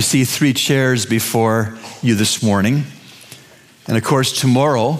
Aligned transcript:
You 0.00 0.02
see 0.02 0.24
three 0.24 0.54
chairs 0.54 1.04
before 1.04 1.76
you 2.00 2.14
this 2.14 2.42
morning. 2.42 2.84
And 3.86 3.98
of 3.98 4.02
course, 4.02 4.40
tomorrow 4.40 4.98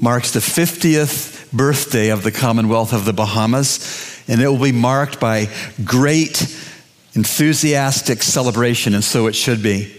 marks 0.00 0.32
the 0.32 0.40
50th 0.40 1.52
birthday 1.52 2.08
of 2.08 2.24
the 2.24 2.32
Commonwealth 2.32 2.92
of 2.92 3.04
the 3.04 3.12
Bahamas, 3.12 4.20
and 4.26 4.42
it 4.42 4.48
will 4.48 4.58
be 4.58 4.72
marked 4.72 5.20
by 5.20 5.46
great, 5.84 6.42
enthusiastic 7.14 8.20
celebration, 8.24 8.94
and 8.94 9.04
so 9.04 9.28
it 9.28 9.36
should 9.36 9.62
be. 9.62 9.94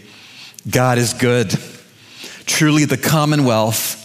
God 0.70 0.98
is 0.98 1.14
good. 1.14 1.58
Truly, 2.46 2.84
the 2.84 2.98
Commonwealth, 2.98 3.96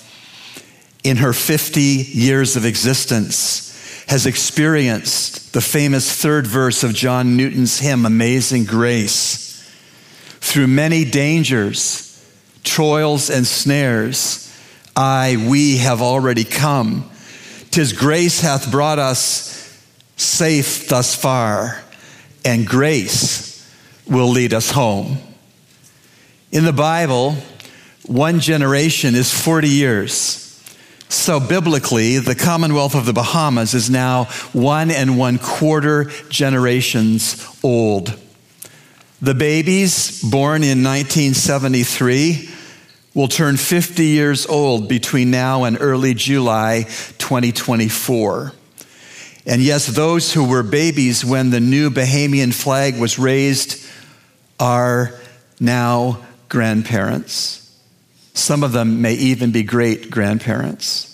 in 1.03 1.17
her 1.17 1.33
50 1.33 1.81
years 1.81 2.55
of 2.55 2.65
existence, 2.65 4.05
has 4.07 4.25
experienced 4.25 5.53
the 5.53 5.61
famous 5.61 6.13
third 6.13 6.47
verse 6.47 6.85
of 6.85 6.95
John 6.95 7.37
Newton's 7.37 7.81
hymn, 7.81 8.07
Amazing 8.07 8.67
Grace. 8.67 9.48
Through 10.49 10.69
many 10.69 11.05
dangers, 11.05 12.27
toils, 12.65 13.29
and 13.29 13.47
snares, 13.47 14.51
I, 14.97 15.47
we 15.47 15.77
have 15.77 16.01
already 16.01 16.45
come. 16.45 17.11
Tis 17.71 17.93
grace 17.93 18.41
hath 18.41 18.71
brought 18.71 18.99
us 18.99 19.79
safe 20.17 20.89
thus 20.89 21.15
far, 21.15 21.85
and 22.47 22.67
grace 22.67 23.71
will 24.09 24.29
lead 24.29 24.55
us 24.55 24.71
home. 24.71 25.19
In 26.51 26.65
the 26.65 26.73
Bible, 26.73 27.37
one 28.07 28.41
generation 28.41 29.15
is 29.15 29.31
40 29.31 29.69
years. 29.69 30.65
So, 31.11 31.41
biblically, 31.41 32.21
the 32.21 32.35
Commonwealth 32.35 32.95
of 32.95 33.05
the 33.05 33.13
Bahamas 33.13 33.75
is 33.75 33.91
now 33.91 34.25
one 34.55 34.91
and 34.91 35.19
one 35.19 35.39
quarter 35.39 36.05
generations 36.31 37.47
old. 37.63 38.19
The 39.21 39.35
babies 39.35 40.23
born 40.23 40.63
in 40.63 40.85
1973 40.85 42.51
will 43.15 43.27
turn 43.27 43.57
50 43.57 44.05
years 44.05 44.47
old 44.47 44.89
between 44.89 45.33
now 45.33 45.65
and 45.65 45.77
early 45.81 46.15
July 46.15 46.85
2024. 47.19 48.53
And 49.45 49.61
yes, 49.61 49.87
those 49.87 50.33
who 50.33 50.49
were 50.49 50.63
babies 50.63 51.25
when 51.25 51.51
the 51.51 51.59
new 51.59 51.91
Bahamian 51.91 52.55
flag 52.55 53.01
was 53.01 53.19
raised 53.19 53.85
are 54.61 55.19
now 55.59 56.25
grandparents. 56.49 57.77
Some 58.35 58.63
of 58.63 58.71
them 58.71 59.03
may 59.03 59.15
even 59.15 59.51
be 59.51 59.65
great 59.65 60.13
grandparents. 60.13 61.07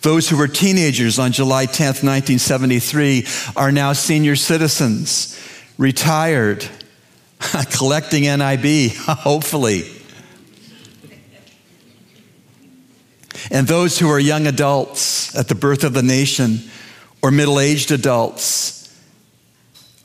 Those 0.00 0.30
who 0.30 0.38
were 0.38 0.48
teenagers 0.48 1.18
on 1.18 1.32
July 1.32 1.66
10th, 1.66 2.02
1973, 2.02 3.26
are 3.56 3.70
now 3.70 3.92
senior 3.92 4.36
citizens, 4.36 5.38
retired, 5.76 6.66
collecting 7.70 8.22
NIB, 8.22 8.92
hopefully. 8.96 9.84
And 13.50 13.66
those 13.66 13.98
who 13.98 14.08
are 14.10 14.18
young 14.18 14.46
adults 14.46 15.36
at 15.36 15.48
the 15.48 15.54
birth 15.54 15.84
of 15.84 15.92
the 15.92 16.02
nation 16.02 16.58
or 17.22 17.30
middle 17.30 17.60
aged 17.60 17.90
adults 17.90 18.92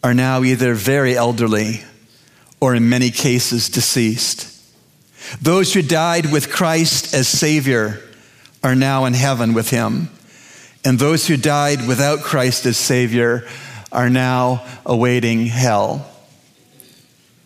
are 0.03 0.13
now 0.13 0.43
either 0.43 0.73
very 0.73 1.15
elderly 1.15 1.81
or, 2.59 2.75
in 2.75 2.89
many 2.89 3.09
cases, 3.09 3.69
deceased. 3.69 4.47
Those 5.41 5.73
who 5.73 5.81
died 5.81 6.31
with 6.31 6.51
Christ 6.51 7.13
as 7.13 7.27
Savior 7.27 8.01
are 8.63 8.75
now 8.75 9.05
in 9.05 9.13
heaven 9.13 9.53
with 9.53 9.69
Him. 9.69 10.09
And 10.83 10.97
those 10.97 11.27
who 11.27 11.37
died 11.37 11.87
without 11.87 12.19
Christ 12.19 12.65
as 12.65 12.77
Savior 12.77 13.47
are 13.91 14.09
now 14.09 14.65
awaiting 14.85 15.45
hell. 15.45 16.10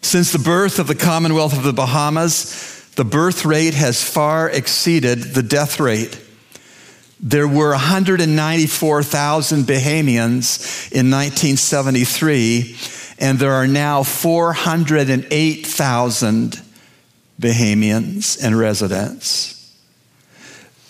Since 0.05 0.31
the 0.31 0.37
birth 0.37 0.77
of 0.77 0.85
the 0.85 0.93
Commonwealth 0.93 1.57
of 1.57 1.63
the 1.63 1.73
Bahamas, 1.73 2.85
the 2.93 3.03
birth 3.03 3.43
rate 3.43 3.73
has 3.73 4.07
far 4.07 4.47
exceeded 4.47 5.33
the 5.33 5.41
death 5.41 5.79
rate. 5.79 6.21
There 7.19 7.47
were 7.47 7.71
194,000 7.71 9.63
Bahamians 9.63 10.91
in 10.91 11.09
1973, 11.09 12.77
and 13.17 13.39
there 13.39 13.53
are 13.53 13.65
now 13.65 14.03
408,000 14.03 16.61
Bahamians 17.41 18.43
and 18.43 18.59
residents. 18.59 19.75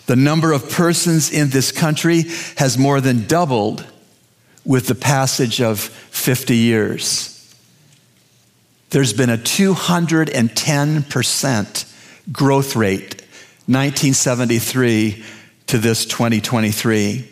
The 0.04 0.16
number 0.16 0.52
of 0.52 0.70
persons 0.70 1.32
in 1.32 1.48
this 1.48 1.72
country 1.72 2.24
has 2.58 2.76
more 2.76 3.00
than 3.00 3.26
doubled 3.26 3.86
with 4.66 4.88
the 4.88 4.94
passage 4.94 5.62
of 5.62 5.80
50 5.80 6.54
years. 6.54 7.35
There's 8.96 9.12
been 9.12 9.28
a 9.28 9.36
210% 9.36 12.32
growth 12.32 12.76
rate, 12.76 13.20
1973 13.66 15.22
to 15.66 15.76
this 15.76 16.06
2023. 16.06 17.28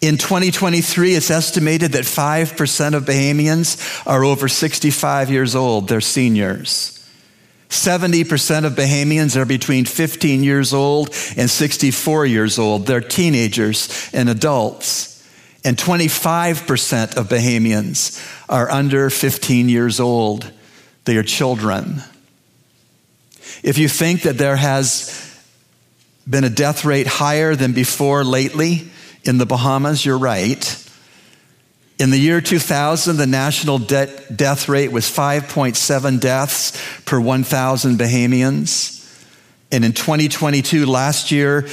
In 0.00 0.18
2023, 0.18 1.14
it's 1.14 1.30
estimated 1.30 1.92
that 1.92 2.02
5% 2.02 2.94
of 2.94 3.04
Bahamians 3.04 4.04
are 4.04 4.24
over 4.24 4.48
65 4.48 5.30
years 5.30 5.54
old, 5.54 5.86
they're 5.86 6.00
seniors. 6.00 7.08
70% 7.68 8.64
of 8.64 8.72
Bahamians 8.72 9.36
are 9.36 9.46
between 9.46 9.84
15 9.84 10.42
years 10.42 10.74
old 10.74 11.10
and 11.36 11.48
64 11.48 12.26
years 12.26 12.58
old. 12.58 12.86
They're 12.86 13.00
teenagers 13.00 14.10
and 14.12 14.28
adults. 14.28 15.17
And 15.64 15.76
25% 15.76 17.16
of 17.16 17.28
Bahamians 17.28 18.24
are 18.48 18.70
under 18.70 19.10
15 19.10 19.68
years 19.68 20.00
old. 20.00 20.50
They 21.04 21.16
are 21.16 21.22
children. 21.22 22.02
If 23.62 23.78
you 23.78 23.88
think 23.88 24.22
that 24.22 24.38
there 24.38 24.56
has 24.56 25.24
been 26.28 26.44
a 26.44 26.50
death 26.50 26.84
rate 26.84 27.06
higher 27.06 27.56
than 27.56 27.72
before 27.72 28.22
lately 28.22 28.88
in 29.24 29.38
the 29.38 29.46
Bahamas, 29.46 30.04
you're 30.04 30.18
right. 30.18 30.84
In 31.98 32.10
the 32.10 32.18
year 32.18 32.40
2000, 32.40 33.16
the 33.16 33.26
national 33.26 33.78
de- 33.78 34.06
death 34.34 34.68
rate 34.68 34.92
was 34.92 35.04
5.7 35.06 36.20
deaths 36.20 37.00
per 37.04 37.18
1,000 37.18 37.98
Bahamians. 37.98 38.94
And 39.72 39.84
in 39.84 39.92
2022, 39.92 40.86
last 40.86 41.32
year, 41.32 41.66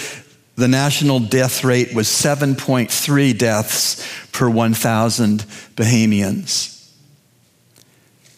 the 0.55 0.67
national 0.67 1.19
death 1.19 1.63
rate 1.63 1.93
was 1.93 2.07
7.3 2.07 3.37
deaths 3.37 4.07
per 4.31 4.49
1,000 4.49 5.39
Bahamians. 5.75 6.71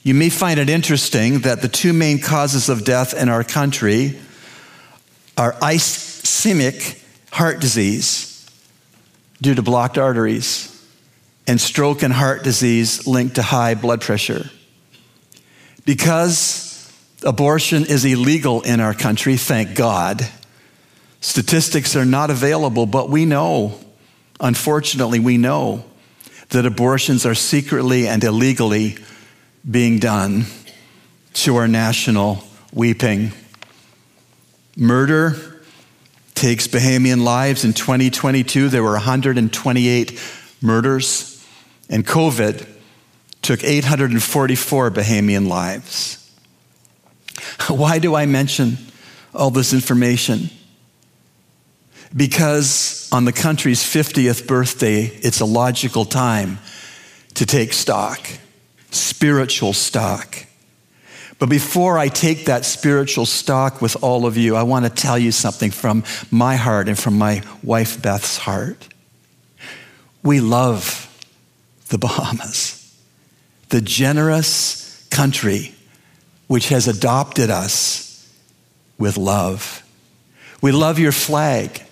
You 0.04 0.14
may 0.14 0.30
find 0.30 0.60
it 0.60 0.70
interesting 0.70 1.40
that 1.40 1.62
the 1.62 1.68
two 1.68 1.94
main 1.94 2.20
causes 2.20 2.70
of 2.70 2.86
death 2.86 3.14
in 3.14 3.30
our 3.30 3.44
country 3.44 4.18
are 5.38 5.54
ischemic 5.54 7.04
heart 7.32 7.60
disease 7.60 8.50
due 9.42 9.54
to 9.54 9.62
blocked 9.62 9.98
arteries 9.98 10.74
and 11.46 11.62
stroke 11.62 12.04
and 12.04 12.14
heart 12.14 12.44
disease 12.44 13.06
linked 13.06 13.36
to 13.36 13.44
high 13.44 13.76
blood 13.76 14.02
pressure. 14.02 14.50
Because 15.86 16.92
abortion 17.24 17.86
is 17.86 18.04
illegal 18.04 18.62
in 18.62 18.80
our 18.80 18.94
country, 18.94 19.38
thank 19.38 19.76
God, 19.76 20.28
statistics 21.28 21.94
are 21.98 22.06
not 22.06 22.30
available, 22.32 22.86
but 22.86 23.10
we 23.10 23.26
know, 23.26 23.78
unfortunately, 24.40 25.20
we 25.20 25.38
know 25.38 25.84
that 26.52 26.66
abortions 26.66 27.26
are 27.26 27.36
secretly 27.36 28.08
and 28.08 28.24
illegally 28.24 28.98
being 29.70 30.00
done 30.00 30.46
to 31.34 31.58
our 31.58 31.68
national 31.68 32.42
weeping. 32.72 33.34
Murder 34.78 35.36
takes 36.34 36.66
Bahamian 36.66 37.22
lives. 37.22 37.66
In 37.66 37.74
2022, 37.74 38.70
there 38.70 38.82
were 38.82 38.92
128 38.92 40.22
murders 40.62 41.46
and 41.90 42.08
COVID 42.08 42.66
took 43.42 43.66
844 43.66 44.92
Bahamian 44.92 45.50
lives. 45.50 46.32
Why 47.68 48.00
do 48.00 48.16
I 48.16 48.26
mention 48.26 48.78
all 49.34 49.52
this 49.52 49.74
information? 49.74 50.52
Because 52.16 53.10
on 53.12 53.26
the 53.26 53.34
country's 53.34 53.84
50th 53.84 54.48
birthday, 54.48 55.06
it's 55.06 55.40
a 55.40 55.46
logical 55.46 56.06
time 56.06 56.60
to 57.36 57.46
take 57.46 57.74
stock, 57.74 58.28
spiritual 58.92 59.74
stock. 59.74 60.46
But 61.40 61.50
before 61.50 62.00
I 62.00 62.08
take 62.08 62.46
that 62.46 62.66
spiritual 62.66 63.26
stock 63.26 63.82
with 63.82 64.02
all 64.04 64.26
of 64.26 64.38
you, 64.38 64.56
I 64.56 64.64
want 64.64 64.86
to 64.86 64.92
tell 64.92 65.20
you 65.20 65.32
something 65.32 65.70
from 65.70 66.04
my 66.32 66.56
heart 66.56 66.88
and 66.88 66.98
from 66.98 67.18
my 67.18 67.44
wife 67.62 68.02
Beth's 68.02 68.38
heart. 68.38 68.88
We 70.24 70.40
love 70.40 71.04
the 71.90 71.98
Bahamas, 71.98 72.98
the 73.70 73.82
generous 73.82 75.08
country 75.12 75.76
which 76.48 76.70
has 76.70 76.88
adopted 76.88 77.50
us 77.50 78.34
with 78.98 79.18
love. 79.18 79.84
We 80.62 80.72
love 80.72 80.98
your 80.98 81.12
flag. 81.12 81.84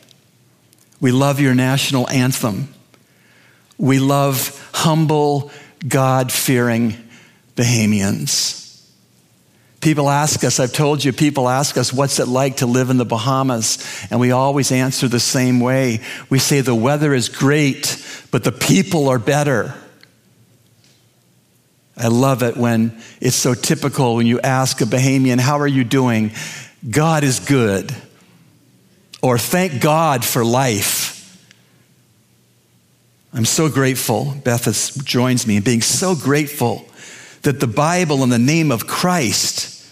We 1.06 1.12
love 1.12 1.40
your 1.40 1.54
national 1.54 2.10
anthem. 2.10 2.68
We 3.78 4.00
love 4.00 4.68
humble, 4.74 5.52
God 5.88 6.32
fearing 6.32 6.96
Bahamians. 7.56 8.84
People 9.82 10.10
ask 10.10 10.44
us, 10.44 10.60
I've 10.60 10.74
told 10.74 11.04
you, 11.04 11.14
people 11.14 11.48
ask 11.48 11.78
us, 11.78 11.94
what's 11.94 12.20
it 12.20 12.28
like 12.28 12.58
to 12.58 12.66
live 12.66 12.90
in 12.90 12.98
the 12.98 13.06
Bahamas? 13.06 14.08
And 14.10 14.20
we 14.20 14.32
always 14.32 14.72
answer 14.72 15.08
the 15.08 15.20
same 15.20 15.60
way. 15.60 16.00
We 16.32 16.40
say 16.40 16.62
the 16.62 16.74
weather 16.74 17.14
is 17.14 17.30
great, 17.30 18.04
but 18.32 18.44
the 18.44 18.52
people 18.52 19.08
are 19.08 19.20
better. 19.20 19.76
I 21.96 22.08
love 22.08 22.42
it 22.42 22.58
when 22.58 23.00
it's 23.22 23.36
so 23.36 23.54
typical 23.54 24.16
when 24.16 24.26
you 24.26 24.42
ask 24.42 24.82
a 24.82 24.86
Bahamian, 24.86 25.40
How 25.40 25.60
are 25.60 25.68
you 25.68 25.84
doing? 25.84 26.32
God 26.90 27.24
is 27.24 27.40
good. 27.42 27.96
Or 29.26 29.40
thank 29.40 29.82
God 29.82 30.24
for 30.24 30.46
life. 30.46 30.95
I'm 33.36 33.44
so 33.44 33.68
grateful, 33.68 34.34
Beth 34.46 34.64
has, 34.64 34.96
joins 34.96 35.46
me 35.46 35.58
in 35.58 35.64
being 35.64 35.82
so 35.82 36.16
grateful 36.16 36.86
that 37.42 37.60
the 37.60 37.68
Bible 37.68 38.24
and 38.24 38.32
the 38.32 38.40
name 38.40 38.72
of 38.72 38.88
Christ 38.88 39.86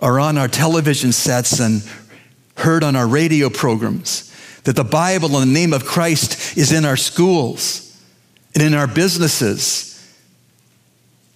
are 0.00 0.18
on 0.18 0.38
our 0.38 0.48
television 0.48 1.12
sets 1.12 1.60
and 1.60 1.82
heard 2.56 2.82
on 2.82 2.96
our 2.96 3.06
radio 3.06 3.50
programs, 3.50 4.34
that 4.64 4.76
the 4.76 4.82
Bible 4.82 5.36
and 5.36 5.50
the 5.50 5.52
name 5.52 5.74
of 5.74 5.84
Christ 5.84 6.56
is 6.56 6.72
in 6.72 6.86
our 6.86 6.96
schools 6.96 8.02
and 8.54 8.62
in 8.62 8.72
our 8.72 8.86
businesses, 8.86 9.84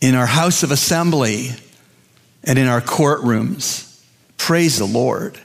in 0.00 0.14
our 0.14 0.26
house 0.26 0.62
of 0.62 0.70
assembly, 0.70 1.50
and 2.42 2.58
in 2.58 2.66
our 2.66 2.80
courtrooms. 2.80 4.02
Praise 4.38 4.78
the 4.78 4.86
Lord. 4.86 5.38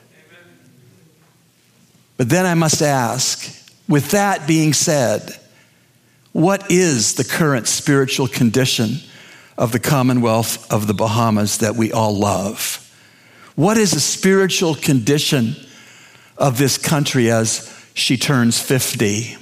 But 2.15 2.29
then 2.29 2.45
I 2.45 2.53
must 2.53 2.81
ask, 2.81 3.69
with 3.89 4.11
that 4.11 4.47
being 4.47 4.71
said, 4.71 5.37
what 6.37 6.69
is 6.69 7.15
the 7.15 7.23
current 7.23 7.67
spiritual 7.67 8.27
condition 8.27 8.97
of 9.57 9.71
the 9.71 9.79
Commonwealth 9.79 10.71
of 10.71 10.85
the 10.85 10.93
Bahamas 10.93 11.57
that 11.57 11.75
we 11.75 11.91
all 11.91 12.15
love? 12.15 12.87
What 13.55 13.75
is 13.75 13.89
the 13.89 13.99
spiritual 13.99 14.75
condition 14.75 15.55
of 16.37 16.59
this 16.59 16.77
country 16.77 17.31
as 17.31 17.75
she 17.95 18.17
turns 18.17 18.61
50? 18.61 19.35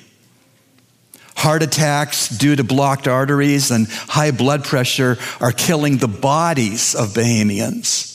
Heart 1.36 1.64
attacks 1.64 2.30
due 2.30 2.56
to 2.56 2.64
blocked 2.64 3.10
arteries 3.10 3.72
and 3.72 3.90
high 3.90 4.32
blood 4.32 4.64
pressure 4.64 5.18
are 5.42 5.52
killing 5.52 5.98
the 5.98 6.08
bodies 6.08 6.96
of 6.96 7.10
Bahamians. 7.10 8.15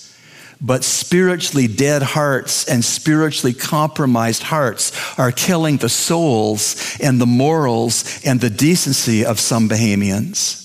But 0.60 0.84
spiritually 0.84 1.66
dead 1.66 2.02
hearts 2.02 2.66
and 2.68 2.84
spiritually 2.84 3.54
compromised 3.54 4.42
hearts 4.42 4.92
are 5.18 5.32
killing 5.32 5.78
the 5.78 5.88
souls 5.88 6.98
and 7.02 7.20
the 7.20 7.26
morals 7.26 8.20
and 8.24 8.40
the 8.40 8.50
decency 8.50 9.24
of 9.24 9.40
some 9.40 9.68
Bahamians 9.68 10.60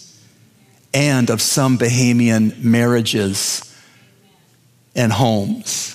and 0.94 1.30
of 1.30 1.42
some 1.42 1.78
Bahamian 1.78 2.62
marriages 2.62 3.62
and 4.96 5.12
homes. 5.12 5.92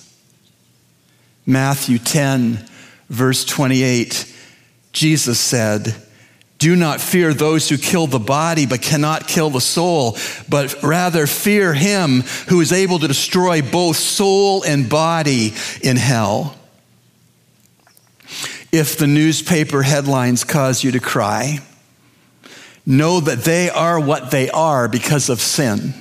Matthew 1.45 1.99
10, 1.99 2.67
verse 3.09 3.45
28, 3.45 4.35
Jesus 4.93 5.41
said, 5.41 5.95
Do 6.61 6.77
not 6.77 7.01
fear 7.01 7.33
those 7.33 7.71
who 7.71 7.79
kill 7.79 8.07
the 8.07 8.19
body 8.19 8.67
but 8.67 8.83
cannot 8.83 9.27
kill 9.27 9.49
the 9.49 9.63
soul, 9.63 10.19
but 10.47 10.83
rather 10.83 11.27
fear 11.27 11.73
him 11.73 12.21
who 12.49 12.61
is 12.61 12.71
able 12.71 12.99
to 12.99 13.09
destroy 13.09 13.63
both 13.63 13.97
soul 13.97 14.63
and 14.63 14.87
body 14.87 15.55
in 15.83 15.97
hell. 15.97 16.55
If 18.71 18.99
the 18.99 19.07
newspaper 19.07 19.83
headlines 19.83 20.45
cause 20.45 20.85
you 20.85 20.93
to 20.93 21.01
cry, 21.01 21.61
know 22.85 23.21
that 23.21 23.39
they 23.39 23.71
are 23.71 23.99
what 23.99 24.31
they 24.31 24.51
are 24.51 24.87
because 24.87 25.31
of 25.31 25.41
sin. 25.41 25.95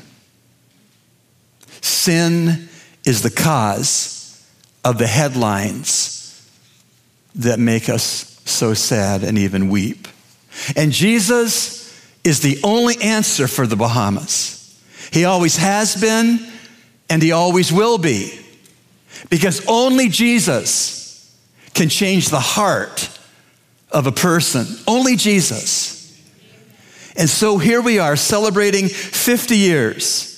Sin 1.80 2.68
is 3.06 3.22
the 3.22 3.32
cause 3.32 4.46
of 4.84 4.98
the 4.98 5.08
headlines 5.08 6.50
that 7.36 7.60
make 7.60 7.88
us 7.88 8.42
so 8.44 8.74
sad 8.74 9.24
and 9.24 9.38
even 9.38 9.70
weep. 9.70 10.10
And 10.76 10.92
Jesus 10.92 11.90
is 12.24 12.42
the 12.42 12.60
only 12.64 13.02
answer 13.02 13.48
for 13.48 13.66
the 13.66 13.76
Bahamas. 13.76 14.56
He 15.12 15.26
always 15.26 15.58
has 15.58 16.00
been, 16.00 16.40
and 17.10 17.22
he 17.22 17.32
always 17.32 17.72
will 17.72 17.98
be. 17.98 18.40
Because 19.30 19.66
only 19.68 20.10
Jesus 20.10 21.38
can 21.74 21.90
change 21.90 22.30
the 22.30 22.40
heart 22.40 23.10
of 23.92 24.08
a 24.08 24.12
person. 24.12 24.66
Only 24.88 25.16
Jesus. 25.16 25.98
And 27.16 27.30
so 27.30 27.58
here 27.58 27.82
we 27.82 28.00
are 28.00 28.16
celebrating 28.16 28.88
50 28.88 29.58
years 29.58 30.30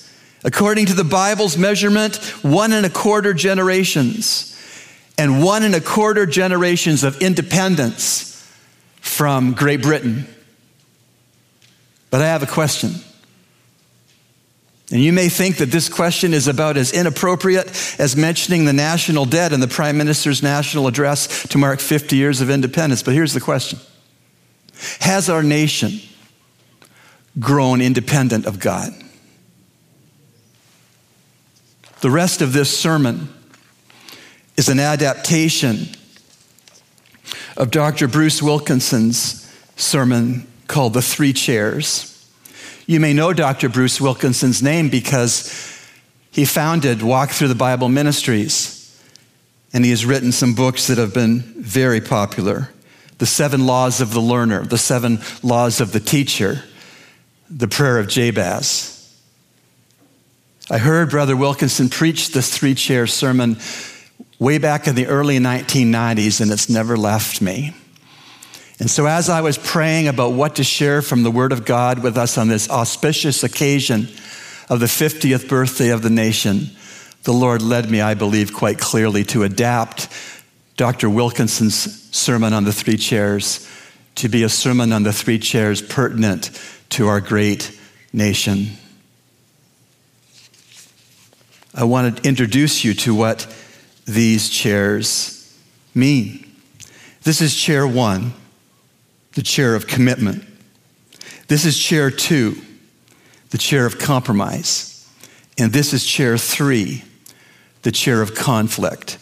According 0.44 0.88
to 0.88 0.94
the 0.94 1.04
Bible's 1.04 1.58
measurement, 1.58 2.16
one 2.44 2.74
and 2.74 2.86
a 2.86 2.90
quarter 2.90 3.34
generations 3.34 4.48
and 5.18 5.44
one 5.44 5.64
and 5.64 5.76
a 5.76 5.82
quarter 5.82 6.26
generations 6.26 7.04
of 7.04 7.22
independence 7.22 8.31
from 9.02 9.54
Great 9.54 9.82
Britain. 9.82 10.26
But 12.10 12.22
I 12.22 12.28
have 12.28 12.44
a 12.44 12.48
question. 12.48 12.92
And 14.92 15.02
you 15.02 15.14
may 15.14 15.30
think 15.30 15.58
that 15.58 15.72
this 15.72 15.88
question 15.88 16.34
is 16.34 16.48
about 16.48 16.76
as 16.76 16.92
inappropriate 16.92 17.68
as 17.98 18.18
mentioning 18.18 18.66
the 18.66 18.74
national 18.74 19.26
debt 19.26 19.54
in 19.54 19.62
the 19.62 19.68
Prime 19.68 19.98
Minister's 19.98 20.44
national 20.44 20.88
address 20.88 21.48
to 21.48 21.58
mark 21.58 21.80
50 21.80 22.18
years 22.18 22.42
of 22.42 22.50
independence. 22.50 23.02
But 23.02 23.14
here's 23.14 23.34
the 23.34 23.40
question 23.40 23.80
Has 25.00 25.30
our 25.30 25.44
nation 25.44 26.02
grown 27.40 27.80
independent 27.82 28.46
of 28.46 28.60
God? 28.60 28.94
The 32.02 32.12
rest 32.12 32.42
of 32.42 32.52
this 32.52 32.78
sermon 32.78 33.30
is 34.58 34.68
an 34.68 34.80
adaptation 34.80 35.88
of 37.58 37.72
Dr. 37.72 38.08
Bruce 38.08 38.42
Wilkinson's 38.42 39.52
sermon 39.76 40.48
called 40.68 40.94
The 40.94 41.02
Three 41.02 41.34
Chairs. 41.34 42.08
You 42.86 43.00
may 43.00 43.14
know 43.14 43.34
Dr. 43.34 43.70
Bruce 43.70 44.00
Wilkinson's 44.02 44.62
name 44.62 44.90
because 44.90 45.72
he 46.32 46.46
founded 46.46 47.02
Walk 47.02 47.32
Through 47.32 47.50
the 47.50 47.56
Bible 47.56 47.90
Ministries, 47.90 49.00
and 49.74 49.84
he 49.84 49.92
has 49.92 50.06
written 50.06 50.32
some 50.32 50.56
books 50.56 50.88
that 50.88 50.98
have 50.98 51.14
been 51.14 51.40
very 51.58 52.02
popular 52.02 52.70
The 53.18 53.26
Seven 53.26 53.66
Laws 53.66 54.02
of 54.02 54.14
the 54.14 54.22
Learner, 54.22 54.66
The 54.66 54.78
Seven 54.78 55.20
Laws 55.44 55.82
of 55.82 55.92
the 55.92 56.00
Teacher, 56.00 56.64
The 57.50 57.68
Prayer 57.68 58.00
of 58.00 58.08
Jabez. 58.08 58.98
I 60.70 60.78
heard 60.78 61.10
Brother 61.10 61.36
Wilkinson 61.36 61.90
preach 61.90 62.30
this 62.30 62.56
three 62.56 62.76
chair 62.76 63.06
sermon 63.06 63.58
way 64.42 64.58
back 64.58 64.88
in 64.88 64.96
the 64.96 65.06
early 65.06 65.38
1990s, 65.38 66.42
and 66.42 66.52
it's 66.52 66.68
never 66.68 66.98
left 66.98 67.44
me. 67.44 67.76
And 68.80 68.90
so, 68.90 69.06
as 69.06 69.30
I 69.30 69.42
was 69.42 69.60
praying 69.60 70.08
about 70.08 70.34
what 70.34 70.56
to 70.56 70.64
share 70.64 71.04
from 71.04 71.22
the 71.22 71.30
Word 71.30 71.52
of 71.52 71.64
God 71.64 72.02
with 72.02 72.18
us 72.18 72.40
on 72.40 72.48
this 72.48 72.68
auspicious 72.68 73.44
occasion 73.44 74.08
of 74.68 74.80
the 74.80 74.88
50th 74.88 75.48
birthday 75.48 75.90
of 75.90 76.02
the 76.02 76.10
nation, 76.10 76.72
the 77.22 77.32
Lord 77.32 77.62
led 77.62 77.92
me, 77.92 78.02
I 78.02 78.16
believe, 78.16 78.52
quite 78.52 78.80
clearly 78.80 79.24
to 79.26 79.44
adapt 79.44 80.10
Dr. 80.76 81.08
Wilkinson's 81.08 82.10
sermon 82.10 82.52
on 82.52 82.64
the 82.64 82.74
three 82.74 82.98
chairs 82.98 83.70
to 84.16 84.28
be 84.28 84.42
a 84.42 84.50
sermon 84.50 84.92
on 84.92 85.04
the 85.04 85.14
three 85.14 85.38
chairs 85.38 85.84
pertinent 85.84 86.50
to 86.90 87.08
our 87.08 87.22
great 87.22 87.80
nation. 88.12 88.72
I 91.76 91.84
want 91.84 92.18
to 92.18 92.28
introduce 92.28 92.84
you 92.84 92.96
to 92.96 93.14
what 93.14 93.48
these 94.06 94.50
chairs 94.50 95.58
mean. 95.94 96.48
This 97.24 97.42
is 97.42 97.56
chair 97.56 97.86
one, 97.88 98.34
the 99.34 99.44
chair 99.44 99.76
of 99.76 99.88
commitment. 99.88 100.44
This 101.48 101.66
is 101.66 101.78
chair 101.78 102.10
two, 102.10 102.62
the 103.50 103.58
chair 103.58 103.86
of 103.86 104.00
compromise. 104.00 105.08
And 105.58 105.72
this 105.72 105.94
is 105.94 106.06
chair 106.06 106.38
three, 106.38 107.04
the 107.84 107.92
chair 107.92 108.22
of 108.22 108.34
conflict. 108.34 109.18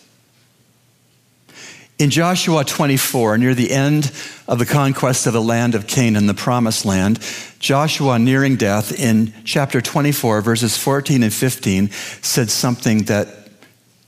In 1.97 2.11
Joshua 2.11 2.63
24, 2.63 3.37
near 3.37 3.53
the 3.53 3.71
end 3.71 4.09
of 4.47 4.57
the 4.57 4.65
conquest 4.65 5.27
of 5.27 5.33
the 5.33 5.41
land 5.41 5.75
of 5.75 5.85
Canaan, 5.85 6.27
the 6.27 6.33
promised 6.33 6.85
land, 6.85 7.19
Joshua, 7.59 8.17
nearing 8.17 8.55
death, 8.55 8.97
in 8.97 9.33
chapter 9.43 9.81
24, 9.81 10.39
verses 10.39 10.77
14 10.77 11.23
and 11.23 11.33
15, 11.33 11.89
said 12.21 12.49
something 12.49 13.03
that 13.03 13.38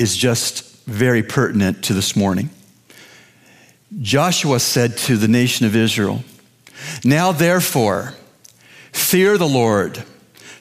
is 0.02 0.18
just 0.18 0.84
very 0.86 1.24
pertinent 1.24 1.84
to 1.86 1.94
this 1.94 2.16
morning. 2.16 2.50
Joshua 4.02 4.60
said 4.60 4.98
to 5.00 5.18
the 5.18 5.28
nation 5.28 5.66
of 5.66 5.76
Israel, 5.76 6.24
Now 7.04 7.32
therefore, 7.32 8.14
fear 8.92 9.38
the 9.38 9.48
Lord 9.48 10.04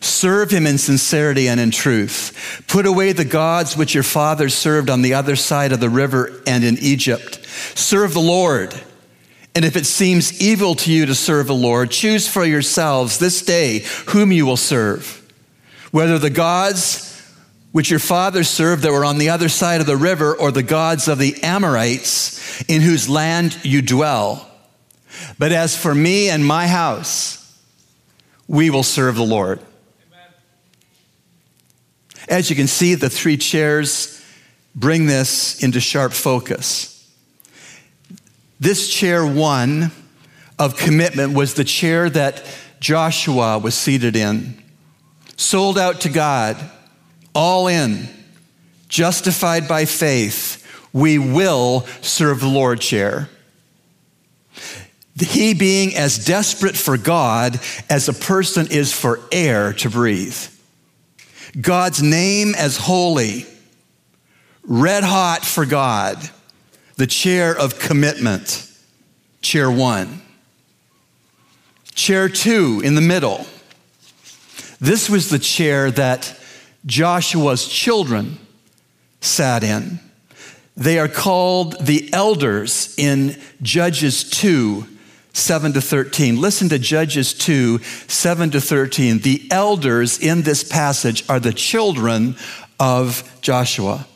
Serve 0.01 0.51
him 0.51 0.67
in 0.67 0.79
sincerity 0.79 1.47
and 1.47 1.61
in 1.61 1.71
truth. 1.71 2.65
Put 2.69 2.87
away 2.87 3.13
the 3.13 3.25
gods 3.25 3.77
which 3.77 3.95
your 3.95 4.03
fathers 4.03 4.55
served 4.55 4.89
on 4.89 5.03
the 5.03 5.15
other 5.15 5.37
side 5.37 5.73
of 5.73 5.81
the 5.81 5.91
river 5.91 6.41
and 6.47 6.65
in 6.65 6.79
Egypt. 6.79 7.45
Serve 7.75 8.15
the 8.15 8.21
Lord. 8.21 8.75
And 9.55 9.65
if 9.65 9.77
it 9.77 9.85
seems 9.85 10.41
evil 10.41 10.75
to 10.77 10.93
you 10.93 11.05
to 11.05 11.15
serve 11.15 11.49
the 11.49 11.55
Lord, 11.55 11.91
choose 11.91 12.27
for 12.27 12.47
yourselves 12.47 13.19
this 13.19 13.43
day 13.43 13.85
whom 14.07 14.33
you 14.33 14.47
will 14.47 14.57
serve, 14.57 15.29
whether 15.91 16.19
the 16.19 16.31
gods 16.31 17.10
which 17.73 17.91
your 17.91 18.01
fathers 18.01 18.49
served 18.49 18.83
that 18.83 18.93
were 18.93 19.05
on 19.05 19.19
the 19.19 19.31
other 19.31 19.49
side 19.49 19.81
of 19.81 19.87
the 19.87 19.97
river, 19.97 20.35
or 20.35 20.51
the 20.51 20.63
gods 20.63 21.09
of 21.09 21.19
the 21.19 21.43
Amorites 21.43 22.63
in 22.69 22.81
whose 22.83 23.09
land 23.09 23.59
you 23.65 23.81
dwell. 23.83 24.49
But 25.39 25.53
as 25.53 25.77
for 25.77 25.95
me 25.95 26.31
and 26.31 26.45
my 26.45 26.67
house, 26.67 27.37
we 28.49 28.71
will 28.71 28.83
serve 28.83 29.15
the 29.15 29.23
Lord. 29.23 29.61
As 32.29 32.51
you 32.51 32.57
can 32.57 32.67
see, 32.67 32.95
the 32.95 33.11
three 33.11 33.37
chairs 33.37 34.25
bring 34.75 35.07
this 35.07 35.63
into 35.63 35.81
sharp 35.81 36.13
focus. 36.13 37.11
This 38.61 38.93
chair 38.93 39.27
one 39.27 39.91
of 40.59 40.77
commitment 40.77 41.35
was 41.35 41.55
the 41.55 41.65
chair 41.65 42.11
that 42.11 42.45
Joshua 42.79 43.59
was 43.59 43.75
seated 43.75 44.17
in, 44.17 44.63
sold 45.37 45.79
out 45.79 46.03
to 46.03 46.09
God, 46.09 46.57
all 47.35 47.69
in, 47.69 48.09
justified 48.89 49.69
by 49.69 49.85
faith. 49.85 50.57
We 50.93 51.19
will 51.19 51.87
serve 52.01 52.41
the 52.41 52.49
Lord 52.49 52.81
chair. 52.81 53.29
He 55.19 55.55
being 55.55 55.95
as 55.97 56.25
desperate 56.25 56.77
for 56.77 56.97
God 56.97 57.61
as 57.89 58.09
a 58.09 58.13
person 58.13 58.69
is 58.71 58.93
for 58.93 59.21
air 59.31 59.73
to 59.75 59.91
breathe. 59.91 60.39
God's 61.61 62.03
name 62.03 62.55
as 62.57 62.77
holy, 62.77 63.47
red 64.63 65.05
hot 65.05 65.45
for 65.45 65.67
God, 65.67 66.31
the 66.97 67.07
chair 67.07 67.57
of 67.57 67.79
commitment, 67.79 68.71
chair 69.43 69.71
one. 69.71 70.23
Chair 71.95 72.29
two 72.29 72.81
in 72.83 72.95
the 72.95 73.01
middle. 73.01 73.47
This 74.81 75.11
was 75.11 75.29
the 75.29 75.39
chair 75.39 75.91
that 75.91 76.40
Joshua's 76.87 77.67
children 77.67 78.39
sat 79.21 79.63
in. 79.63 80.01
They 80.77 80.99
are 80.99 81.09
called 81.09 81.85
the 81.85 82.11
elders 82.13 82.95
in 82.97 83.37
Judges 83.63 84.29
2 84.31 84.87
7 85.33 85.73
to 85.75 85.81
13. 85.81 86.41
Listen 86.41 86.69
to 86.71 86.79
Judges 86.79 87.35
2 87.35 87.79
7 87.79 88.51
to 88.51 88.61
13. 88.61 89.19
The 89.21 89.47
elders 89.51 90.19
in 90.19 90.43
this 90.43 90.65
passage 90.65 91.29
are 91.29 91.39
the 91.39 91.53
children 91.53 92.37
of 92.79 93.39
Joshua. 93.41 94.07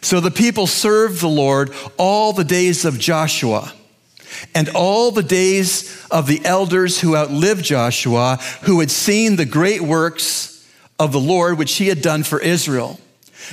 So 0.00 0.20
the 0.20 0.30
people 0.30 0.66
served 0.66 1.20
the 1.20 1.28
Lord 1.28 1.72
all 1.96 2.32
the 2.32 2.44
days 2.44 2.84
of 2.84 2.98
Joshua 2.98 3.72
and 4.54 4.68
all 4.74 5.10
the 5.10 5.22
days 5.22 6.06
of 6.10 6.26
the 6.26 6.44
elders 6.44 7.00
who 7.00 7.16
outlived 7.16 7.64
Joshua, 7.64 8.38
who 8.62 8.80
had 8.80 8.90
seen 8.90 9.36
the 9.36 9.44
great 9.44 9.80
works 9.80 10.57
of 10.98 11.12
the 11.12 11.20
Lord 11.20 11.58
which 11.58 11.76
he 11.76 11.88
had 11.88 12.02
done 12.02 12.22
for 12.22 12.40
Israel. 12.40 12.98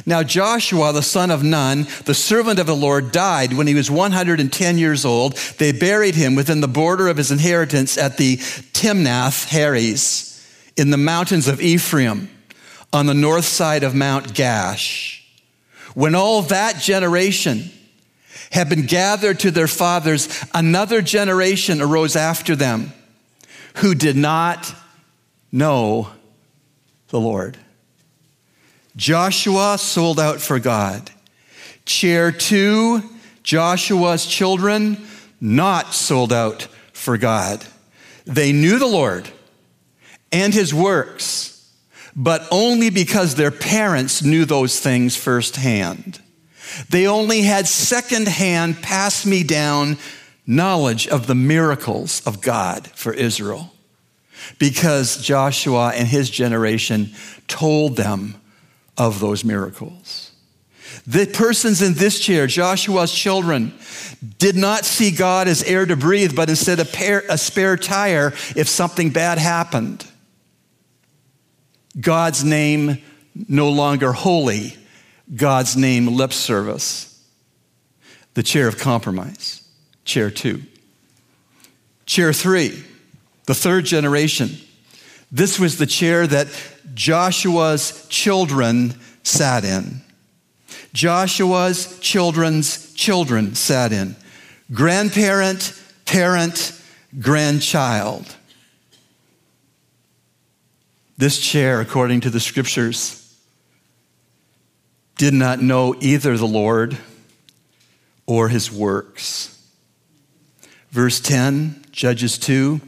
Now, 0.06 0.24
Joshua, 0.24 0.92
the 0.92 1.02
son 1.02 1.32
of 1.32 1.44
Nun, 1.44 1.88
the 2.06 2.14
servant 2.14 2.60
of 2.60 2.68
the 2.68 2.76
Lord, 2.76 3.12
died 3.12 3.54
when 3.54 3.68
he 3.68 3.76
was 3.76 3.90
110 3.90 4.78
years 4.78 5.06
old. 5.06 5.38
They 5.58 5.72
buried 5.72 6.16
him 6.16 6.36
within 6.36 6.60
the 6.60 6.68
border 6.68 7.08
of 7.08 7.18
his 7.18 7.32
inheritance 7.32 7.98
at 7.98 8.18
the 8.18 8.38
Timnath 8.74 9.48
Heres 9.50 10.46
in 10.76 10.90
the 10.90 10.98
mountains 10.98 11.48
of 11.48 11.62
Ephraim 11.62 12.30
on 12.92 13.06
the 13.06 13.14
north 13.14 13.46
side 13.46 13.84
of 13.84 13.96
Mount 13.96 14.34
Gaash. 14.34 15.22
When 15.94 16.16
all 16.16 16.42
that 16.44 16.80
generation 16.80 17.72
had 18.52 18.70
been 18.70 18.86
gathered 18.86 19.40
to 19.42 19.52
their 19.52 19.68
fathers, 19.68 20.44
another 20.54 21.02
generation 21.02 21.82
arose 21.82 22.16
after 22.16 22.56
them 22.56 22.92
who 23.76 23.96
did 23.96 24.16
not 24.16 24.74
know 25.52 26.10
the 27.16 27.22
Lord. 27.22 27.58
Joshua 28.98 29.78
sold 29.78 30.20
out 30.20 30.42
for 30.42 30.60
God. 30.60 31.12
Chair 31.86 32.30
two, 32.30 33.04
Joshua's 33.42 34.26
children 34.26 34.98
not 35.40 35.94
sold 35.94 36.34
out 36.34 36.64
for 36.92 37.18
God. 37.18 37.66
They 38.26 38.52
knew 38.52 38.80
the 38.80 38.86
Lord 38.86 39.30
and 40.34 40.54
his 40.54 40.74
works, 40.74 41.72
but 42.18 42.46
only 42.52 42.90
because 42.90 43.36
their 43.36 43.52
parents 43.52 44.22
knew 44.22 44.44
those 44.44 44.82
things 44.82 45.16
firsthand. 45.16 46.20
They 46.90 47.08
only 47.08 47.44
had 47.44 47.66
secondhand, 47.66 48.82
pass 48.82 49.26
me 49.26 49.44
down 49.44 50.00
knowledge 50.46 51.08
of 51.08 51.28
the 51.28 51.36
miracles 51.36 52.22
of 52.28 52.42
God 52.42 52.88
for 52.88 53.14
Israel 53.14 53.72
because 54.60 55.18
Joshua 55.18 55.92
and 55.96 56.08
his 56.08 56.30
generation 56.30 57.12
told 57.48 57.98
them 57.98 58.36
of 58.98 59.20
those 59.20 59.44
miracles. 59.44 60.32
The 61.08 61.26
persons 61.26 61.82
in 61.82 61.94
this 61.94 62.20
chair, 62.20 62.48
Joshua's 62.48 63.12
children, 63.12 63.74
did 64.40 64.56
not 64.56 64.86
see 64.86 65.12
God 65.12 65.48
as 65.48 65.64
air 65.64 65.86
to 65.86 65.96
breathe, 65.96 66.36
but 66.36 66.50
instead 66.50 66.80
a, 66.80 66.86
pair, 66.86 67.24
a 67.30 67.38
spare 67.38 67.78
tire 67.78 68.34
if 68.56 68.68
something 68.68 69.12
bad 69.12 69.38
happened. 69.38 70.06
God's 72.00 72.44
name 72.44 73.02
no 73.48 73.70
longer 73.70 74.14
holy, 74.14 74.76
God's 75.34 75.76
name 75.76 76.08
lip 76.08 76.34
service. 76.34 77.12
The 78.34 78.44
chair 78.44 78.68
of 78.68 78.78
compromise, 78.78 79.68
chair 80.04 80.30
two. 80.30 80.62
Chair 82.06 82.34
three, 82.34 82.84
the 83.46 83.56
third 83.56 83.86
generation. 83.86 84.58
This 85.32 85.60
was 85.60 85.78
the 85.78 85.86
chair 85.86 86.26
that 86.28 86.48
Joshua's 86.94 88.08
children 88.10 88.96
sat 89.24 89.64
in. 89.64 90.02
Joshua's 90.94 92.00
children's 92.00 92.94
children 92.94 93.56
sat 93.56 93.92
in. 93.92 94.16
Grandparent, 94.72 95.80
parent, 96.06 96.82
grandchild. 97.20 98.36
This 101.18 101.40
chair, 101.40 101.82
according 101.82 102.22
to 102.22 102.30
the 102.30 102.40
scriptures, 102.40 103.22
did 105.18 105.34
not 105.34 105.62
know 105.62 105.96
either 106.02 106.38
the 106.38 106.48
Lord 106.48 106.98
or 108.26 108.50
his 108.50 108.72
works. 108.72 109.55
Verse 110.96 111.20
10 111.20 111.84
Judges 111.92 112.38
2. 112.38 112.80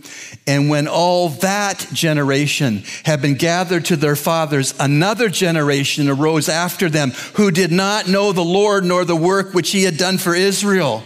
And 0.47 0.69
when 0.69 0.87
all 0.87 1.27
that 1.27 1.85
generation 1.91 2.83
had 3.03 3.21
been 3.21 3.35
gathered 3.35 3.83
to 3.85 3.97
their 3.97 4.15
fathers, 4.15 4.73
another 4.79 5.27
generation 5.27 6.07
arose 6.09 6.47
after 6.47 6.89
them 6.89 7.11
who 7.35 7.51
did 7.51 7.69
not 7.69 8.07
know 8.07 8.31
the 8.31 8.45
Lord 8.45 8.85
nor 8.85 9.03
the 9.03 9.13
work 9.13 9.53
which 9.53 9.71
he 9.71 9.83
had 9.83 9.97
done 9.97 10.17
for 10.17 10.33
Israel. 10.33 11.03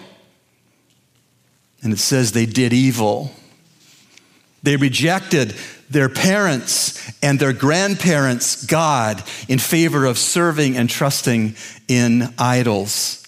And 1.81 1.91
it 1.91 1.97
says 1.97 2.33
they 2.33 2.45
did 2.45 2.71
evil. 2.71 3.31
They 4.61 4.75
rejected 4.75 5.55
their 5.89 6.09
parents 6.09 7.11
and 7.23 7.39
their 7.39 7.53
grandparents' 7.53 8.63
God 8.63 9.23
in 9.47 9.57
favor 9.57 10.05
of 10.05 10.19
serving 10.19 10.77
and 10.77 10.87
trusting 10.87 11.55
in 11.87 12.31
idols. 12.37 13.20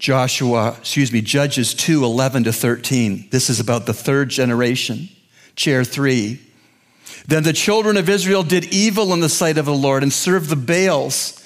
Joshua, 0.00 0.76
excuse 0.78 1.12
me, 1.12 1.20
Judges 1.20 1.74
2 1.74 2.04
11 2.04 2.44
to 2.44 2.52
13. 2.54 3.28
This 3.30 3.50
is 3.50 3.60
about 3.60 3.84
the 3.84 3.92
third 3.92 4.30
generation, 4.30 5.10
chair 5.54 5.84
three. 5.84 6.40
Then 7.28 7.42
the 7.42 7.52
children 7.52 7.98
of 7.98 8.08
Israel 8.08 8.42
did 8.42 8.72
evil 8.72 9.12
in 9.12 9.20
the 9.20 9.28
sight 9.28 9.58
of 9.58 9.66
the 9.66 9.74
Lord 9.74 10.02
and 10.02 10.10
served 10.10 10.48
the 10.48 10.56
Baals. 10.56 11.36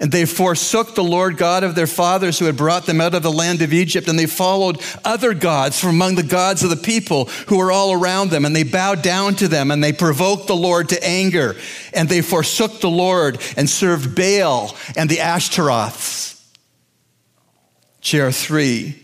And 0.00 0.10
they 0.10 0.26
forsook 0.26 0.96
the 0.96 1.04
Lord 1.04 1.36
God 1.36 1.62
of 1.62 1.76
their 1.76 1.86
fathers 1.86 2.40
who 2.40 2.46
had 2.46 2.56
brought 2.56 2.86
them 2.86 3.00
out 3.00 3.14
of 3.14 3.22
the 3.22 3.30
land 3.30 3.62
of 3.62 3.72
Egypt, 3.72 4.08
and 4.08 4.18
they 4.18 4.26
followed 4.26 4.82
other 5.04 5.32
gods 5.32 5.78
from 5.78 5.90
among 5.90 6.16
the 6.16 6.24
gods 6.24 6.64
of 6.64 6.70
the 6.70 6.76
people 6.76 7.26
who 7.46 7.58
were 7.58 7.70
all 7.70 7.92
around 7.92 8.30
them, 8.30 8.44
and 8.44 8.56
they 8.56 8.64
bowed 8.64 9.02
down 9.02 9.36
to 9.36 9.46
them, 9.46 9.70
and 9.70 9.84
they 9.84 9.92
provoked 9.92 10.48
the 10.48 10.56
Lord 10.56 10.88
to 10.88 11.06
anger, 11.06 11.54
and 11.94 12.08
they 12.08 12.20
forsook 12.20 12.80
the 12.80 12.90
Lord 12.90 13.40
and 13.56 13.70
served 13.70 14.16
Baal 14.16 14.74
and 14.96 15.08
the 15.08 15.20
Ashtaroths. 15.20 16.41
Chair 18.02 18.30
three 18.30 19.02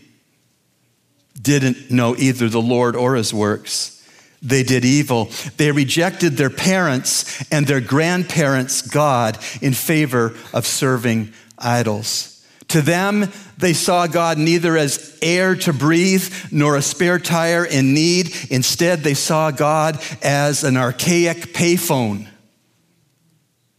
didn't 1.41 1.89
know 1.89 2.15
either 2.17 2.49
the 2.49 2.61
Lord 2.61 2.95
or 2.95 3.15
his 3.15 3.33
works. 3.33 3.95
They 4.41 4.61
did 4.63 4.85
evil. 4.85 5.29
They 5.57 5.71
rejected 5.71 6.37
their 6.37 6.49
parents 6.49 7.43
and 7.51 7.65
their 7.65 7.81
grandparents' 7.81 8.81
God 8.81 9.37
in 9.61 9.73
favor 9.73 10.35
of 10.53 10.65
serving 10.67 11.33
idols. 11.57 12.45
To 12.69 12.81
them, 12.81 13.31
they 13.57 13.73
saw 13.73 14.05
God 14.05 14.37
neither 14.37 14.77
as 14.77 15.17
air 15.21 15.55
to 15.55 15.73
breathe 15.73 16.31
nor 16.51 16.75
a 16.75 16.81
spare 16.81 17.19
tire 17.19 17.65
in 17.65 17.93
need. 17.93 18.33
Instead, 18.49 18.99
they 18.99 19.15
saw 19.15 19.49
God 19.49 19.99
as 20.21 20.63
an 20.63 20.77
archaic 20.77 21.53
payphone. 21.53 22.27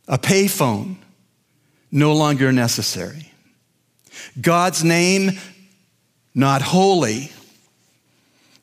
A 0.08 0.18
payphone, 0.18 0.96
no 1.92 2.14
longer 2.14 2.52
necessary. 2.52 3.29
God's 4.40 4.82
name, 4.84 5.38
not 6.34 6.62
holy. 6.62 7.32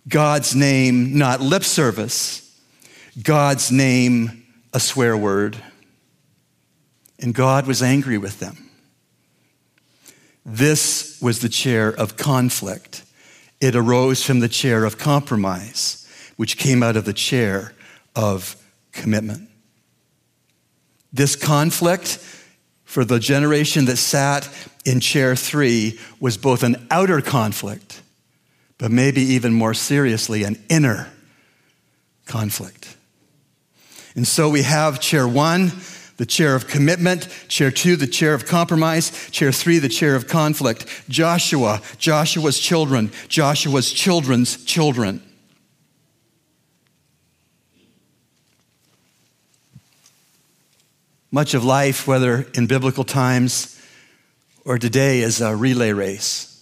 God's 0.07 0.55
name, 0.55 1.17
not 1.17 1.41
lip 1.41 1.63
service. 1.63 2.43
God's 3.21 3.71
name, 3.71 4.45
a 4.73 4.79
swear 4.79 5.17
word. 5.17 5.57
and 7.19 7.33
God 7.33 7.65
was 7.67 7.81
angry 7.81 8.17
with 8.17 8.39
them. 8.39 8.69
This 10.45 11.19
was 11.21 11.39
the 11.39 11.49
chair 11.49 11.89
of 11.89 12.15
conflict. 12.15 13.03
It 13.59 13.75
arose 13.75 14.23
from 14.23 14.39
the 14.39 14.47
chair 14.47 14.85
of 14.85 14.97
compromise, 14.97 16.07
which 16.37 16.57
came 16.57 16.83
out 16.83 16.95
of 16.95 17.05
the 17.05 17.13
chair 17.13 17.73
of 18.15 18.55
commitment. 18.91 19.49
This 21.11 21.35
conflict 21.35 22.19
for 22.87 23.03
the 23.03 23.19
generation 23.19 23.83
that 23.85 23.97
sat 23.97 24.49
in 24.85 25.01
chair 25.01 25.35
three 25.35 25.99
was 26.21 26.37
both 26.37 26.63
an 26.63 26.87
outer 26.89 27.19
conflict, 27.19 28.01
but 28.77 28.89
maybe 28.89 29.21
even 29.21 29.53
more 29.53 29.73
seriously, 29.73 30.45
an 30.45 30.57
inner 30.69 31.09
conflict. 32.25 32.95
And 34.15 34.25
so 34.25 34.49
we 34.49 34.61
have 34.61 35.01
chair 35.01 35.27
one, 35.27 35.73
the 36.15 36.25
chair 36.25 36.55
of 36.55 36.67
commitment, 36.67 37.27
chair 37.49 37.71
two, 37.71 37.97
the 37.97 38.07
chair 38.07 38.33
of 38.33 38.45
compromise, 38.45 39.29
chair 39.31 39.51
three, 39.51 39.79
the 39.79 39.89
chair 39.89 40.15
of 40.15 40.29
conflict. 40.29 40.85
Joshua, 41.09 41.81
Joshua's 41.97 42.57
children, 42.57 43.11
Joshua's 43.27 43.91
children's 43.91 44.63
children. 44.63 45.21
Much 51.31 51.53
of 51.53 51.63
life, 51.63 52.07
whether 52.07 52.47
in 52.53 52.67
biblical 52.67 53.03
times 53.03 53.79
or 54.63 54.77
today, 54.77 55.19
is 55.19 55.41
a 55.41 55.55
relay 55.55 55.91
race. 55.91 56.53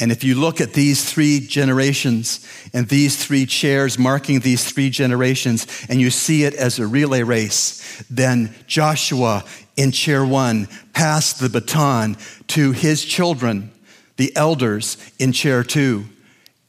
And 0.00 0.12
if 0.12 0.22
you 0.22 0.36
look 0.36 0.60
at 0.60 0.74
these 0.74 1.10
three 1.10 1.40
generations 1.40 2.46
and 2.72 2.88
these 2.88 3.16
three 3.16 3.46
chairs 3.46 3.98
marking 3.98 4.40
these 4.40 4.70
three 4.70 4.90
generations, 4.90 5.66
and 5.88 6.00
you 6.00 6.10
see 6.10 6.44
it 6.44 6.54
as 6.54 6.78
a 6.78 6.86
relay 6.86 7.22
race, 7.22 8.04
then 8.08 8.54
Joshua 8.68 9.44
in 9.76 9.90
chair 9.90 10.24
one 10.24 10.68
passed 10.92 11.40
the 11.40 11.48
baton 11.48 12.16
to 12.48 12.72
his 12.72 13.04
children, 13.04 13.72
the 14.16 14.34
elders, 14.36 14.96
in 15.18 15.32
chair 15.32 15.64
two, 15.64 16.04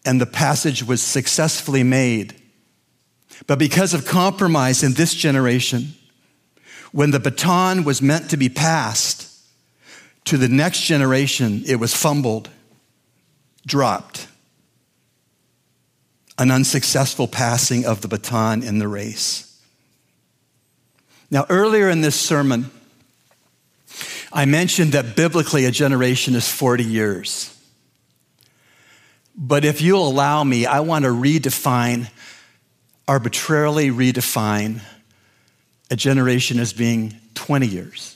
and 0.05 0.19
the 0.19 0.25
passage 0.25 0.83
was 0.83 1.01
successfully 1.01 1.83
made. 1.83 2.35
But 3.45 3.59
because 3.59 3.93
of 3.93 4.07
compromise 4.07 4.81
in 4.81 4.93
this 4.93 5.13
generation, 5.13 5.93
when 6.91 7.11
the 7.11 7.19
baton 7.19 7.83
was 7.83 8.01
meant 8.01 8.29
to 8.29 8.37
be 8.37 8.49
passed 8.49 9.27
to 10.25 10.37
the 10.37 10.47
next 10.47 10.81
generation, 10.81 11.63
it 11.65 11.75
was 11.75 11.95
fumbled, 11.95 12.49
dropped. 13.65 14.27
An 16.37 16.51
unsuccessful 16.51 17.27
passing 17.27 17.85
of 17.85 18.01
the 18.01 18.07
baton 18.07 18.63
in 18.63 18.79
the 18.79 18.87
race. 18.87 19.61
Now, 21.29 21.45
earlier 21.49 21.89
in 21.89 22.01
this 22.01 22.19
sermon, 22.19 22.71
I 24.31 24.45
mentioned 24.45 24.93
that 24.93 25.15
biblically 25.15 25.65
a 25.65 25.71
generation 25.71 26.35
is 26.35 26.47
40 26.47 26.83
years. 26.83 27.55
But 29.35 29.65
if 29.65 29.81
you'll 29.81 30.07
allow 30.07 30.43
me, 30.43 30.65
I 30.65 30.79
want 30.81 31.05
to 31.05 31.11
redefine, 31.11 32.09
arbitrarily 33.07 33.89
redefine 33.89 34.81
a 35.89 35.95
generation 35.95 36.59
as 36.59 36.73
being 36.73 37.15
20 37.35 37.67
years. 37.67 38.15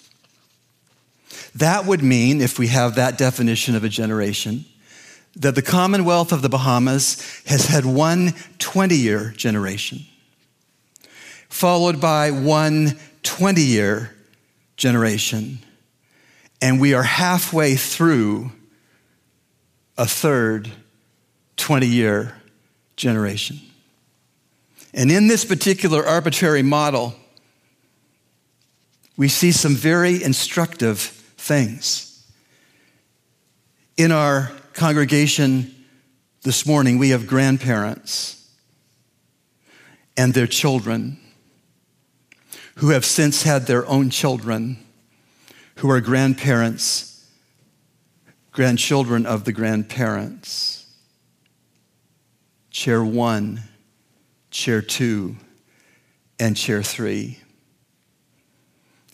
That 1.55 1.85
would 1.85 2.03
mean, 2.03 2.41
if 2.41 2.57
we 2.57 2.67
have 2.67 2.95
that 2.95 3.17
definition 3.17 3.75
of 3.75 3.83
a 3.83 3.89
generation, 3.89 4.65
that 5.35 5.55
the 5.55 5.61
Commonwealth 5.61 6.31
of 6.31 6.41
the 6.41 6.49
Bahamas 6.49 7.41
has 7.45 7.65
had 7.65 7.85
one 7.85 8.33
20 8.59 8.95
year 8.95 9.33
generation, 9.35 9.99
followed 11.49 11.99
by 11.99 12.31
one 12.31 12.99
20 13.23 13.61
year 13.61 14.15
generation, 14.77 15.59
and 16.61 16.79
we 16.79 16.93
are 16.93 17.03
halfway 17.03 17.75
through 17.75 18.51
a 19.97 20.05
third 20.05 20.71
20 21.57 21.87
year 21.87 22.35
generation. 22.95 23.59
And 24.93 25.11
in 25.11 25.27
this 25.27 25.45
particular 25.45 26.05
arbitrary 26.05 26.61
model, 26.61 27.15
we 29.15 29.27
see 29.27 29.51
some 29.51 29.75
very 29.75 30.23
instructive 30.23 30.99
things. 30.99 32.09
In 33.95 34.11
our 34.11 34.51
congregation 34.73 35.73
this 36.41 36.65
morning, 36.65 36.97
we 36.97 37.09
have 37.09 37.27
grandparents 37.27 38.49
and 40.17 40.33
their 40.33 40.47
children 40.47 41.19
who 42.75 42.89
have 42.89 43.05
since 43.05 43.43
had 43.43 43.67
their 43.67 43.87
own 43.87 44.09
children 44.09 44.77
who 45.77 45.89
are 45.89 46.01
grandparents, 46.01 47.29
grandchildren 48.51 49.25
of 49.25 49.43
the 49.43 49.51
grandparents. 49.51 50.85
Chair 52.71 53.03
one, 53.03 53.61
chair 54.49 54.81
two, 54.81 55.35
and 56.39 56.57
chair 56.57 56.81
three. 56.81 57.42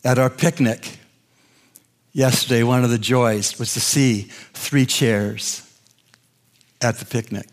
At 0.04 0.18
our 0.18 0.30
picnic 0.30 0.98
yesterday, 2.14 2.64
one 2.64 2.84
of 2.84 2.90
the 2.90 2.98
joys 2.98 3.60
was 3.60 3.74
to 3.74 3.82
see 3.82 4.24
three 4.54 4.86
chairs 4.86 5.62
at 6.82 6.98
the 6.98 7.06
picnic 7.06 7.48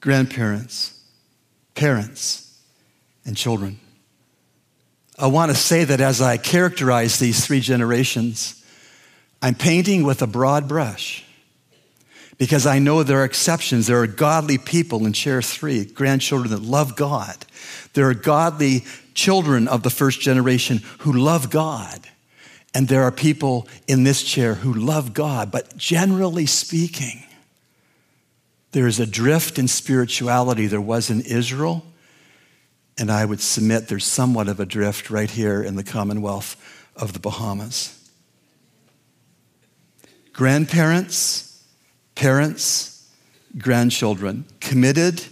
grandparents, 0.00 0.96
parents, 1.74 2.56
and 3.24 3.36
children. 3.36 3.80
I 5.18 5.26
want 5.26 5.50
to 5.50 5.56
say 5.56 5.82
that 5.82 6.00
as 6.00 6.20
I 6.20 6.36
characterize 6.36 7.18
these 7.18 7.44
three 7.44 7.58
generations, 7.58 8.64
I'm 9.42 9.56
painting 9.56 10.04
with 10.04 10.22
a 10.22 10.28
broad 10.28 10.68
brush 10.68 11.24
because 12.38 12.64
I 12.64 12.78
know 12.78 13.02
there 13.02 13.22
are 13.22 13.24
exceptions. 13.24 13.88
There 13.88 14.00
are 14.00 14.06
godly 14.06 14.58
people 14.58 15.04
in 15.04 15.12
chair 15.12 15.42
three, 15.42 15.84
grandchildren 15.84 16.52
that 16.52 16.62
love 16.62 16.94
God. 16.94 17.44
There 17.94 18.08
are 18.08 18.14
godly 18.14 18.84
children 19.18 19.66
of 19.66 19.82
the 19.82 19.90
first 19.90 20.20
generation 20.20 20.80
who 21.00 21.12
love 21.12 21.50
God. 21.50 22.08
And 22.72 22.86
there 22.86 23.02
are 23.02 23.10
people 23.10 23.66
in 23.88 24.04
this 24.04 24.22
chair 24.22 24.54
who 24.54 24.72
love 24.72 25.12
God. 25.12 25.50
But 25.50 25.76
generally 25.76 26.46
speaking, 26.46 27.24
there 28.70 28.86
is 28.86 29.00
a 29.00 29.06
drift 29.06 29.58
in 29.58 29.66
spirituality 29.66 30.68
there 30.68 30.80
was 30.80 31.10
in 31.10 31.22
Israel. 31.22 31.84
And 32.96 33.10
I 33.10 33.24
would 33.24 33.40
submit 33.40 33.88
there's 33.88 34.04
somewhat 34.04 34.46
of 34.46 34.60
a 34.60 34.66
drift 34.66 35.10
right 35.10 35.30
here 35.30 35.64
in 35.64 35.74
the 35.74 35.84
Commonwealth 35.84 36.56
of 36.94 37.12
the 37.12 37.18
Bahamas. 37.18 37.94
Grandparents, 40.32 41.64
parents, 42.14 43.10
grandchildren, 43.56 44.44
committed, 44.60 45.24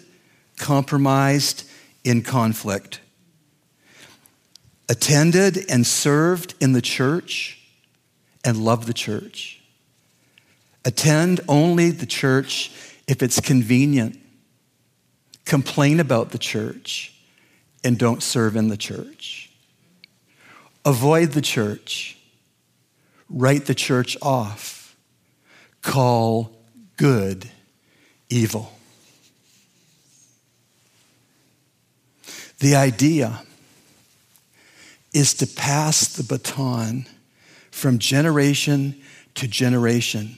compromised, 0.57 1.63
in 2.03 2.23
conflict 2.23 3.01
attended 4.89 5.59
and 5.69 5.87
served 5.87 6.55
in 6.61 6.73
the 6.73 6.83
church 6.83 7.61
and 8.45 8.57
love 8.59 8.87
the 8.87 8.95
church. 8.95 9.61
Attend 10.85 11.41
only 11.49 11.91
the 11.91 12.07
church 12.07 12.71
if 13.09 13.23
it's 13.23 13.41
convenient. 13.41 14.19
Complain 15.45 16.01
about 16.01 16.31
the 16.31 16.39
church 16.39 17.13
and 17.83 17.99
don't 17.99 18.23
serve 18.23 18.57
in 18.57 18.69
the 18.69 18.77
church. 18.77 19.51
Avoid 20.85 21.33
the 21.33 21.41
church. 21.41 22.17
Write 23.29 23.67
the 23.67 23.75
church 23.75 24.17
off. 24.23 24.97
Call 25.83 26.53
good 26.97 27.51
evil. 28.29 28.73
The 32.59 32.77
idea 32.77 33.43
is 35.17 35.33
to 35.33 35.47
pass 35.47 36.09
the 36.09 36.23
baton 36.23 37.07
from 37.71 37.99
generation 37.99 38.95
to 39.35 39.49
generation. 39.49 40.37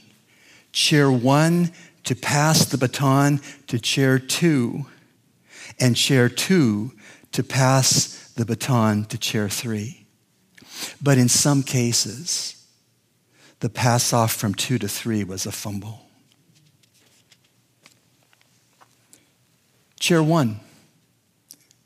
Chair 0.71 1.11
one 1.11 1.69
to 2.05 2.15
pass 2.15 2.63
the 2.63 2.77
baton 2.77 3.41
to 3.67 3.77
chair 3.77 4.17
two, 4.17 4.85
and 5.81 5.97
chair 5.97 6.29
two 6.29 6.93
to 7.33 7.43
pass 7.43 8.31
the 8.37 8.45
baton 8.45 9.03
to 9.03 9.17
chair 9.17 9.49
three. 9.49 10.05
But 11.01 11.17
in 11.17 11.27
some 11.27 11.61
cases, 11.61 12.65
the 13.59 13.69
pass 13.69 14.13
off 14.13 14.31
from 14.31 14.53
two 14.53 14.79
to 14.79 14.87
three 14.87 15.25
was 15.25 15.45
a 15.45 15.51
fumble. 15.51 16.05
Chair 19.99 20.23
one, 20.23 20.61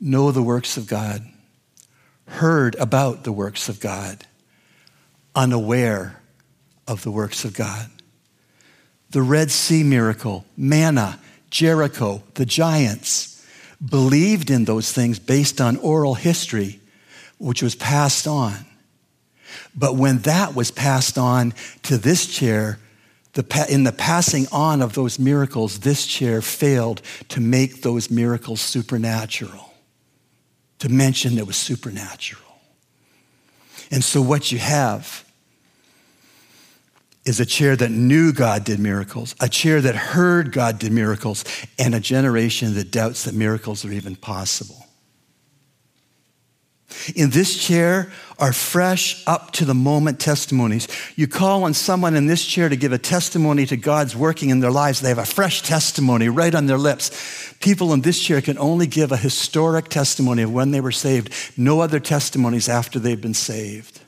know 0.00 0.30
the 0.30 0.44
works 0.44 0.76
of 0.76 0.86
God 0.86 1.28
heard 2.26 2.74
about 2.76 3.24
the 3.24 3.32
works 3.32 3.68
of 3.68 3.80
God, 3.80 4.26
unaware 5.34 6.20
of 6.86 7.02
the 7.02 7.10
works 7.10 7.44
of 7.44 7.54
God. 7.54 7.90
The 9.10 9.22
Red 9.22 9.50
Sea 9.50 9.82
miracle, 9.82 10.44
manna, 10.56 11.20
Jericho, 11.50 12.22
the 12.34 12.46
giants, 12.46 13.46
believed 13.84 14.50
in 14.50 14.64
those 14.64 14.92
things 14.92 15.18
based 15.18 15.60
on 15.60 15.76
oral 15.76 16.14
history 16.14 16.80
which 17.38 17.62
was 17.62 17.74
passed 17.74 18.26
on. 18.26 18.64
But 19.74 19.96
when 19.96 20.18
that 20.20 20.54
was 20.54 20.70
passed 20.70 21.18
on 21.18 21.52
to 21.84 21.98
this 21.98 22.26
chair, 22.26 22.78
the, 23.34 23.66
in 23.68 23.84
the 23.84 23.92
passing 23.92 24.46
on 24.52 24.80
of 24.80 24.94
those 24.94 25.18
miracles, 25.18 25.80
this 25.80 26.06
chair 26.06 26.40
failed 26.40 27.02
to 27.28 27.40
make 27.40 27.82
those 27.82 28.10
miracles 28.10 28.60
supernatural, 28.60 29.73
to 30.84 31.36
that 31.36 31.46
was 31.46 31.56
supernatural. 31.56 32.42
And 33.90 34.02
so, 34.02 34.22
what 34.22 34.52
you 34.52 34.58
have 34.58 35.24
is 37.24 37.40
a 37.40 37.46
chair 37.46 37.74
that 37.74 37.90
knew 37.90 38.32
God 38.32 38.64
did 38.64 38.78
miracles, 38.78 39.34
a 39.40 39.48
chair 39.48 39.80
that 39.80 39.96
heard 39.96 40.52
God 40.52 40.78
did 40.78 40.92
miracles, 40.92 41.44
and 41.78 41.94
a 41.94 42.00
generation 42.00 42.74
that 42.74 42.90
doubts 42.90 43.24
that 43.24 43.34
miracles 43.34 43.84
are 43.84 43.92
even 43.92 44.14
possible. 44.14 44.83
In 47.14 47.30
this 47.30 47.56
chair 47.56 48.10
are 48.38 48.52
fresh, 48.52 49.22
up 49.26 49.52
to 49.52 49.64
the 49.64 49.74
moment 49.74 50.18
testimonies. 50.18 50.88
You 51.16 51.28
call 51.28 51.64
on 51.64 51.74
someone 51.74 52.16
in 52.16 52.26
this 52.26 52.44
chair 52.44 52.68
to 52.68 52.76
give 52.76 52.92
a 52.92 52.98
testimony 52.98 53.66
to 53.66 53.76
God's 53.76 54.16
working 54.16 54.50
in 54.50 54.60
their 54.60 54.70
lives, 54.70 55.00
they 55.00 55.08
have 55.10 55.18
a 55.18 55.24
fresh 55.24 55.62
testimony 55.62 56.28
right 56.28 56.54
on 56.54 56.66
their 56.66 56.78
lips. 56.78 57.54
People 57.60 57.92
in 57.92 58.00
this 58.00 58.20
chair 58.20 58.40
can 58.40 58.58
only 58.58 58.86
give 58.86 59.12
a 59.12 59.16
historic 59.16 59.88
testimony 59.88 60.42
of 60.42 60.52
when 60.52 60.70
they 60.70 60.80
were 60.80 60.92
saved, 60.92 61.32
no 61.56 61.80
other 61.80 62.00
testimonies 62.00 62.68
after 62.68 62.98
they've 62.98 63.20
been 63.20 63.34
saved. 63.34 64.00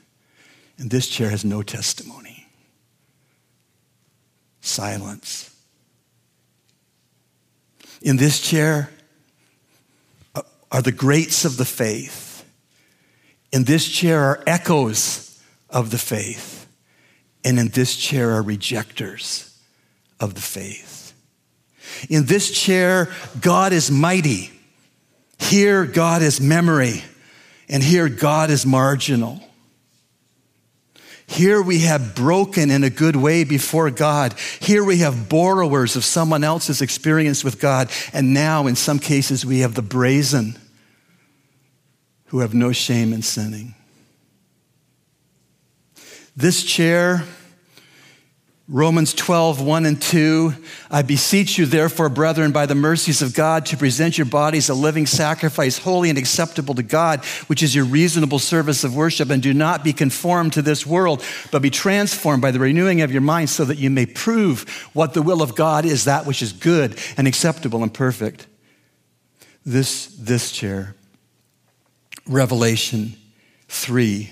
And 0.77 0.91
this 0.91 1.07
chair 1.07 1.29
has 1.29 1.45
no 1.45 1.61
testimony. 1.61 2.47
Silence. 4.61 5.55
In 8.01 8.17
this 8.17 8.39
chair 8.41 8.91
uh, 10.35 10.41
are 10.71 10.81
the 10.81 10.91
greats 10.91 11.45
of 11.45 11.57
the 11.57 11.65
faith 11.65 12.26
in 13.51 13.63
this 13.63 13.87
chair 13.87 14.21
are 14.21 14.43
echoes 14.45 15.41
of 15.69 15.91
the 15.91 15.97
faith, 15.97 16.67
and 17.43 17.59
in 17.59 17.69
this 17.69 17.95
chair 17.95 18.31
are 18.31 18.41
rejectors 18.41 19.57
of 20.19 20.33
the 20.33 20.41
faith. 20.41 21.13
In 22.09 22.25
this 22.25 22.51
chair, 22.51 23.09
God 23.39 23.73
is 23.73 23.89
mighty. 23.89 24.51
Here, 25.39 25.85
God 25.85 26.21
is 26.21 26.41
memory, 26.41 27.03
and 27.69 27.83
here, 27.83 28.09
God 28.09 28.49
is 28.49 28.65
marginal. 28.65 29.41
Here 31.27 31.61
we 31.61 31.79
have 31.79 32.15
broken 32.15 32.71
in 32.71 32.85
a 32.85 32.89
good 32.89 33.17
way 33.17 33.43
before 33.43 33.91
God. 33.91 34.33
Here 34.61 34.83
we 34.83 34.99
have 34.99 35.27
borrowers 35.27 35.97
of 35.97 36.05
someone 36.05 36.43
else's 36.43 36.81
experience 36.81 37.43
with 37.43 37.59
God. 37.59 37.91
And 38.13 38.33
now, 38.33 38.65
in 38.65 38.77
some 38.77 38.97
cases, 38.97 39.45
we 39.45 39.59
have 39.59 39.75
the 39.75 39.81
brazen 39.81 40.57
who 42.27 42.39
have 42.39 42.53
no 42.53 42.71
shame 42.71 43.13
in 43.13 43.21
sinning. 43.21 43.73
This 46.35 46.63
chair, 46.63 47.23
Romans 48.69 49.13
12, 49.13 49.61
1 49.61 49.85
and 49.85 50.01
2. 50.01 50.53
I 50.91 51.01
beseech 51.01 51.57
you, 51.57 51.65
therefore, 51.65 52.09
brethren, 52.09 52.51
by 52.51 52.65
the 52.65 52.75
mercies 52.75 53.21
of 53.21 53.33
God, 53.33 53.65
to 53.67 53.77
present 53.77 54.17
your 54.17 54.25
bodies 54.25 54.67
a 54.67 54.73
living 54.73 55.05
sacrifice, 55.05 55.77
holy 55.77 56.09
and 56.09 56.17
acceptable 56.17 56.75
to 56.75 56.83
God, 56.83 57.23
which 57.47 57.63
is 57.63 57.73
your 57.73 57.85
reasonable 57.85 58.39
service 58.39 58.83
of 58.83 58.93
worship. 58.93 59.29
And 59.29 59.41
do 59.41 59.53
not 59.53 59.85
be 59.85 59.93
conformed 59.93 60.51
to 60.53 60.61
this 60.61 60.85
world, 60.85 61.23
but 61.49 61.61
be 61.61 61.69
transformed 61.69 62.41
by 62.41 62.51
the 62.51 62.59
renewing 62.59 63.01
of 63.01 63.11
your 63.11 63.21
mind, 63.21 63.49
so 63.49 63.63
that 63.63 63.77
you 63.77 63.89
may 63.89 64.05
prove 64.05 64.69
what 64.91 65.13
the 65.13 65.21
will 65.21 65.41
of 65.41 65.55
God 65.55 65.85
is, 65.85 66.03
that 66.03 66.25
which 66.25 66.41
is 66.41 66.51
good 66.51 66.99
and 67.15 67.25
acceptable 67.25 67.83
and 67.83 67.93
perfect. 67.93 68.47
This, 69.65 70.07
this 70.07 70.51
chair 70.51 70.96
Revelation 72.27 73.15
3 73.69 74.31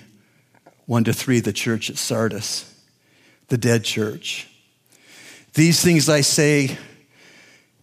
1 0.88 1.04
to 1.06 1.14
3, 1.14 1.40
the 1.40 1.52
church 1.52 1.90
at 1.90 1.98
Sardis, 1.98 2.72
the 3.48 3.58
dead 3.58 3.84
church. 3.84 4.48
These 5.56 5.84
things 5.84 6.08
I 6.10 6.22
say 6.22 6.78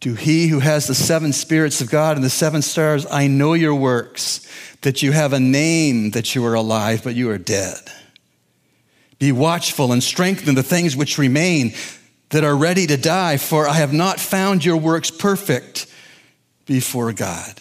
to 0.01 0.15
he 0.15 0.49
who 0.49 0.61
has 0.61 0.87
the 0.87 0.95
seven 0.95 1.33
spirits 1.33 1.81
of 1.81 1.91
God 1.91 2.17
and 2.17 2.25
the 2.25 2.31
seven 2.31 2.63
stars 2.63 3.07
I 3.11 3.27
know 3.27 3.55
your 3.55 3.75
works, 3.75 4.47
that 4.83 5.03
you 5.03 5.13
have 5.13 5.33
a 5.33 5.41
name 5.41 6.11
that 6.11 6.35
you 6.35 6.45
are 6.45 6.55
alive, 6.55 7.03
but 7.03 7.15
you 7.15 7.31
are 7.31 7.39
dead. 7.39 7.79
Be 9.19 9.33
watchful 9.33 9.93
and 9.93 10.03
strengthen 10.03 10.55
the 10.55 10.63
things 10.63 10.97
which 10.97 11.19
remain 11.19 11.73
that 12.31 12.45
are 12.45 12.57
ready 12.57 12.87
to 12.87 12.97
die, 12.97 13.37
for 13.37 13.69
I 13.69 13.75
have 13.75 13.93
not 13.93 14.19
found 14.19 14.65
your 14.65 14.77
works 14.77 15.11
perfect 15.11 15.87
before 16.67 17.13
God. 17.13 17.55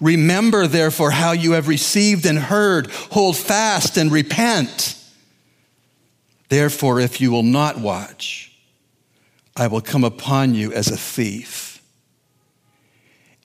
Remember, 0.00 0.66
therefore, 0.66 1.10
how 1.10 1.32
you 1.32 1.52
have 1.52 1.68
received 1.68 2.26
and 2.26 2.38
heard. 2.38 2.90
Hold 3.12 3.36
fast 3.36 3.96
and 3.96 4.12
repent. 4.12 4.94
Therefore, 6.48 7.00
if 7.00 7.20
you 7.20 7.30
will 7.30 7.42
not 7.42 7.78
watch, 7.78 8.52
I 9.56 9.68
will 9.68 9.80
come 9.80 10.04
upon 10.04 10.54
you 10.54 10.72
as 10.72 10.88
a 10.88 10.96
thief, 10.96 11.82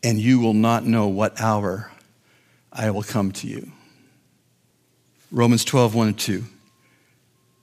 and 0.04 0.20
you 0.20 0.40
will 0.40 0.54
not 0.54 0.86
know 0.86 1.08
what 1.08 1.40
hour 1.40 1.92
I 2.72 2.92
will 2.92 3.04
come 3.04 3.32
to 3.34 3.48
you. 3.48 3.72
Romans 5.32 5.64
12, 5.64 5.96
1 5.96 6.08
and 6.08 6.20
2. 6.20 6.44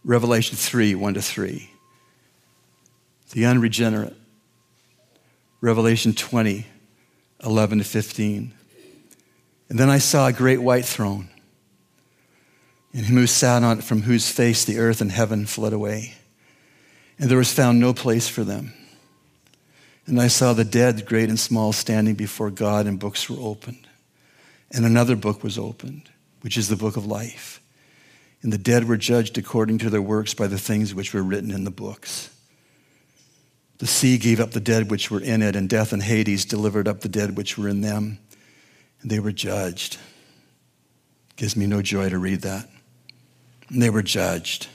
Revelation 0.04 0.56
3, 0.56 0.94
1 0.94 1.14
to 1.14 1.22
3. 1.22 1.70
The 3.32 3.44
unregenerate. 3.44 4.16
Revelation 5.60 6.14
20, 6.14 6.66
11 7.44 7.78
to 7.78 7.84
15. 7.84 8.54
And 9.68 9.78
then 9.78 9.90
I 9.90 9.98
saw 9.98 10.26
a 10.26 10.32
great 10.32 10.62
white 10.62 10.84
throne, 10.84 11.28
and 12.94 13.04
him 13.04 13.16
who 13.16 13.26
sat 13.26 13.62
on 13.62 13.78
it, 13.78 13.84
from 13.84 14.02
whose 14.02 14.30
face 14.30 14.64
the 14.64 14.78
earth 14.78 15.00
and 15.00 15.12
heaven 15.12 15.44
fled 15.44 15.72
away. 15.72 16.14
And 17.18 17.28
there 17.28 17.38
was 17.38 17.52
found 17.52 17.78
no 17.78 17.92
place 17.92 18.28
for 18.28 18.44
them. 18.44 18.72
And 20.06 20.20
I 20.20 20.28
saw 20.28 20.54
the 20.54 20.64
dead, 20.64 21.04
great 21.04 21.28
and 21.28 21.38
small, 21.38 21.72
standing 21.74 22.14
before 22.14 22.50
God, 22.50 22.86
and 22.86 22.98
books 22.98 23.28
were 23.28 23.36
opened. 23.38 23.86
And 24.70 24.86
another 24.86 25.16
book 25.16 25.42
was 25.42 25.58
opened, 25.58 26.08
which 26.40 26.56
is 26.56 26.68
the 26.68 26.76
book 26.76 26.96
of 26.96 27.04
life. 27.04 27.60
And 28.40 28.52
the 28.52 28.58
dead 28.58 28.88
were 28.88 28.96
judged 28.96 29.36
according 29.36 29.78
to 29.78 29.90
their 29.90 30.00
works 30.00 30.32
by 30.32 30.46
the 30.46 30.58
things 30.58 30.94
which 30.94 31.12
were 31.12 31.22
written 31.22 31.50
in 31.50 31.64
the 31.64 31.70
books. 31.70 32.30
The 33.78 33.86
sea 33.86 34.16
gave 34.16 34.40
up 34.40 34.52
the 34.52 34.60
dead 34.60 34.90
which 34.90 35.10
were 35.10 35.20
in 35.20 35.42
it, 35.42 35.54
and 35.54 35.68
death 35.68 35.92
and 35.92 36.02
Hades 36.02 36.46
delivered 36.46 36.88
up 36.88 37.00
the 37.00 37.08
dead 37.08 37.36
which 37.36 37.58
were 37.58 37.68
in 37.68 37.82
them 37.82 38.18
and 39.02 39.10
they 39.10 39.20
were 39.20 39.32
judged. 39.32 39.98
Gives 41.36 41.56
me 41.56 41.66
no 41.66 41.82
joy 41.82 42.08
to 42.08 42.18
read 42.18 42.42
that. 42.42 42.68
And 43.68 43.82
they 43.82 43.90
were 43.90 44.02
judged, 44.02 44.68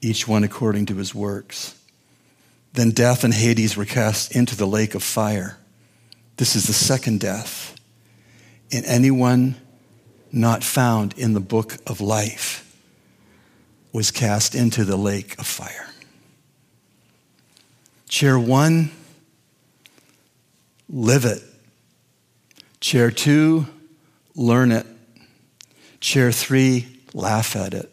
each 0.00 0.28
one 0.28 0.44
according 0.44 0.86
to 0.86 0.96
his 0.96 1.14
works. 1.14 1.78
Then 2.74 2.90
death 2.90 3.24
and 3.24 3.32
Hades 3.32 3.76
were 3.76 3.84
cast 3.84 4.34
into 4.34 4.56
the 4.56 4.66
lake 4.66 4.94
of 4.94 5.02
fire. 5.02 5.58
This 6.36 6.56
is 6.56 6.66
the 6.66 6.72
second 6.72 7.20
death. 7.20 7.76
And 8.72 8.84
anyone 8.84 9.54
not 10.32 10.64
found 10.64 11.16
in 11.16 11.32
the 11.32 11.40
book 11.40 11.76
of 11.86 12.00
life 12.00 12.60
was 13.92 14.10
cast 14.10 14.56
into 14.56 14.84
the 14.84 14.96
lake 14.96 15.38
of 15.38 15.46
fire. 15.46 15.88
Chair 18.08 18.38
one, 18.38 18.90
live 20.88 21.24
it 21.24 21.40
Chair 22.84 23.10
two, 23.10 23.66
learn 24.36 24.70
it. 24.70 24.86
Chair 26.00 26.30
three, 26.30 27.00
laugh 27.14 27.56
at 27.56 27.72
it. 27.72 27.90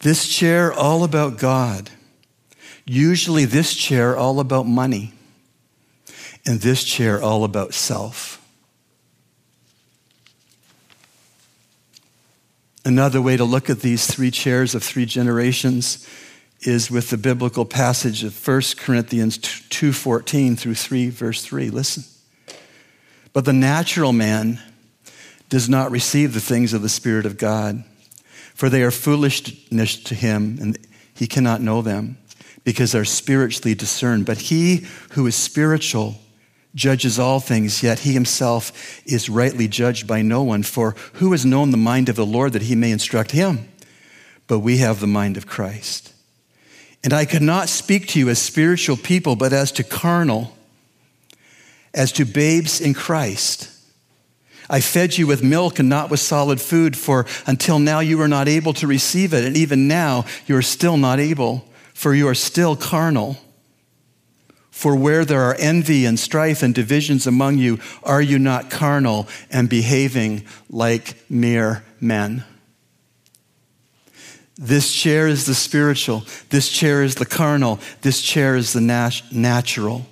This 0.00 0.28
chair, 0.28 0.70
all 0.70 1.02
about 1.02 1.38
God. 1.38 1.88
Usually, 2.84 3.46
this 3.46 3.72
chair, 3.72 4.18
all 4.18 4.38
about 4.38 4.66
money. 4.66 5.14
And 6.44 6.60
this 6.60 6.84
chair, 6.84 7.22
all 7.22 7.42
about 7.42 7.72
self. 7.72 8.46
Another 12.84 13.22
way 13.22 13.38
to 13.38 13.44
look 13.44 13.70
at 13.70 13.80
these 13.80 14.06
three 14.06 14.30
chairs 14.30 14.74
of 14.74 14.82
three 14.82 15.06
generations 15.06 16.06
is 16.60 16.90
with 16.90 17.08
the 17.08 17.16
biblical 17.16 17.64
passage 17.64 18.24
of 18.24 18.34
1 18.34 18.76
Corinthians 18.76 19.38
2:14 19.38 20.54
through 20.54 20.74
3 20.74 21.08
verse 21.08 21.42
3. 21.42 21.70
Listen. 21.70 22.04
But 23.38 23.44
the 23.44 23.52
natural 23.52 24.12
man 24.12 24.60
does 25.48 25.68
not 25.68 25.92
receive 25.92 26.34
the 26.34 26.40
things 26.40 26.72
of 26.72 26.82
the 26.82 26.88
Spirit 26.88 27.24
of 27.24 27.38
God, 27.38 27.84
for 28.52 28.68
they 28.68 28.82
are 28.82 28.90
foolishness 28.90 29.96
to 30.02 30.16
him, 30.16 30.58
and 30.60 30.76
he 31.14 31.28
cannot 31.28 31.60
know 31.60 31.80
them 31.80 32.18
because 32.64 32.90
they're 32.90 33.04
spiritually 33.04 33.76
discerned. 33.76 34.26
But 34.26 34.38
he 34.38 34.88
who 35.10 35.24
is 35.28 35.36
spiritual 35.36 36.16
judges 36.74 37.20
all 37.20 37.38
things, 37.38 37.80
yet 37.80 38.00
he 38.00 38.12
himself 38.12 39.00
is 39.06 39.30
rightly 39.30 39.68
judged 39.68 40.08
by 40.08 40.20
no 40.20 40.42
one. 40.42 40.64
For 40.64 40.96
who 41.12 41.30
has 41.30 41.46
known 41.46 41.70
the 41.70 41.76
mind 41.76 42.08
of 42.08 42.16
the 42.16 42.26
Lord 42.26 42.54
that 42.54 42.62
he 42.62 42.74
may 42.74 42.90
instruct 42.90 43.30
him? 43.30 43.68
But 44.48 44.58
we 44.58 44.78
have 44.78 44.98
the 44.98 45.06
mind 45.06 45.36
of 45.36 45.46
Christ. 45.46 46.12
And 47.04 47.12
I 47.12 47.24
could 47.24 47.42
not 47.42 47.68
speak 47.68 48.08
to 48.08 48.18
you 48.18 48.30
as 48.30 48.40
spiritual 48.40 48.96
people, 48.96 49.36
but 49.36 49.52
as 49.52 49.70
to 49.70 49.84
carnal 49.84 50.57
as 51.94 52.12
to 52.12 52.24
babes 52.24 52.80
in 52.80 52.94
Christ. 52.94 53.70
I 54.70 54.80
fed 54.80 55.16
you 55.16 55.26
with 55.26 55.42
milk 55.42 55.78
and 55.78 55.88
not 55.88 56.10
with 56.10 56.20
solid 56.20 56.60
food, 56.60 56.96
for 56.96 57.26
until 57.46 57.78
now 57.78 58.00
you 58.00 58.18
were 58.18 58.28
not 58.28 58.48
able 58.48 58.74
to 58.74 58.86
receive 58.86 59.32
it, 59.32 59.44
and 59.44 59.56
even 59.56 59.88
now 59.88 60.26
you 60.46 60.56
are 60.56 60.62
still 60.62 60.96
not 60.96 61.18
able, 61.18 61.64
for 61.94 62.14
you 62.14 62.28
are 62.28 62.34
still 62.34 62.76
carnal. 62.76 63.38
For 64.70 64.94
where 64.94 65.24
there 65.24 65.42
are 65.42 65.56
envy 65.58 66.04
and 66.04 66.18
strife 66.18 66.62
and 66.62 66.74
divisions 66.74 67.26
among 67.26 67.58
you, 67.58 67.78
are 68.04 68.22
you 68.22 68.38
not 68.38 68.70
carnal 68.70 69.26
and 69.50 69.68
behaving 69.68 70.44
like 70.70 71.16
mere 71.30 71.82
men? 72.00 72.44
This 74.56 74.92
chair 74.92 75.26
is 75.26 75.46
the 75.46 75.54
spiritual, 75.54 76.24
this 76.50 76.68
chair 76.68 77.02
is 77.02 77.14
the 77.14 77.26
carnal, 77.26 77.80
this 78.02 78.20
chair 78.20 78.54
is 78.56 78.72
the 78.72 78.80
nat- 78.80 79.22
natural. 79.32 80.06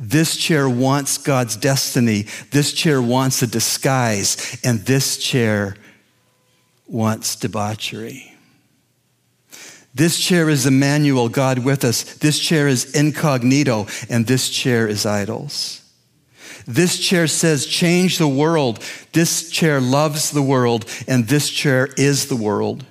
This 0.00 0.36
chair 0.36 0.70
wants 0.70 1.18
God's 1.18 1.56
destiny. 1.56 2.26
This 2.52 2.72
chair 2.72 3.02
wants 3.02 3.42
a 3.42 3.48
disguise. 3.48 4.60
And 4.62 4.78
this 4.86 5.18
chair 5.18 5.76
wants 6.86 7.34
debauchery. 7.34 8.32
This 9.92 10.20
chair 10.20 10.48
is 10.48 10.66
Emmanuel, 10.66 11.28
God 11.28 11.58
with 11.64 11.84
us. 11.84 12.14
This 12.18 12.38
chair 12.38 12.68
is 12.68 12.94
incognito. 12.94 13.88
And 14.08 14.24
this 14.24 14.48
chair 14.48 14.86
is 14.86 15.04
idols. 15.04 15.82
This 16.64 16.98
chair 17.00 17.26
says, 17.26 17.66
change 17.66 18.18
the 18.18 18.28
world. 18.28 18.78
This 19.12 19.50
chair 19.50 19.80
loves 19.80 20.30
the 20.30 20.42
world. 20.42 20.84
And 21.08 21.26
this 21.26 21.50
chair 21.50 21.88
is 21.96 22.28
the 22.28 22.36
world. 22.36 22.86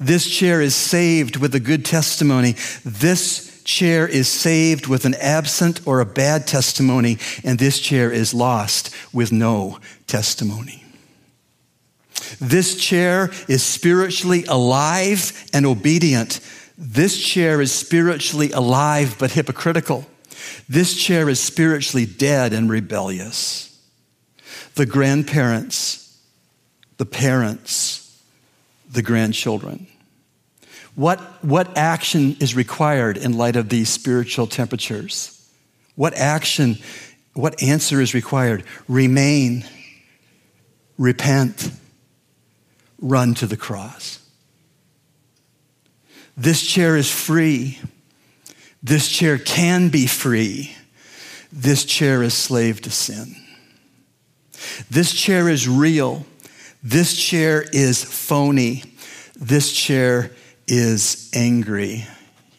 This 0.00 0.28
chair 0.28 0.60
is 0.60 0.74
saved 0.74 1.36
with 1.36 1.54
a 1.54 1.60
good 1.60 1.84
testimony. 1.84 2.56
This 2.84 3.57
chair 3.68 4.08
is 4.08 4.26
saved 4.28 4.86
with 4.86 5.04
an 5.04 5.14
absent 5.16 5.86
or 5.86 6.00
a 6.00 6.06
bad 6.06 6.46
testimony, 6.46 7.18
and 7.44 7.58
this 7.58 7.78
chair 7.78 8.10
is 8.10 8.32
lost 8.32 8.92
with 9.12 9.30
no 9.30 9.78
testimony. 10.06 10.82
This 12.40 12.76
chair 12.76 13.30
is 13.46 13.62
spiritually 13.62 14.44
alive 14.46 15.44
and 15.52 15.66
obedient. 15.66 16.40
This 16.78 17.22
chair 17.22 17.60
is 17.60 17.72
spiritually 17.72 18.50
alive 18.52 19.16
but 19.18 19.32
hypocritical. 19.32 20.06
This 20.68 20.94
chair 20.94 21.28
is 21.28 21.38
spiritually 21.38 22.06
dead 22.06 22.54
and 22.54 22.70
rebellious. 22.70 23.78
The 24.76 24.86
grandparents, 24.86 26.18
the 26.96 27.06
parents, 27.06 28.18
the 28.90 29.02
grandchildren. 29.02 29.86
What, 30.98 31.20
what 31.44 31.78
action 31.78 32.36
is 32.40 32.56
required 32.56 33.18
in 33.18 33.38
light 33.38 33.54
of 33.54 33.68
these 33.68 33.88
spiritual 33.88 34.48
temperatures? 34.48 35.48
What 35.94 36.12
action, 36.14 36.78
what 37.34 37.62
answer 37.62 38.00
is 38.00 38.14
required? 38.14 38.64
Remain, 38.88 39.64
repent, 40.98 41.70
run 43.00 43.34
to 43.34 43.46
the 43.46 43.56
cross. 43.56 44.18
This 46.36 46.66
chair 46.66 46.96
is 46.96 47.08
free. 47.08 47.78
This 48.82 49.08
chair 49.08 49.38
can 49.38 49.90
be 49.90 50.08
free. 50.08 50.74
This 51.52 51.84
chair 51.84 52.24
is 52.24 52.34
slave 52.34 52.80
to 52.80 52.90
sin. 52.90 53.36
This 54.90 55.12
chair 55.12 55.48
is 55.48 55.68
real. 55.68 56.26
This 56.82 57.16
chair 57.16 57.64
is 57.72 58.02
phony. 58.02 58.82
This 59.36 59.70
chair 59.70 60.32
is 60.68 61.30
angry. 61.34 62.06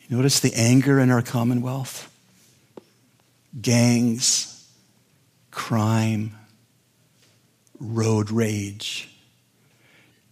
You 0.08 0.18
notice 0.18 0.40
the 0.40 0.54
anger 0.56 1.00
in 1.00 1.12
our 1.12 1.22
commonwealth? 1.22 2.12
Gangs, 3.62 4.68
crime, 5.52 6.36
road 7.80 8.32
rage, 8.32 9.10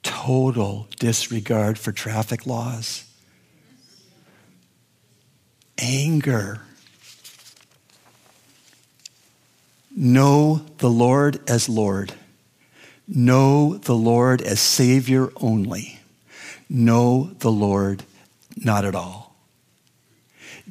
total 0.04 0.88
disregard 1.00 1.78
for 1.78 1.92
traffic 1.92 2.46
laws, 2.46 3.06
anger. 5.78 6.62
Know 9.96 10.66
the 10.78 10.90
Lord 10.90 11.40
as 11.50 11.70
Lord. 11.70 12.14
Know 13.08 13.78
the 13.78 13.96
Lord 13.96 14.42
as 14.42 14.60
Savior 14.60 15.32
only 15.38 16.00
know 16.70 17.32
the 17.40 17.52
Lord 17.52 18.04
not 18.56 18.86
at 18.86 18.96
all. 18.96 19.36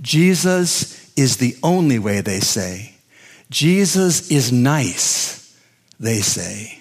Jesus 0.00 1.12
is 1.16 1.38
the 1.38 1.56
only 1.62 1.98
way, 1.98 2.20
they 2.20 2.40
say. 2.40 2.94
Jesus 3.50 4.30
is 4.30 4.52
nice, 4.52 5.58
they 5.98 6.20
say. 6.20 6.80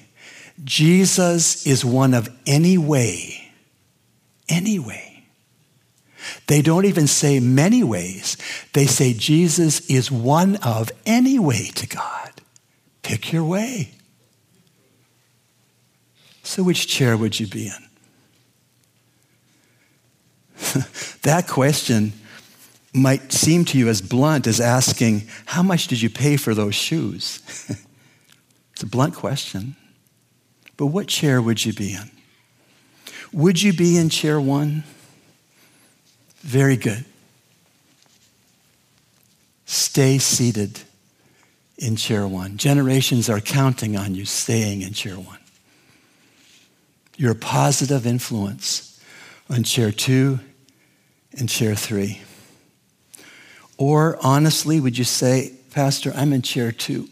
Jesus 0.63 1.65
is 1.65 1.85
one 1.85 2.13
of 2.13 2.29
any 2.45 2.77
way, 2.77 3.51
any 4.49 4.79
way. 4.79 5.27
They 6.47 6.61
don't 6.61 6.85
even 6.85 7.07
say 7.07 7.39
many 7.39 7.83
ways. 7.83 8.37
They 8.73 8.85
say 8.85 9.13
Jesus 9.13 9.87
is 9.89 10.11
one 10.11 10.57
of 10.57 10.91
any 11.05 11.39
way 11.39 11.67
to 11.75 11.87
God. 11.87 12.41
Pick 13.03 13.31
your 13.31 13.43
way. 13.43 13.91
So, 16.43 16.63
which 16.63 16.87
chair 16.87 17.17
would 17.17 17.39
you 17.39 17.47
be 17.47 17.67
in? 17.67 17.84
that 21.21 21.47
question 21.47 22.13
might 22.93 23.31
seem 23.31 23.65
to 23.65 23.77
you 23.77 23.89
as 23.89 24.01
blunt 24.01 24.47
as 24.47 24.59
asking, 24.59 25.23
How 25.45 25.61
much 25.61 25.87
did 25.87 26.01
you 26.01 26.09
pay 26.09 26.37
for 26.37 26.53
those 26.53 26.75
shoes? 26.75 27.41
it's 28.73 28.83
a 28.83 28.87
blunt 28.87 29.15
question. 29.15 29.75
But 30.77 30.87
what 30.87 31.07
chair 31.07 31.41
would 31.41 31.63
you 31.65 31.73
be 31.73 31.93
in? 31.93 32.11
Would 33.31 33.61
you 33.61 33.73
be 33.73 33.97
in 33.97 34.09
chair 34.09 34.39
one? 34.39 34.83
Very 36.39 36.77
good. 36.77 37.05
Stay 39.65 40.17
seated 40.17 40.79
in 41.77 41.95
chair 41.95 42.27
one. 42.27 42.57
Generations 42.57 43.29
are 43.29 43.41
counting 43.41 43.97
on 43.97 44.15
you 44.15 44.25
staying 44.25 44.81
in 44.81 44.93
chair 44.93 45.15
one. 45.15 45.39
You're 47.17 47.31
a 47.31 47.35
positive 47.35 48.05
influence 48.05 49.01
on 49.49 49.63
chair 49.63 49.91
two 49.91 50.39
and 51.37 51.49
chair 51.49 51.75
three? 51.75 52.21
Or 53.77 54.17
honestly, 54.21 54.79
would 54.79 54.97
you 54.97 55.03
say, 55.03 55.53
Pastor, 55.71 56.13
I'm 56.15 56.33
in 56.33 56.41
chair 56.41 56.71
two? 56.71 57.09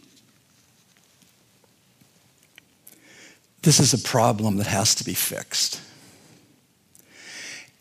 This 3.63 3.79
is 3.79 3.93
a 3.93 3.97
problem 3.97 4.57
that 4.57 4.67
has 4.67 4.95
to 4.95 5.05
be 5.05 5.13
fixed. 5.13 5.81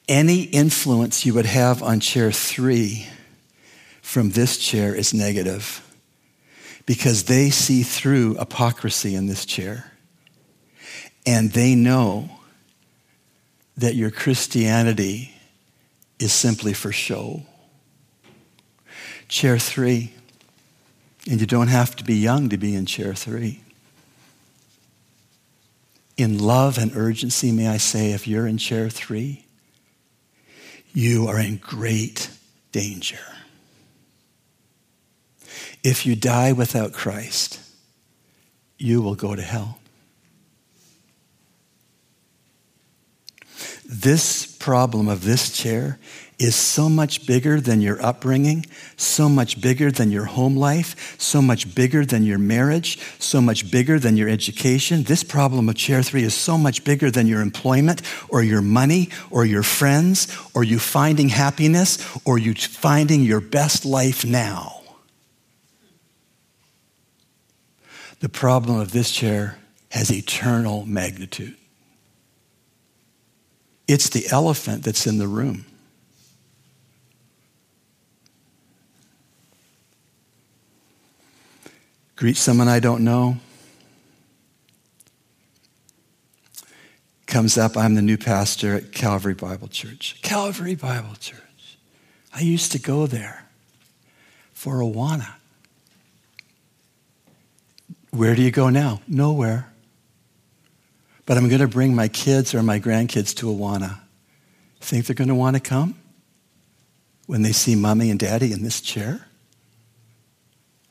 Any 0.08 0.42
influence 0.42 1.24
you 1.24 1.34
would 1.34 1.46
have 1.46 1.82
on 1.82 2.00
chair 2.00 2.32
three 2.32 3.06
from 4.00 4.30
this 4.30 4.58
chair 4.58 4.94
is 4.94 5.14
negative 5.14 5.80
because 6.86 7.24
they 7.24 7.50
see 7.50 7.82
through 7.82 8.34
hypocrisy 8.34 9.14
in 9.14 9.26
this 9.26 9.44
chair. 9.44 9.92
And 11.24 11.52
they 11.52 11.74
know 11.74 12.28
that 13.76 13.94
your 13.94 14.10
Christianity 14.10 15.34
is 16.22 16.32
simply 16.32 16.72
for 16.72 16.92
show. 16.92 17.42
Chair 19.26 19.58
three, 19.58 20.12
and 21.28 21.40
you 21.40 21.46
don't 21.46 21.68
have 21.68 21.96
to 21.96 22.04
be 22.04 22.14
young 22.14 22.48
to 22.50 22.56
be 22.56 22.76
in 22.76 22.86
chair 22.86 23.12
three. 23.12 23.60
In 26.16 26.38
love 26.38 26.78
and 26.78 26.94
urgency, 26.94 27.50
may 27.50 27.66
I 27.66 27.78
say, 27.78 28.12
if 28.12 28.28
you're 28.28 28.46
in 28.46 28.58
chair 28.58 28.88
three, 28.88 29.46
you 30.94 31.26
are 31.26 31.40
in 31.40 31.56
great 31.56 32.30
danger. 32.70 33.18
If 35.82 36.06
you 36.06 36.14
die 36.14 36.52
without 36.52 36.92
Christ, 36.92 37.58
you 38.78 39.02
will 39.02 39.16
go 39.16 39.34
to 39.34 39.42
hell. 39.42 39.78
This 43.94 44.46
problem 44.46 45.06
of 45.06 45.22
this 45.22 45.50
chair 45.50 45.98
is 46.38 46.56
so 46.56 46.88
much 46.88 47.26
bigger 47.26 47.60
than 47.60 47.82
your 47.82 48.02
upbringing, 48.02 48.64
so 48.96 49.28
much 49.28 49.60
bigger 49.60 49.90
than 49.90 50.10
your 50.10 50.24
home 50.24 50.56
life, 50.56 51.14
so 51.20 51.42
much 51.42 51.74
bigger 51.74 52.02
than 52.02 52.22
your 52.22 52.38
marriage, 52.38 52.98
so 53.18 53.42
much 53.42 53.70
bigger 53.70 53.98
than 53.98 54.16
your 54.16 54.30
education. 54.30 55.02
This 55.02 55.22
problem 55.22 55.68
of 55.68 55.74
chair 55.74 56.02
three 56.02 56.22
is 56.22 56.32
so 56.32 56.56
much 56.56 56.84
bigger 56.84 57.10
than 57.10 57.26
your 57.26 57.42
employment 57.42 58.00
or 58.30 58.42
your 58.42 58.62
money 58.62 59.10
or 59.30 59.44
your 59.44 59.62
friends 59.62 60.26
or 60.54 60.64
you 60.64 60.78
finding 60.78 61.28
happiness 61.28 61.98
or 62.24 62.38
you 62.38 62.54
finding 62.54 63.20
your 63.20 63.42
best 63.42 63.84
life 63.84 64.24
now. 64.24 64.80
The 68.20 68.30
problem 68.30 68.80
of 68.80 68.92
this 68.92 69.10
chair 69.10 69.58
has 69.90 70.10
eternal 70.10 70.86
magnitude. 70.86 71.56
It's 73.88 74.08
the 74.08 74.26
elephant 74.30 74.84
that's 74.84 75.06
in 75.06 75.18
the 75.18 75.28
room. 75.28 75.66
Greet 82.16 82.36
someone 82.36 82.68
I 82.68 82.78
don't 82.78 83.02
know. 83.02 83.38
Comes 87.26 87.58
up, 87.58 87.76
I'm 87.76 87.94
the 87.94 88.02
new 88.02 88.18
pastor 88.18 88.76
at 88.76 88.92
Calvary 88.92 89.34
Bible 89.34 89.66
Church. 89.66 90.20
Calvary 90.22 90.74
Bible 90.74 91.14
Church. 91.18 91.78
I 92.32 92.40
used 92.40 92.70
to 92.72 92.78
go 92.78 93.06
there 93.06 93.46
for 94.52 94.76
Awana. 94.76 95.34
Where 98.10 98.36
do 98.36 98.42
you 98.42 98.50
go 98.50 98.68
now? 98.68 99.00
Nowhere. 99.08 99.71
But 101.24 101.36
I'm 101.36 101.48
going 101.48 101.60
to 101.60 101.68
bring 101.68 101.94
my 101.94 102.08
kids 102.08 102.54
or 102.54 102.62
my 102.62 102.80
grandkids 102.80 103.34
to 103.36 103.46
Awana. 103.46 104.00
Think 104.80 105.06
they're 105.06 105.14
going 105.14 105.28
to 105.28 105.34
want 105.34 105.56
to 105.56 105.60
come 105.60 105.96
when 107.26 107.42
they 107.42 107.52
see 107.52 107.74
mommy 107.76 108.10
and 108.10 108.18
daddy 108.18 108.52
in 108.52 108.62
this 108.62 108.80
chair? 108.80 109.26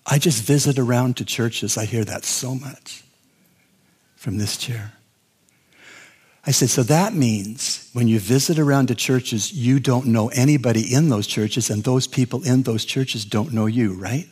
I 0.06 0.18
just 0.18 0.44
visit 0.44 0.80
around 0.80 1.18
to 1.18 1.26
churches. 1.26 1.78
I 1.78 1.86
hear 1.86 2.04
that 2.06 2.26
so 2.26 2.56
much 2.56 3.04
from 4.16 4.38
this 4.38 4.58
chair. 4.58 4.94
I 6.46 6.52
said, 6.52 6.70
so 6.70 6.82
that 6.84 7.14
means 7.14 7.90
when 7.94 8.08
you 8.08 8.20
visit 8.20 8.58
around 8.58 8.88
to 8.88 8.96
churches, 8.96 9.54
you 9.54 9.80
don't 9.80 10.08
know 10.08 10.30
anybody 10.30 10.92
in 10.94 11.10
those 11.10 11.28
churches, 11.28 11.70
and 11.70 11.84
those 11.84 12.08
people 12.08 12.44
in 12.44 12.64
those 12.64 12.84
churches 12.84 13.26
don't 13.26 13.54
know 13.54 13.68
you, 13.68 13.94
right? 13.94 14.28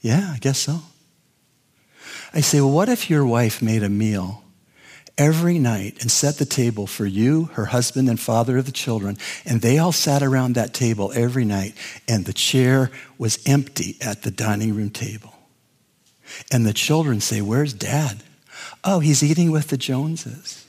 Yeah, 0.00 0.30
I 0.32 0.38
guess 0.38 0.60
so. 0.60 0.80
I 2.32 2.40
say, 2.40 2.60
well, 2.60 2.70
what 2.70 2.88
if 2.88 3.08
your 3.08 3.24
wife 3.24 3.62
made 3.62 3.82
a 3.82 3.88
meal 3.88 4.42
every 5.16 5.58
night 5.58 5.98
and 6.00 6.10
set 6.10 6.36
the 6.36 6.44
table 6.44 6.86
for 6.86 7.04
you, 7.04 7.46
her 7.54 7.66
husband, 7.66 8.08
and 8.08 8.20
father 8.20 8.56
of 8.58 8.66
the 8.66 8.72
children, 8.72 9.18
and 9.44 9.60
they 9.60 9.78
all 9.78 9.92
sat 9.92 10.22
around 10.22 10.54
that 10.54 10.72
table 10.72 11.12
every 11.14 11.44
night, 11.44 11.74
and 12.06 12.24
the 12.24 12.32
chair 12.32 12.90
was 13.18 13.38
empty 13.46 13.96
at 14.00 14.22
the 14.22 14.30
dining 14.30 14.74
room 14.74 14.90
table? 14.90 15.34
And 16.52 16.64
the 16.64 16.72
children 16.72 17.20
say, 17.20 17.40
Where's 17.40 17.72
dad? 17.72 18.22
Oh, 18.84 19.00
he's 19.00 19.22
eating 19.22 19.50
with 19.50 19.68
the 19.68 19.76
Joneses. 19.76 20.66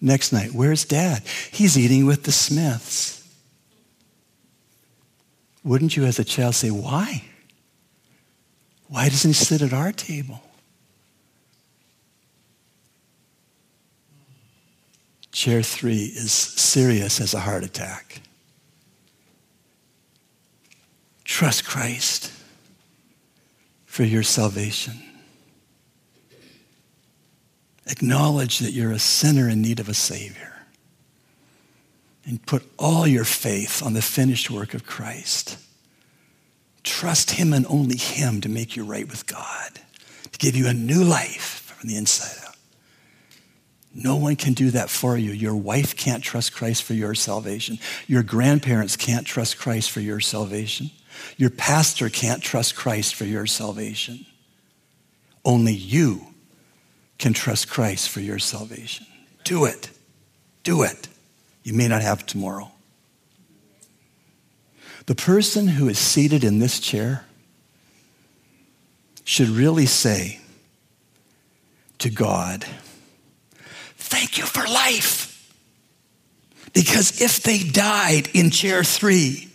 Next 0.00 0.32
night, 0.32 0.52
where's 0.52 0.84
dad? 0.84 1.22
He's 1.50 1.78
eating 1.78 2.06
with 2.06 2.24
the 2.24 2.32
Smiths. 2.32 3.14
Wouldn't 5.64 5.96
you, 5.96 6.04
as 6.04 6.18
a 6.18 6.24
child, 6.24 6.54
say, 6.54 6.70
Why? 6.70 7.24
Why 8.88 9.08
doesn't 9.08 9.30
he 9.30 9.34
sit 9.34 9.62
at 9.62 9.72
our 9.72 9.92
table? 9.92 10.42
Chair 15.32 15.62
three 15.62 16.04
is 16.04 16.32
serious 16.32 17.20
as 17.20 17.34
a 17.34 17.40
heart 17.40 17.64
attack. 17.64 18.22
Trust 21.24 21.64
Christ 21.64 22.32
for 23.84 24.02
your 24.04 24.22
salvation. 24.22 24.94
Acknowledge 27.86 28.58
that 28.58 28.72
you're 28.72 28.92
a 28.92 28.98
sinner 28.98 29.48
in 29.48 29.62
need 29.62 29.80
of 29.80 29.88
a 29.88 29.94
Savior. 29.94 30.54
And 32.24 32.44
put 32.44 32.62
all 32.78 33.06
your 33.06 33.24
faith 33.24 33.82
on 33.82 33.94
the 33.94 34.02
finished 34.02 34.50
work 34.50 34.74
of 34.74 34.84
Christ. 34.84 35.56
Trust 36.82 37.32
Him 37.32 37.52
and 37.52 37.66
only 37.68 37.96
Him 37.96 38.40
to 38.42 38.48
make 38.48 38.76
you 38.76 38.84
right 38.84 39.08
with 39.08 39.26
God, 39.26 39.80
to 40.32 40.38
give 40.38 40.56
you 40.56 40.68
a 40.68 40.74
new 40.74 41.04
life 41.04 41.74
from 41.76 41.88
the 41.88 41.96
inside 41.96 42.46
out. 42.46 42.47
No 44.00 44.14
one 44.14 44.36
can 44.36 44.52
do 44.52 44.70
that 44.70 44.90
for 44.90 45.18
you. 45.18 45.32
Your 45.32 45.56
wife 45.56 45.96
can't 45.96 46.22
trust 46.22 46.52
Christ 46.52 46.84
for 46.84 46.94
your 46.94 47.16
salvation. 47.16 47.80
Your 48.06 48.22
grandparents 48.22 48.94
can't 48.94 49.26
trust 49.26 49.58
Christ 49.58 49.90
for 49.90 49.98
your 49.98 50.20
salvation. 50.20 50.90
Your 51.36 51.50
pastor 51.50 52.08
can't 52.08 52.40
trust 52.40 52.76
Christ 52.76 53.16
for 53.16 53.24
your 53.24 53.44
salvation. 53.44 54.24
Only 55.44 55.72
you 55.72 56.28
can 57.18 57.32
trust 57.32 57.68
Christ 57.68 58.08
for 58.08 58.20
your 58.20 58.38
salvation. 58.38 59.04
Do 59.42 59.64
it. 59.64 59.90
Do 60.62 60.84
it. 60.84 61.08
You 61.64 61.74
may 61.74 61.88
not 61.88 62.02
have 62.02 62.24
tomorrow. 62.24 62.70
The 65.06 65.16
person 65.16 65.66
who 65.66 65.88
is 65.88 65.98
seated 65.98 66.44
in 66.44 66.60
this 66.60 66.78
chair 66.78 67.24
should 69.24 69.48
really 69.48 69.86
say 69.86 70.38
to 71.98 72.10
God, 72.10 72.64
Thank 74.08 74.38
you 74.38 74.44
for 74.44 74.64
life. 74.66 75.26
Because 76.72 77.20
if 77.20 77.42
they 77.42 77.58
died 77.58 78.28
in 78.34 78.50
chair 78.50 78.82
three, 78.82 79.48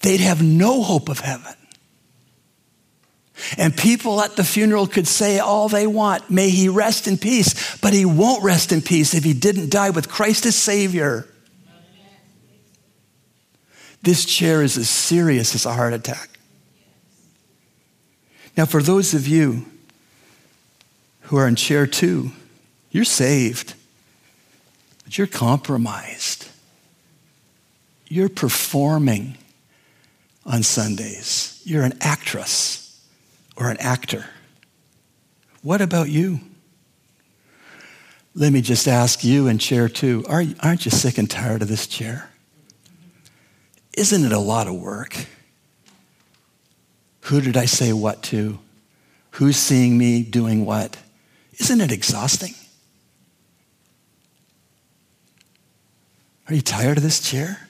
they'd 0.00 0.20
have 0.20 0.42
no 0.42 0.82
hope 0.82 1.08
of 1.08 1.20
heaven. 1.20 1.54
And 3.56 3.74
people 3.74 4.20
at 4.20 4.36
the 4.36 4.44
funeral 4.44 4.86
could 4.86 5.08
say 5.08 5.38
all 5.38 5.68
they 5.68 5.86
want, 5.86 6.30
may 6.30 6.50
he 6.50 6.68
rest 6.68 7.08
in 7.08 7.16
peace, 7.16 7.78
but 7.78 7.94
he 7.94 8.04
won't 8.04 8.44
rest 8.44 8.70
in 8.70 8.82
peace 8.82 9.14
if 9.14 9.24
he 9.24 9.32
didn't 9.32 9.70
die 9.70 9.90
with 9.90 10.10
Christ 10.10 10.44
as 10.44 10.56
Savior. 10.56 11.26
This 14.02 14.26
chair 14.26 14.62
is 14.62 14.76
as 14.76 14.90
serious 14.90 15.54
as 15.54 15.64
a 15.64 15.72
heart 15.72 15.94
attack. 15.94 16.38
Now, 18.56 18.66
for 18.66 18.82
those 18.82 19.14
of 19.14 19.26
you 19.26 19.64
who 21.22 21.38
are 21.38 21.48
in 21.48 21.56
chair 21.56 21.86
two, 21.86 22.32
you're 22.90 23.04
saved, 23.04 23.74
but 25.04 25.16
you're 25.16 25.26
compromised. 25.26 26.48
You're 28.06 28.28
performing 28.28 29.36
on 30.44 30.62
Sundays. 30.62 31.60
You're 31.64 31.84
an 31.84 31.96
actress 32.00 33.00
or 33.56 33.70
an 33.70 33.76
actor. 33.78 34.24
What 35.62 35.80
about 35.80 36.08
you? 36.08 36.40
Let 38.34 38.52
me 38.52 38.60
just 38.60 38.88
ask 38.88 39.22
you 39.24 39.48
in 39.48 39.58
chair 39.58 39.88
two 39.88 40.24
are, 40.28 40.42
aren't 40.60 40.84
you 40.84 40.90
sick 40.90 41.18
and 41.18 41.30
tired 41.30 41.62
of 41.62 41.68
this 41.68 41.86
chair? 41.86 42.30
Isn't 43.96 44.24
it 44.24 44.32
a 44.32 44.38
lot 44.38 44.66
of 44.66 44.74
work? 44.74 45.26
Who 47.22 47.40
did 47.40 47.56
I 47.56 47.66
say 47.66 47.92
what 47.92 48.22
to? 48.24 48.58
Who's 49.32 49.56
seeing 49.56 49.98
me 49.98 50.22
doing 50.22 50.64
what? 50.64 50.96
Isn't 51.58 51.80
it 51.80 51.92
exhausting? 51.92 52.54
Are 56.50 56.54
you 56.54 56.62
tired 56.62 56.96
of 56.96 57.04
this 57.04 57.20
chair? 57.20 57.68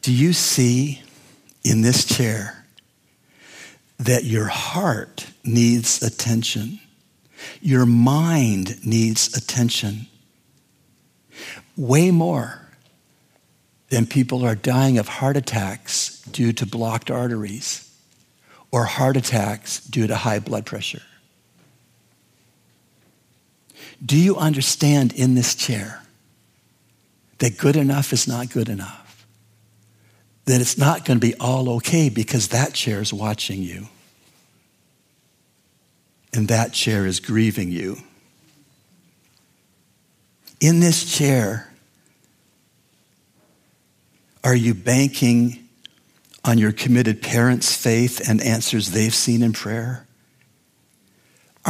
Do 0.00 0.12
you 0.12 0.32
see 0.32 1.02
in 1.64 1.80
this 1.82 2.04
chair 2.04 2.64
that 3.98 4.22
your 4.22 4.46
heart 4.46 5.26
needs 5.42 6.00
attention, 6.04 6.78
your 7.60 7.84
mind 7.84 8.86
needs 8.86 9.36
attention, 9.36 10.06
way 11.76 12.12
more 12.12 12.68
than 13.88 14.06
people 14.06 14.44
are 14.44 14.54
dying 14.54 14.98
of 14.98 15.08
heart 15.08 15.36
attacks 15.36 16.22
due 16.30 16.52
to 16.52 16.64
blocked 16.64 17.10
arteries 17.10 17.92
or 18.70 18.84
heart 18.84 19.16
attacks 19.16 19.80
due 19.80 20.06
to 20.06 20.14
high 20.14 20.38
blood 20.38 20.64
pressure. 20.64 21.02
Do 24.04 24.16
you 24.16 24.36
understand 24.36 25.12
in 25.12 25.34
this 25.34 25.54
chair 25.54 26.02
that 27.38 27.58
good 27.58 27.76
enough 27.76 28.12
is 28.12 28.26
not 28.26 28.50
good 28.50 28.68
enough? 28.68 29.26
That 30.46 30.60
it's 30.60 30.78
not 30.78 31.04
going 31.04 31.20
to 31.20 31.26
be 31.26 31.34
all 31.34 31.68
okay 31.76 32.08
because 32.08 32.48
that 32.48 32.72
chair 32.72 33.00
is 33.00 33.12
watching 33.12 33.62
you. 33.62 33.88
And 36.32 36.48
that 36.48 36.72
chair 36.72 37.06
is 37.06 37.20
grieving 37.20 37.70
you. 37.70 37.98
In 40.60 40.80
this 40.80 41.16
chair, 41.16 41.72
are 44.42 44.54
you 44.54 44.74
banking 44.74 45.68
on 46.44 46.58
your 46.58 46.72
committed 46.72 47.22
parents' 47.22 47.74
faith 47.76 48.26
and 48.28 48.40
answers 48.42 48.90
they've 48.90 49.14
seen 49.14 49.42
in 49.42 49.52
prayer? 49.52 50.06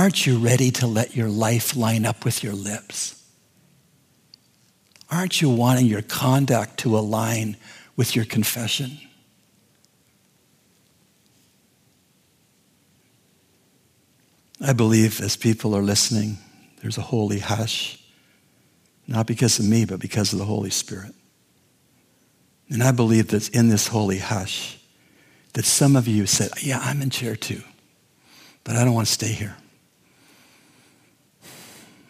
Aren't 0.01 0.26
you 0.26 0.38
ready 0.38 0.70
to 0.70 0.86
let 0.86 1.14
your 1.14 1.28
life 1.28 1.76
line 1.76 2.07
up 2.07 2.24
with 2.24 2.42
your 2.42 2.55
lips? 2.55 3.22
Aren't 5.11 5.42
you 5.42 5.51
wanting 5.51 5.84
your 5.84 6.01
conduct 6.01 6.78
to 6.78 6.96
align 6.96 7.59
with 8.01 8.16
your 8.16 8.24
confession. 8.24 8.98
I 14.59 14.72
believe 14.72 15.20
as 15.20 15.36
people 15.36 15.76
are 15.76 15.82
listening, 15.82 16.38
there's 16.80 16.96
a 16.96 17.03
holy 17.03 17.40
hush, 17.40 18.03
not 19.07 19.26
because 19.26 19.59
of 19.59 19.66
me, 19.66 19.84
but 19.84 20.01
because 20.01 20.32
of 20.32 20.38
the 20.38 20.46
Holy 20.46 20.70
Spirit. 20.70 21.12
And 22.70 22.82
I 22.82 22.90
believe 22.90 23.28
that 23.28 23.51
in 23.51 23.68
this 23.68 23.88
holy 23.88 24.16
hush, 24.16 24.78
that 25.53 25.66
some 25.66 25.94
of 25.94 26.09
you 26.09 26.24
said, 26.24 26.53
Yeah, 26.62 26.80
I'm 26.82 27.03
in 27.03 27.11
chair 27.11 27.36
two, 27.36 27.62
but 28.64 28.76
I 28.76 28.84
don't 28.86 28.94
want 28.94 29.09
to 29.09 29.12
stay 29.12 29.32
here. 29.32 29.59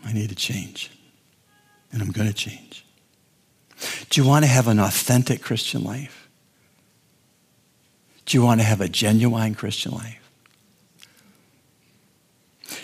I 0.04 0.12
need 0.12 0.28
to 0.30 0.34
change, 0.34 0.90
and 1.92 2.02
I'm 2.02 2.10
going 2.10 2.28
to 2.28 2.34
change. 2.34 2.84
Do 4.08 4.20
you 4.20 4.26
want 4.26 4.44
to 4.44 4.50
have 4.50 4.68
an 4.68 4.78
authentic 4.78 5.42
Christian 5.42 5.84
life? 5.84 6.28
Do 8.26 8.36
you 8.36 8.42
want 8.42 8.60
to 8.60 8.64
have 8.64 8.80
a 8.80 8.88
genuine 8.88 9.54
Christian 9.54 9.92
life? 9.92 10.16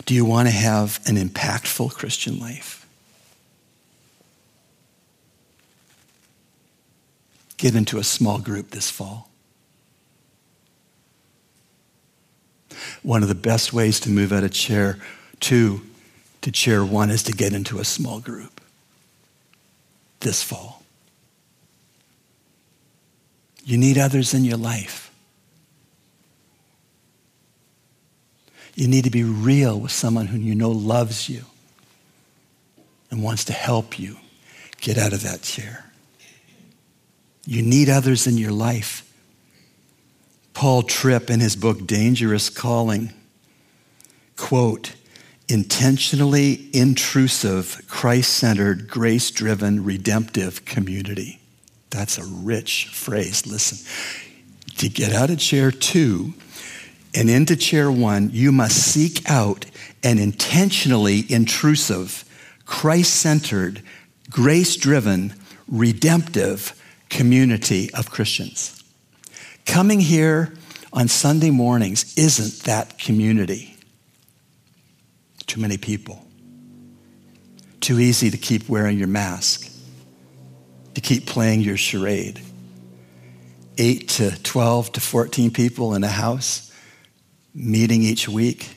Do 0.05 0.13
you 0.13 0.25
want 0.25 0.47
to 0.47 0.53
have 0.53 0.99
an 1.05 1.15
impactful 1.15 1.93
Christian 1.93 2.39
life? 2.39 2.85
Get 7.57 7.75
into 7.75 7.97
a 7.97 8.03
small 8.03 8.39
group 8.39 8.69
this 8.69 8.89
fall. 8.89 9.29
One 13.01 13.23
of 13.23 13.29
the 13.29 13.35
best 13.35 13.73
ways 13.73 13.99
to 14.01 14.09
move 14.09 14.31
out 14.31 14.43
of 14.43 14.51
chair 14.51 14.99
two 15.39 15.81
to 16.47 16.51
chair 16.53 16.85
one 16.85 17.09
is 17.09 17.23
to 17.23 17.33
get 17.33 17.51
into 17.51 17.77
a 17.77 17.83
small 17.83 18.21
group 18.21 18.61
this 20.21 20.41
fall. 20.41 20.81
You 23.65 23.77
need 23.77 23.97
others 23.97 24.33
in 24.33 24.45
your 24.45 24.55
life. 24.55 25.13
You 28.75 28.87
need 28.87 29.03
to 29.03 29.09
be 29.09 29.25
real 29.25 29.77
with 29.77 29.91
someone 29.91 30.27
who 30.27 30.37
you 30.37 30.55
know 30.55 30.71
loves 30.71 31.27
you 31.27 31.43
and 33.11 33.21
wants 33.21 33.43
to 33.45 33.53
help 33.53 33.99
you 33.99 34.15
get 34.79 34.97
out 34.97 35.11
of 35.11 35.23
that 35.23 35.41
chair. 35.41 35.83
You 37.45 37.61
need 37.61 37.89
others 37.89 38.25
in 38.25 38.37
your 38.37 38.53
life. 38.53 39.03
Paul 40.53 40.83
Tripp, 40.83 41.29
in 41.29 41.41
his 41.41 41.57
book 41.57 41.85
Dangerous 41.85 42.49
Calling, 42.49 43.11
quote, 44.37 44.93
intentionally 45.49 46.69
intrusive, 46.73 47.81
Christ 47.87 48.33
centered, 48.33 48.87
grace 48.87 49.31
driven, 49.31 49.83
redemptive 49.83 50.65
community. 50.65 51.39
That's 51.89 52.17
a 52.17 52.25
rich 52.25 52.87
phrase. 52.87 53.47
Listen, 53.47 53.77
to 54.77 54.89
get 54.89 55.13
out 55.13 55.29
of 55.29 55.39
chair 55.39 55.71
two 55.71 56.33
and 57.15 57.29
into 57.29 57.55
chair 57.55 57.91
one, 57.91 58.29
you 58.31 58.51
must 58.51 58.77
seek 58.77 59.27
out 59.29 59.65
an 60.03 60.19
intentionally 60.19 61.25
intrusive, 61.29 62.23
Christ 62.65 63.15
centered, 63.15 63.81
grace 64.29 64.75
driven, 64.75 65.33
redemptive 65.67 66.79
community 67.09 67.91
of 67.93 68.11
Christians. 68.11 68.83
Coming 69.65 70.01
here 70.01 70.53
on 70.91 71.07
Sunday 71.07 71.51
mornings 71.51 72.13
isn't 72.17 72.65
that 72.65 72.99
community. 72.99 73.76
Too 75.47 75.61
many 75.61 75.77
people. 75.77 76.23
Too 77.79 77.99
easy 77.99 78.29
to 78.29 78.37
keep 78.37 78.67
wearing 78.67 78.97
your 78.97 79.07
mask, 79.07 79.71
to 80.93 81.01
keep 81.01 81.25
playing 81.25 81.61
your 81.61 81.77
charade. 81.77 82.41
Eight 83.77 84.09
to 84.09 84.31
12 84.43 84.93
to 84.93 85.01
14 85.01 85.51
people 85.51 85.93
in 85.93 86.03
a 86.03 86.09
house, 86.09 86.71
meeting 87.53 88.01
each 88.03 88.27
week, 88.27 88.69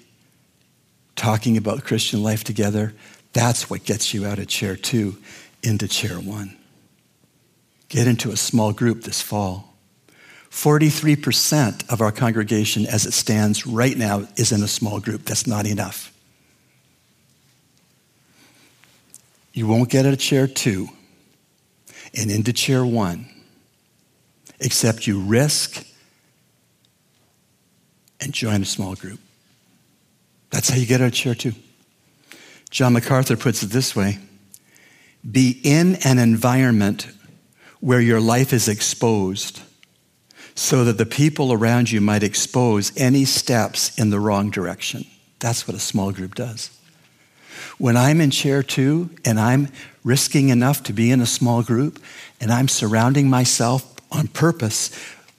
talking 1.17 1.57
about 1.57 1.85
Christian 1.85 2.23
life 2.23 2.45
together. 2.45 2.95
That's 3.33 3.69
what 3.69 3.85
gets 3.85 4.15
you 4.15 4.27
out 4.27 4.39
of 4.39 4.49
chair 4.49 4.77
two 4.77 5.17
into 5.63 5.89
chair 5.89 6.17
one. 6.17 6.57
Get 7.89 8.07
into 8.07 8.31
a 8.31 8.37
small 8.37 8.73
group 8.73 9.03
this 9.03 9.21
fall. 9.21 9.75
43% 10.51 11.93
of 11.93 12.01
our 12.01 12.13
congregation, 12.13 12.87
as 12.87 13.07
it 13.07 13.13
stands 13.13 13.67
right 13.67 13.97
now, 13.97 14.27
is 14.37 14.53
in 14.53 14.63
a 14.63 14.69
small 14.69 15.01
group. 15.01 15.25
That's 15.25 15.47
not 15.47 15.67
enough. 15.67 16.13
You 19.53 19.67
won't 19.67 19.89
get 19.89 20.07
out 20.07 20.13
of 20.13 20.19
chair 20.19 20.47
two 20.47 20.89
and 22.15 22.31
into 22.31 22.53
chair 22.53 22.85
one, 22.85 23.29
except 24.61 25.07
you 25.07 25.21
risk 25.21 25.87
and 28.21 28.33
join 28.33 28.63
a 28.63 28.67
small 28.67 28.95
group. 28.95 29.21
That's 30.51 30.69
how 30.69 30.77
you 30.77 30.87
get 30.87 31.01
out 31.01 31.09
of 31.09 31.13
chair 31.13 31.35
two. 31.35 31.53
John 32.71 32.93
MacArthur 32.93 33.37
puts 33.37 33.63
it 33.63 33.71
this 33.71 33.97
way 33.97 34.19
be 35.29 35.61
in 35.63 35.97
an 36.05 36.19
environment 36.19 37.09
where 37.81 38.01
your 38.01 38.21
life 38.21 38.53
is 38.53 38.69
exposed 38.69 39.61
so 40.55 40.85
that 40.85 40.99
the 40.99 41.07
people 41.07 41.53
around 41.53 41.91
you 41.91 42.01
might 42.01 42.23
expose 42.23 42.97
any 42.97 43.25
steps 43.25 43.97
in 43.99 44.11
the 44.11 44.21
wrong 44.21 44.51
direction. 44.51 45.05
That's 45.39 45.67
what 45.67 45.77
a 45.77 45.81
small 45.81 46.13
group 46.13 46.35
does. 46.35 46.71
When 47.81 47.97
I'm 47.97 48.21
in 48.21 48.31
chair 48.31 48.63
two 48.63 49.09
and 49.25 49.41
I'm 49.41 49.69
risking 50.05 50.51
enough 50.51 50.83
to 50.83 50.93
be 50.93 51.11
in 51.11 51.23
a 51.23 51.27
small 51.27 51.63
group 51.63 51.99
and 52.39 52.53
I'm 52.53 52.69
surrounding 52.69 53.31
myself 53.31 53.97
on 54.13 54.29
purpose 54.29 54.91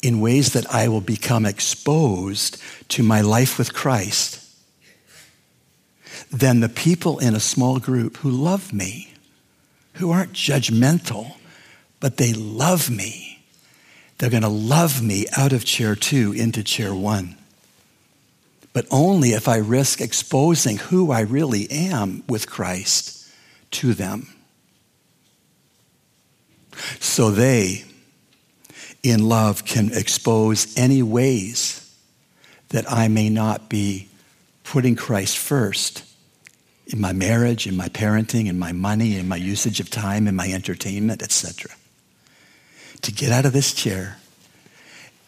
in 0.02 0.22
ways 0.22 0.54
that 0.54 0.66
I 0.74 0.88
will 0.88 1.02
become 1.02 1.46
exposed 1.46 2.60
to 2.88 3.04
my 3.04 3.22
life 3.22 3.60
with 3.60 3.76
Christ, 3.76 4.44
then 6.32 6.62
the 6.62 6.68
people 6.68 7.20
in 7.20 7.36
a 7.36 7.40
small 7.40 7.78
group 7.78 8.18
who 8.18 8.32
love 8.32 8.74
me, 8.74 9.14
who 9.94 10.10
aren't 10.10 10.34
judgmental, 10.34 11.36
but 12.00 12.18
they 12.18 12.34
love 12.34 12.90
me, 12.90 13.46
they're 14.18 14.32
going 14.32 14.42
to 14.42 14.50
love 14.50 15.04
me 15.04 15.28
out 15.38 15.54
of 15.54 15.64
chair 15.64 15.96
two 15.96 16.32
into 16.32 16.64
chair 16.64 16.96
one 16.96 17.38
but 18.74 18.86
only 18.92 19.30
if 19.34 19.48
I 19.48 19.58
risk 19.58 20.00
exposing 20.02 20.78
who 20.78 21.12
I 21.12 21.22
really 21.22 21.70
am 21.70 22.24
with 22.28 22.50
Christ 22.50 23.28
to 23.72 23.94
them. 23.94 24.28
So 27.00 27.32
they, 27.32 27.84
in 29.04 29.28
love, 29.28 29.66
can 29.66 29.92
expose 29.94 30.78
any 30.78 31.04
ways 31.04 31.78
that 32.70 32.90
I 32.90 33.08
may 33.10 33.30
not 33.30 33.70
be 33.70 34.08
putting 34.64 34.96
Christ 34.96 35.38
first 35.38 36.04
in 36.88 37.00
my 37.00 37.14
marriage, 37.14 37.68
in 37.68 37.76
my 37.76 37.88
parenting, 37.90 38.48
in 38.48 38.58
my 38.58 38.72
money, 38.72 39.18
in 39.18 39.28
my 39.28 39.36
usage 39.36 39.80
of 39.80 39.90
time, 39.90 40.28
in 40.28 40.36
my 40.36 40.52
entertainment, 40.52 41.22
etc. 41.22 41.72
To 43.02 43.12
get 43.12 43.32
out 43.32 43.46
of 43.46 43.54
this 43.54 43.74
chair 43.74 44.18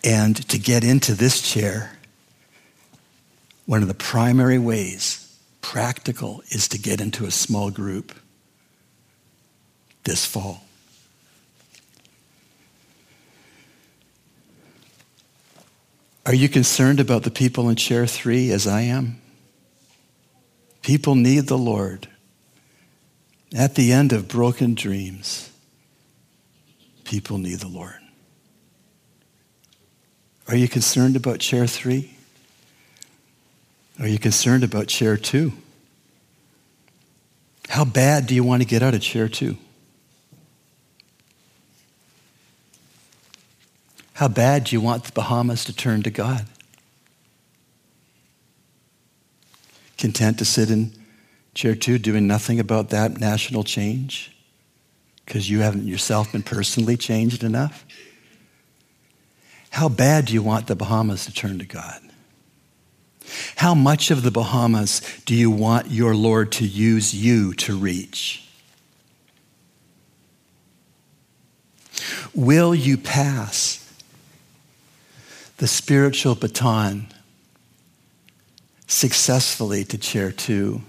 and 0.03 0.35
to 0.49 0.57
get 0.57 0.83
into 0.83 1.13
this 1.13 1.41
chair 1.41 1.97
one 3.65 3.81
of 3.81 3.87
the 3.87 3.93
primary 3.93 4.59
ways, 4.59 5.37
practical, 5.61 6.41
is 6.49 6.67
to 6.69 6.77
get 6.77 6.99
into 6.99 7.25
a 7.25 7.31
small 7.31 7.71
group 7.71 8.13
this 10.03 10.25
fall. 10.25 10.63
Are 16.25 16.33
you 16.33 16.47
concerned 16.47 16.99
about 16.99 17.23
the 17.23 17.31
people 17.31 17.69
in 17.69 17.75
chair 17.75 18.07
three 18.07 18.51
as 18.51 18.65
I 18.65 18.81
am? 18.81 19.21
People 20.81 21.15
need 21.15 21.47
the 21.47 21.57
Lord. 21.57 22.07
At 23.55 23.75
the 23.75 23.91
end 23.91 24.13
of 24.13 24.27
broken 24.27 24.73
dreams, 24.73 25.51
people 27.03 27.37
need 27.37 27.59
the 27.59 27.67
Lord. 27.67 27.99
Are 30.47 30.55
you 30.55 30.67
concerned 30.67 31.15
about 31.15 31.39
chair 31.39 31.67
three? 31.67 32.12
Are 33.99 34.07
you 34.07 34.19
concerned 34.19 34.63
about 34.63 34.87
chair 34.87 35.17
two? 35.17 35.53
How 37.69 37.85
bad 37.85 38.27
do 38.27 38.35
you 38.35 38.43
want 38.43 38.61
to 38.61 38.67
get 38.67 38.81
out 38.83 38.93
of 38.93 39.01
chair 39.01 39.27
two? 39.27 39.57
How 44.13 44.27
bad 44.27 44.65
do 44.65 44.75
you 44.75 44.81
want 44.81 45.05
the 45.05 45.11
Bahamas 45.11 45.65
to 45.65 45.75
turn 45.75 46.03
to 46.03 46.11
God? 46.11 46.45
Content 49.97 50.39
to 50.39 50.45
sit 50.45 50.69
in 50.69 50.91
chair 51.53 51.75
two 51.75 51.97
doing 51.97 52.27
nothing 52.27 52.59
about 52.59 52.89
that 52.89 53.19
national 53.19 53.63
change 53.63 54.35
because 55.25 55.49
you 55.49 55.61
haven't 55.61 55.87
yourself 55.87 56.31
been 56.31 56.43
personally 56.43 56.97
changed 56.97 57.43
enough? 57.43 57.85
How 59.71 59.89
bad 59.89 60.25
do 60.25 60.33
you 60.33 60.43
want 60.43 60.67
the 60.67 60.75
Bahamas 60.75 61.25
to 61.25 61.33
turn 61.33 61.57
to 61.59 61.65
God? 61.65 62.12
How 63.57 63.73
much 63.73 64.11
of 64.11 64.23
the 64.23 64.31
Bahamas 64.31 65.01
do 65.25 65.35
you 65.35 65.49
want 65.49 65.91
your 65.91 66.15
Lord 66.15 66.51
to 66.53 66.65
use 66.65 67.13
you 67.13 67.53
to 67.55 67.77
reach? 67.77 68.43
Will 72.33 72.73
you 72.73 72.97
pass 72.97 73.79
the 75.57 75.67
spiritual 75.67 76.35
baton 76.35 77.07
successfully 78.87 79.83
to 79.85 79.97
chair 79.97 80.31
two 80.31 80.81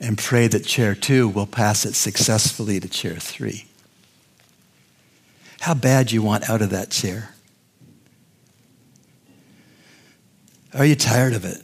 and 0.00 0.16
pray 0.16 0.46
that 0.46 0.64
chair 0.64 0.94
two 0.94 1.28
will 1.28 1.46
pass 1.46 1.84
it 1.84 1.94
successfully 1.94 2.78
to 2.78 2.88
chair 2.88 3.16
three? 3.16 3.66
How 5.60 5.74
bad 5.74 6.12
you 6.12 6.22
want 6.22 6.48
out 6.48 6.62
of 6.62 6.70
that 6.70 6.90
chair? 6.90 7.34
Are 10.74 10.84
you 10.84 10.94
tired 10.94 11.32
of 11.32 11.44
it? 11.44 11.62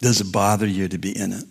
Does 0.00 0.20
it 0.20 0.30
bother 0.32 0.66
you 0.66 0.88
to 0.88 0.98
be 0.98 1.16
in 1.16 1.32
it? 1.32 1.44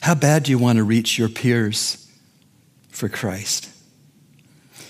How 0.00 0.14
bad 0.14 0.44
do 0.44 0.50
you 0.50 0.58
want 0.58 0.78
to 0.78 0.84
reach 0.84 1.18
your 1.18 1.28
peers 1.28 2.10
for 2.88 3.08
Christ? 3.08 3.68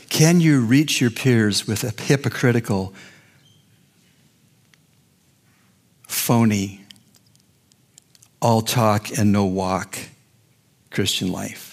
Can 0.08 0.40
you 0.40 0.60
reach 0.60 1.00
your 1.00 1.10
peers 1.10 1.66
with 1.66 1.82
a 1.82 1.90
hypocritical, 2.02 2.94
phony, 6.06 6.84
all 8.40 8.62
talk 8.62 9.10
and 9.18 9.32
no 9.32 9.44
walk 9.44 9.98
Christian 10.90 11.32
life? 11.32 11.67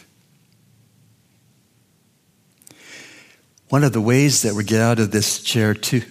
One 3.69 3.83
of 3.83 3.93
the 3.93 4.01
ways 4.01 4.43
that 4.43 4.53
we 4.53 4.63
get 4.63 4.81
out 4.81 4.99
of 4.99 5.11
this 5.11 5.41
chair, 5.41 5.73
too, 5.73 6.03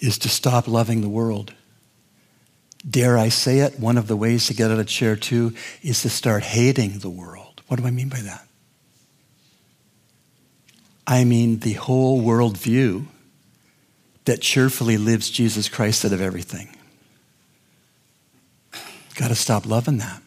is 0.00 0.18
to 0.18 0.28
stop 0.28 0.66
loving 0.66 1.00
the 1.00 1.08
world. 1.08 1.52
Dare 2.88 3.16
I 3.16 3.28
say 3.28 3.60
it? 3.60 3.78
One 3.78 3.96
of 3.96 4.08
the 4.08 4.16
ways 4.16 4.46
to 4.48 4.54
get 4.54 4.70
out 4.70 4.80
of 4.80 4.86
chair 4.88 5.14
two, 5.14 5.54
is 5.82 6.02
to 6.02 6.10
start 6.10 6.42
hating 6.42 6.98
the 6.98 7.10
world. 7.10 7.62
What 7.68 7.78
do 7.78 7.86
I 7.86 7.90
mean 7.90 8.08
by 8.08 8.20
that? 8.20 8.46
I 11.06 11.24
mean 11.24 11.60
the 11.60 11.74
whole 11.74 12.20
worldview 12.22 13.06
that 14.24 14.40
cheerfully 14.40 14.96
lives 14.96 15.30
Jesus 15.30 15.68
Christ 15.68 16.04
out 16.04 16.12
of 16.12 16.20
everything. 16.20 16.76
Got 19.16 19.28
to 19.28 19.34
stop 19.34 19.66
loving 19.66 19.98
that. 19.98 20.22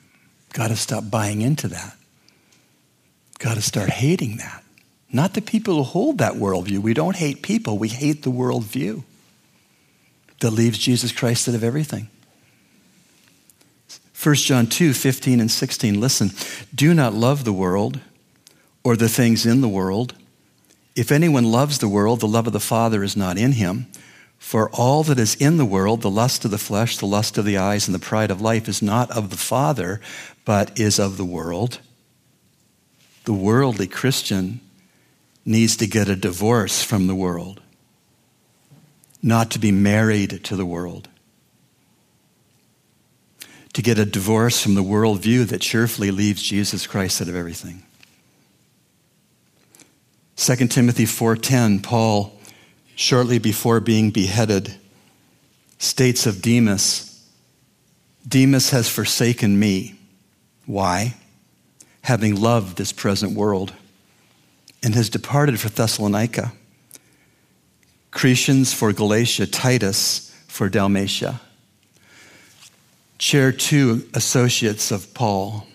Got 0.54 0.70
to 0.70 0.76
stop 0.76 1.10
buying 1.10 1.42
into 1.42 1.68
that. 1.70 1.98
Got 3.40 3.56
to 3.56 3.62
start 3.62 3.90
hating 3.90 4.38
that. 4.38 4.64
Not 5.16 5.34
the 5.34 5.42
people 5.42 5.76
who 5.76 5.84
hold 5.84 6.18
that 6.18 6.34
worldview. 6.34 6.80
We 6.80 6.94
don't 6.94 7.16
hate 7.16 7.42
people, 7.42 7.78
we 7.78 7.88
hate 7.88 8.24
the 8.24 8.32
worldview 8.32 9.04
that 10.42 10.52
leaves 10.52 10.78
Jesus 10.78 11.14
Christ 11.14 11.48
out 11.48 11.56
of 11.56 11.64
everything. 11.64 12.10
1 14.22 14.36
John 14.36 14.68
2 14.68 14.92
15 14.92 15.40
and 15.40 15.50
16. 15.50 16.02
Listen, 16.02 16.32
do 16.76 16.94
not 16.94 17.14
love 17.14 17.46
the 17.46 17.54
world 17.54 18.02
or 18.84 18.98
the 18.98 19.08
things 19.08 19.46
in 19.46 19.62
the 19.62 19.70
world. 19.70 20.16
If 20.98 21.14
anyone 21.14 21.46
loves 21.46 21.78
the 21.78 21.88
world, 21.88 22.20
the 22.20 22.28
love 22.28 22.48
of 22.48 22.52
the 22.52 22.60
Father 22.60 23.02
is 23.02 23.16
not 23.16 23.38
in 23.38 23.54
him. 23.54 23.88
For 24.38 24.70
all 24.72 25.04
that 25.04 25.18
is 25.18 25.36
in 25.36 25.56
the 25.56 25.64
world, 25.64 26.02
the 26.02 26.10
lust 26.10 26.44
of 26.44 26.52
the 26.52 26.58
flesh, 26.58 26.98
the 26.98 27.06
lust 27.06 27.38
of 27.38 27.46
the 27.46 27.58
eyes, 27.58 27.88
and 27.88 27.96
the 27.96 28.00
pride 28.00 28.32
of 28.32 28.42
life, 28.42 28.68
is 28.68 28.82
not 28.82 29.10
of 29.12 29.30
the 29.30 29.38
Father, 29.38 30.02
but 30.44 30.78
is 30.78 31.00
of 31.00 31.16
the 31.16 31.24
world. 31.24 31.80
The 33.24 33.34
worldly 33.34 33.88
Christian 33.88 34.60
needs 35.46 35.78
to 35.78 35.88
get 35.88 36.10
a 36.10 36.16
divorce 36.16 36.84
from 36.84 37.08
the 37.08 37.16
world, 37.16 37.62
not 39.22 39.52
to 39.52 39.60
be 39.60 39.72
married 39.72 40.44
to 40.44 40.56
the 40.56 40.66
world. 40.66 41.08
To 43.74 43.82
get 43.82 44.00
a 44.00 44.06
divorce 44.06 44.62
from 44.62 44.76
the 44.76 44.84
worldview 44.84 45.48
that 45.48 45.62
cheerfully 45.62 46.10
leaves 46.10 46.42
Jesus 46.42 46.88
Christ 46.88 47.22
out 47.22 47.28
of 47.28 47.36
everything. 47.36 47.84
2 50.38 50.68
Timothy 50.70 51.06
4:10 51.06 51.82
Paul 51.82 52.40
shortly 52.96 53.38
before 53.38 53.80
being 53.80 54.12
beheaded 54.12 54.76
states 55.78 56.26
of 56.26 56.42
Demas 56.42 57.16
Demas 58.28 58.72
has 58.72 58.90
forsaken 58.90 59.60
me. 59.60 59.96
Why? 60.66 61.16
Having 62.02 62.42
loved 62.42 62.78
this 62.78 62.92
present 62.92 63.34
world 63.34 63.74
and 64.86 64.94
has 64.94 65.10
departed 65.10 65.60
for 65.60 65.70
Thessalonica 65.70 66.54
Crescens 68.12 68.74
for 68.74 68.94
Galatia 68.94 69.48
Titus 69.48 70.32
for 70.48 70.70
Dalmatia 70.70 71.42
chair 73.18 73.52
two 73.52 74.08
associates 74.14 74.92
of 74.92 75.12
Paul 75.16 75.66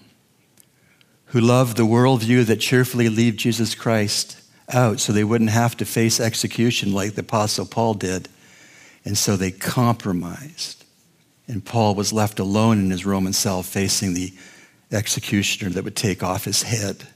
who 1.26 1.40
loved 1.40 1.76
the 1.76 1.82
worldview 1.82 2.46
that 2.46 2.61
cheerfully 2.61 3.08
leave 3.08 3.36
Jesus 3.36 3.74
Christ 3.74 4.40
out 4.68 5.00
so 5.00 5.12
they 5.12 5.24
wouldn't 5.24 5.50
have 5.50 5.76
to 5.78 5.84
face 5.84 6.20
execution 6.20 6.92
like 6.92 7.14
the 7.14 7.22
Apostle 7.22 7.66
Paul 7.66 7.94
did. 7.94 8.28
And 9.04 9.16
so 9.16 9.36
they 9.36 9.50
compromised. 9.50 10.84
And 11.48 11.64
Paul 11.64 11.96
was 11.96 12.12
left 12.12 12.38
alone 12.38 12.78
in 12.78 12.90
his 12.90 13.06
Roman 13.06 13.32
cell 13.32 13.62
facing 13.62 14.14
the 14.14 14.32
executioner 14.92 15.70
that 15.70 15.84
would 15.84 15.96
take 15.96 16.22
off 16.22 16.44
his 16.44 16.62
head. 16.62 17.06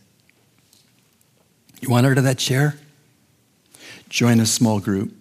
You 1.84 1.90
want 1.90 2.06
out 2.06 2.16
of 2.16 2.24
that 2.24 2.38
chair? 2.38 2.78
Join 4.08 4.40
a 4.40 4.46
small 4.46 4.80
group 4.80 5.12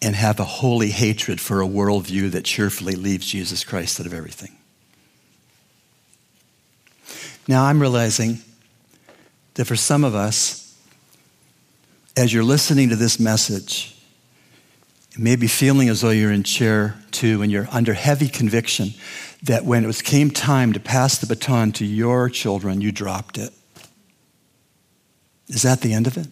and 0.00 0.14
have 0.14 0.38
a 0.38 0.44
holy 0.44 0.90
hatred 0.90 1.40
for 1.40 1.60
a 1.60 1.66
worldview 1.66 2.30
that 2.30 2.44
cheerfully 2.44 2.94
leaves 2.94 3.26
Jesus 3.26 3.64
Christ 3.64 3.98
out 3.98 4.06
of 4.06 4.14
everything. 4.14 4.56
Now, 7.48 7.64
I'm 7.64 7.80
realizing 7.80 8.38
that 9.54 9.64
for 9.64 9.74
some 9.74 10.04
of 10.04 10.14
us, 10.14 10.78
as 12.16 12.32
you're 12.32 12.44
listening 12.44 12.90
to 12.90 12.96
this 12.96 13.18
message, 13.18 14.00
you 15.16 15.24
may 15.24 15.34
be 15.34 15.48
feeling 15.48 15.88
as 15.88 16.02
though 16.02 16.10
you're 16.10 16.30
in 16.30 16.44
chair 16.44 17.02
two 17.10 17.42
and 17.42 17.50
you're 17.50 17.66
under 17.72 17.94
heavy 17.94 18.28
conviction 18.28 18.90
that 19.42 19.64
when 19.64 19.82
it 19.82 19.88
was, 19.88 20.02
came 20.02 20.30
time 20.30 20.72
to 20.72 20.78
pass 20.78 21.18
the 21.18 21.26
baton 21.26 21.72
to 21.72 21.84
your 21.84 22.30
children, 22.30 22.80
you 22.80 22.92
dropped 22.92 23.38
it. 23.38 23.52
Is 25.48 25.62
that 25.62 25.80
the 25.80 25.92
end 25.92 26.06
of 26.06 26.16
it? 26.16 26.28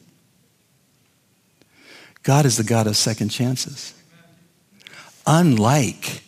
God 2.22 2.46
is 2.46 2.56
the 2.56 2.64
God 2.64 2.86
of 2.86 2.96
second 2.96 3.30
chances. 3.30 3.94
Unlike 5.26 6.22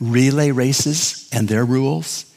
relay 0.00 0.50
races 0.50 1.28
and 1.32 1.48
their 1.48 1.64
rules, 1.64 2.32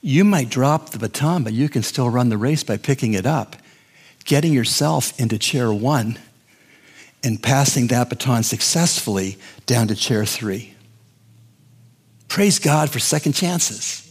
you 0.00 0.24
might 0.24 0.50
drop 0.50 0.90
the 0.90 0.98
baton, 0.98 1.44
but 1.44 1.52
you 1.52 1.68
can 1.68 1.82
still 1.82 2.10
run 2.10 2.28
the 2.28 2.36
race 2.36 2.64
by 2.64 2.76
picking 2.76 3.14
it 3.14 3.26
up, 3.26 3.56
getting 4.24 4.52
yourself 4.52 5.18
into 5.20 5.38
chair 5.38 5.72
one, 5.72 6.18
and 7.22 7.40
passing 7.40 7.86
that 7.86 8.08
baton 8.08 8.42
successfully 8.42 9.38
down 9.66 9.86
to 9.88 9.94
chair 9.94 10.24
three. 10.24 10.74
Praise 12.26 12.58
God 12.58 12.90
for 12.90 12.98
second 12.98 13.34
chances. 13.34 14.01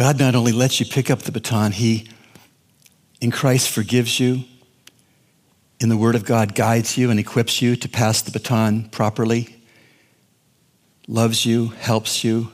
God 0.00 0.18
not 0.18 0.34
only 0.34 0.52
lets 0.52 0.80
you 0.80 0.86
pick 0.86 1.10
up 1.10 1.18
the 1.18 1.30
baton, 1.30 1.72
He, 1.72 2.08
in 3.20 3.30
Christ, 3.30 3.68
forgives 3.68 4.18
you. 4.18 4.44
In 5.78 5.90
the 5.90 5.96
Word 5.98 6.14
of 6.14 6.24
God, 6.24 6.54
guides 6.54 6.96
you 6.96 7.10
and 7.10 7.20
equips 7.20 7.60
you 7.60 7.76
to 7.76 7.86
pass 7.86 8.22
the 8.22 8.30
baton 8.30 8.88
properly, 8.88 9.54
loves 11.06 11.44
you, 11.44 11.66
helps 11.66 12.24
you. 12.24 12.50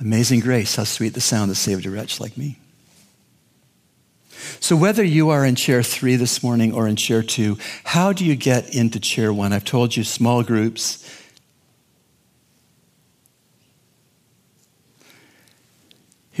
Amazing 0.00 0.40
grace, 0.40 0.74
how 0.74 0.82
sweet 0.82 1.14
the 1.14 1.20
sound 1.20 1.48
that 1.48 1.54
saved 1.54 1.86
a 1.86 1.90
wretch 1.90 2.18
like 2.18 2.36
me. 2.36 2.58
So, 4.58 4.74
whether 4.74 5.04
you 5.04 5.30
are 5.30 5.46
in 5.46 5.54
chair 5.54 5.84
three 5.84 6.16
this 6.16 6.42
morning 6.42 6.74
or 6.74 6.88
in 6.88 6.96
chair 6.96 7.22
two, 7.22 7.58
how 7.84 8.12
do 8.12 8.24
you 8.24 8.34
get 8.34 8.74
into 8.74 8.98
chair 8.98 9.32
one? 9.32 9.52
I've 9.52 9.64
told 9.64 9.94
you 9.94 10.02
small 10.02 10.42
groups 10.42 11.08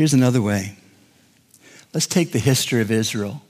Here's 0.02 0.14
another 0.14 0.42
way. 0.42 0.74
Let's 1.94 2.08
take 2.08 2.32
the 2.32 2.40
history 2.40 2.80
of 2.80 2.90
Israel 2.90 3.40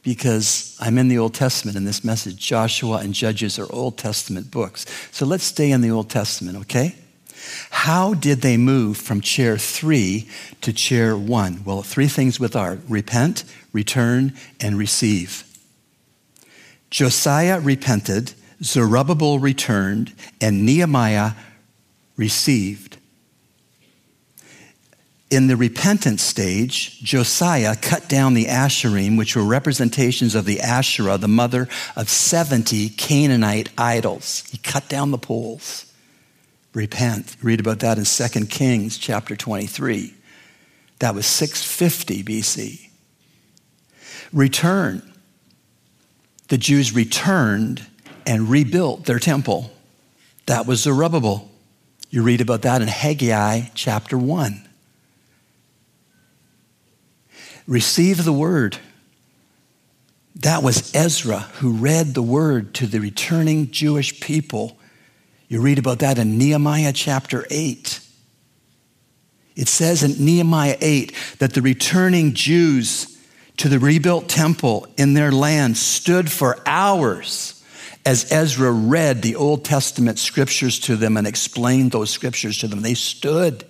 because 0.00 0.74
I'm 0.80 0.96
in 0.96 1.08
the 1.08 1.18
Old 1.18 1.34
Testament 1.34 1.76
in 1.76 1.84
this 1.84 2.02
message. 2.02 2.38
Joshua 2.38 3.00
and 3.00 3.12
Judges 3.12 3.58
are 3.58 3.70
Old 3.70 3.98
Testament 3.98 4.50
books. 4.50 4.86
So 5.12 5.26
let's 5.26 5.44
stay 5.44 5.70
in 5.70 5.82
the 5.82 5.90
Old 5.90 6.08
Testament, 6.08 6.56
okay? 6.56 6.94
How 7.68 8.14
did 8.14 8.40
they 8.40 8.56
move 8.56 8.96
from 8.96 9.20
chair 9.20 9.58
three 9.58 10.26
to 10.62 10.72
chair 10.72 11.18
one? 11.18 11.62
Well, 11.66 11.82
three 11.82 12.08
things 12.08 12.40
with 12.40 12.56
art 12.56 12.80
repent, 12.88 13.44
return, 13.74 14.32
and 14.62 14.78
receive. 14.78 15.44
Josiah 16.88 17.60
repented, 17.60 18.32
Zerubbabel 18.62 19.38
returned, 19.38 20.14
and 20.40 20.64
Nehemiah 20.64 21.32
received. 22.16 22.93
In 25.34 25.48
the 25.48 25.56
repentance 25.56 26.22
stage, 26.22 27.00
Josiah 27.00 27.74
cut 27.74 28.08
down 28.08 28.34
the 28.34 28.44
Asherim, 28.44 29.18
which 29.18 29.34
were 29.34 29.42
representations 29.42 30.36
of 30.36 30.44
the 30.44 30.60
Asherah, 30.60 31.18
the 31.18 31.26
mother 31.26 31.68
of 31.96 32.08
70 32.08 32.90
Canaanite 32.90 33.68
idols. 33.76 34.44
He 34.52 34.58
cut 34.58 34.88
down 34.88 35.10
the 35.10 35.18
poles. 35.18 35.92
Repent. 36.72 37.34
Read 37.42 37.58
about 37.58 37.80
that 37.80 37.98
in 37.98 38.04
2 38.04 38.46
Kings 38.46 38.96
chapter 38.96 39.34
23. 39.34 40.14
That 41.00 41.16
was 41.16 41.26
650 41.26 42.22
BC. 42.22 42.90
Return. 44.32 45.02
The 46.46 46.58
Jews 46.58 46.94
returned 46.94 47.84
and 48.24 48.48
rebuilt 48.48 49.06
their 49.06 49.18
temple. 49.18 49.72
That 50.46 50.64
was 50.64 50.82
Zerubbabel. 50.82 51.50
You 52.08 52.22
read 52.22 52.40
about 52.40 52.62
that 52.62 52.82
in 52.82 52.86
Haggai 52.86 53.62
chapter 53.74 54.16
1. 54.16 54.68
Receive 57.66 58.24
the 58.24 58.32
word. 58.32 58.78
That 60.36 60.62
was 60.62 60.94
Ezra 60.94 61.40
who 61.54 61.72
read 61.72 62.14
the 62.14 62.22
word 62.22 62.74
to 62.74 62.86
the 62.86 62.98
returning 62.98 63.70
Jewish 63.70 64.20
people. 64.20 64.78
You 65.48 65.60
read 65.60 65.78
about 65.78 66.00
that 66.00 66.18
in 66.18 66.36
Nehemiah 66.36 66.92
chapter 66.92 67.46
8. 67.50 68.00
It 69.56 69.68
says 69.68 70.02
in 70.02 70.24
Nehemiah 70.24 70.76
8 70.80 71.14
that 71.38 71.54
the 71.54 71.62
returning 71.62 72.34
Jews 72.34 73.16
to 73.56 73.68
the 73.68 73.78
rebuilt 73.78 74.28
temple 74.28 74.88
in 74.96 75.14
their 75.14 75.30
land 75.30 75.76
stood 75.76 76.30
for 76.30 76.60
hours 76.66 77.62
as 78.04 78.30
Ezra 78.32 78.70
read 78.70 79.22
the 79.22 79.36
Old 79.36 79.64
Testament 79.64 80.18
scriptures 80.18 80.78
to 80.80 80.96
them 80.96 81.16
and 81.16 81.26
explained 81.26 81.92
those 81.92 82.10
scriptures 82.10 82.58
to 82.58 82.68
them. 82.68 82.82
They 82.82 82.94
stood. 82.94 83.64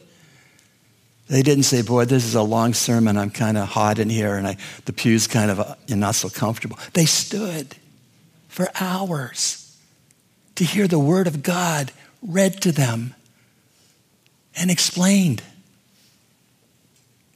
They 1.28 1.42
didn't 1.42 1.64
say, 1.64 1.82
Boy, 1.82 2.04
this 2.04 2.24
is 2.24 2.34
a 2.34 2.42
long 2.42 2.74
sermon. 2.74 3.16
I'm 3.16 3.30
kind 3.30 3.56
of 3.56 3.68
hot 3.68 3.98
in 3.98 4.10
here 4.10 4.36
and 4.36 4.46
I, 4.46 4.56
the 4.84 4.92
pew's 4.92 5.26
kind 5.26 5.50
of 5.50 5.60
uh, 5.60 5.74
not 5.88 6.14
so 6.14 6.28
comfortable. 6.28 6.78
They 6.92 7.06
stood 7.06 7.76
for 8.48 8.68
hours 8.78 9.76
to 10.56 10.64
hear 10.64 10.86
the 10.86 10.98
word 10.98 11.26
of 11.26 11.42
God 11.42 11.92
read 12.22 12.60
to 12.62 12.72
them 12.72 13.14
and 14.56 14.70
explained. 14.70 15.42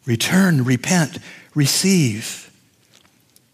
Return, 0.06 0.64
repent, 0.64 1.18
receive. 1.54 2.47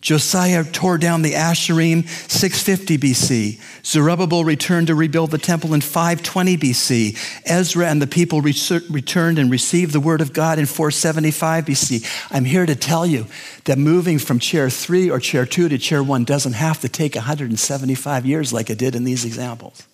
Josiah 0.04 0.64
tore 0.64 0.98
down 0.98 1.22
the 1.22 1.32
Asherim 1.32 2.06
650 2.06 2.98
BC. 2.98 3.58
Zerubbabel 3.86 4.44
returned 4.44 4.88
to 4.88 4.94
rebuild 4.94 5.30
the 5.30 5.38
temple 5.38 5.72
in 5.72 5.80
520 5.80 6.58
BC. 6.58 7.40
Ezra 7.46 7.88
and 7.88 8.02
the 8.02 8.06
people 8.06 8.42
returned 8.42 9.38
and 9.38 9.50
received 9.50 9.94
the 9.94 10.00
word 10.00 10.20
of 10.20 10.34
God 10.34 10.58
in 10.58 10.66
475 10.66 11.64
BC. 11.64 12.30
I'm 12.30 12.44
here 12.44 12.66
to 12.66 12.76
tell 12.76 13.06
you 13.06 13.26
that 13.64 13.78
moving 13.78 14.18
from 14.18 14.38
chair 14.38 14.68
three 14.68 15.08
or 15.08 15.18
chair 15.18 15.46
two 15.46 15.70
to 15.70 15.78
chair 15.78 16.02
one 16.02 16.24
doesn't 16.24 16.52
have 16.52 16.82
to 16.82 16.88
take 16.90 17.14
175 17.14 18.26
years 18.26 18.52
like 18.52 18.68
it 18.68 18.76
did 18.76 18.94
in 18.94 19.04
these 19.04 19.24
examples. 19.24 19.86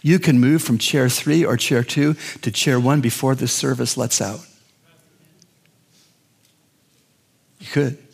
You 0.00 0.20
can 0.20 0.38
move 0.38 0.62
from 0.62 0.78
chair 0.78 1.08
three 1.08 1.44
or 1.44 1.56
chair 1.56 1.82
two 1.82 2.14
to 2.42 2.52
chair 2.52 2.78
one 2.78 3.00
before 3.00 3.34
this 3.34 3.52
service 3.52 3.96
lets 3.96 4.20
out. 4.20 4.46
You 7.58 7.66
could. 7.66 8.11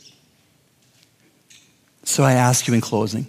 So 2.08 2.24
I 2.24 2.32
ask 2.32 2.66
you 2.66 2.72
in 2.72 2.80
closing 2.80 3.26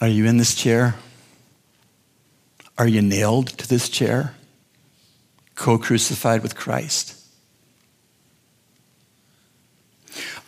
Are 0.00 0.06
you 0.06 0.24
in 0.24 0.36
this 0.36 0.54
chair? 0.54 0.94
Are 2.78 2.86
you 2.86 3.02
nailed 3.02 3.48
to 3.58 3.68
this 3.68 3.88
chair? 3.88 4.36
Co 5.56 5.78
crucified 5.78 6.44
with 6.44 6.54
Christ? 6.54 7.20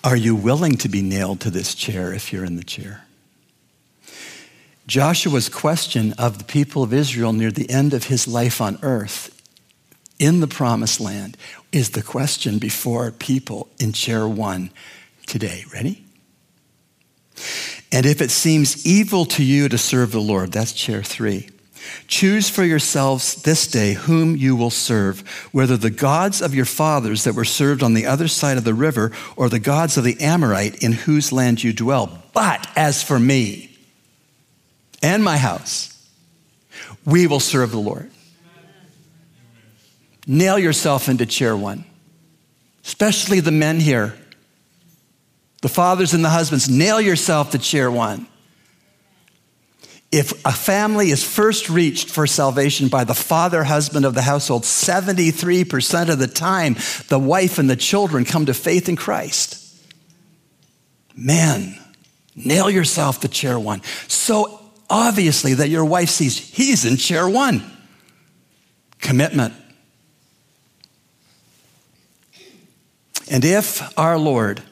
Are 0.05 0.15
you 0.15 0.37
willing 0.37 0.77
to 0.77 0.89
be 0.89 1.03
nailed 1.03 1.41
to 1.41 1.51
this 1.51 1.75
chair 1.75 2.15
if 2.15 2.33
you're 2.33 2.45
in 2.45 2.55
the 2.55 2.65
chair? 2.65 3.05
Joshua's 4.87 5.49
question 5.49 6.13
of 6.19 6.39
the 6.39 6.45
people 6.45 6.85
of 6.85 6.95
Israel 6.95 7.33
near 7.33 7.51
the 7.51 7.69
end 7.69 7.93
of 7.93 8.05
his 8.05 8.29
life 8.29 8.61
on 8.61 8.79
earth 8.83 9.33
in 10.21 10.39
the 10.39 10.47
promised 10.47 11.01
land 11.01 11.37
is 11.73 11.91
the 11.91 12.03
question 12.03 12.59
before 12.59 13.11
people 13.11 13.69
in 13.81 13.93
chair 13.93 14.29
one 14.29 14.71
today. 15.27 15.65
Ready? 15.73 16.05
And 17.93 18.07
if 18.07 18.21
it 18.21 18.31
seems 18.31 18.87
evil 18.87 19.25
to 19.27 19.45
you 19.45 19.69
to 19.69 19.79
serve 19.79 20.13
the 20.13 20.21
Lord, 20.21 20.53
that's 20.53 20.73
chair 20.73 21.03
three. 21.03 21.51
Choose 22.09 22.51
for 22.51 22.65
yourselves 22.65 23.43
this 23.43 23.67
day 23.67 23.95
whom 23.95 24.37
you 24.37 24.57
will 24.57 24.71
serve, 24.71 25.21
whether 25.53 25.77
the 25.77 25.91
gods 25.91 26.43
of 26.43 26.55
your 26.55 26.65
fathers 26.65 27.25
that 27.25 27.35
were 27.35 27.45
served 27.45 27.83
on 27.83 27.95
the 27.95 28.07
other 28.07 28.29
side 28.29 28.59
of 28.59 28.65
the 28.65 28.75
river 28.75 29.13
or 29.37 29.49
the 29.49 29.61
gods 29.61 29.97
of 29.97 30.05
the 30.05 30.21
Amorite 30.21 30.83
in 30.83 30.93
whose 30.93 31.33
land 31.33 31.63
you 31.63 31.73
dwell. 31.73 32.23
But 32.33 32.67
as 32.77 33.03
for 33.03 33.19
me 33.21 33.77
and 35.03 35.23
my 35.23 35.37
house, 35.37 35.93
we 37.05 37.27
will 37.27 37.41
serve 37.41 37.71
the 37.71 37.79
Lord. 37.79 38.11
Nail 40.27 40.59
yourself 40.59 41.09
into 41.09 41.25
chair 41.25 41.57
one, 41.57 41.85
especially 42.85 43.39
the 43.39 43.53
men 43.53 43.79
here. 43.79 44.19
The 45.67 45.73
fathers 45.75 46.15
and 46.15 46.25
the 46.25 46.31
husbands, 46.31 46.69
nail 46.69 47.01
yourself 47.01 47.51
to 47.51 47.59
chair 47.59 47.91
one. 47.91 48.29
If 50.13 50.31
a 50.47 50.53
family 50.53 51.11
is 51.11 51.25
first 51.25 51.69
reached 51.69 52.09
for 52.09 52.25
salvation 52.29 52.87
by 52.87 53.03
the 53.03 53.17
father 53.17 53.65
husband 53.65 54.05
of 54.05 54.15
the 54.15 54.23
household, 54.23 54.63
73% 54.63 56.09
of 56.09 56.21
the 56.21 56.29
time, 56.29 56.77
the 57.09 57.19
wife 57.19 57.59
and 57.59 57.69
the 57.69 57.75
children 57.75 58.25
come 58.25 58.47
to 58.47 58.55
faith 58.55 58.89
in 58.89 58.95
Christ. 58.95 59.61
Man, 61.17 61.77
nail 62.37 62.71
yourself 62.71 63.19
to 63.23 63.29
chair 63.29 63.59
one. 63.59 63.83
So 64.07 64.61
obviously 64.89 65.55
that 65.55 65.69
your 65.69 65.85
wife 65.85 66.11
sees 66.11 66.39
he's 66.39 66.85
in 66.85 66.97
chair 66.97 67.29
one. 67.29 67.65
Commitment. 69.01 69.53
And 73.29 73.45
if 73.45 73.99
our 73.99 74.17
Lord 74.17 74.63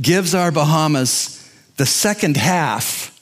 gives 0.00 0.34
our 0.34 0.50
Bahamas 0.50 1.38
the 1.76 1.86
second 1.86 2.36
half 2.36 3.18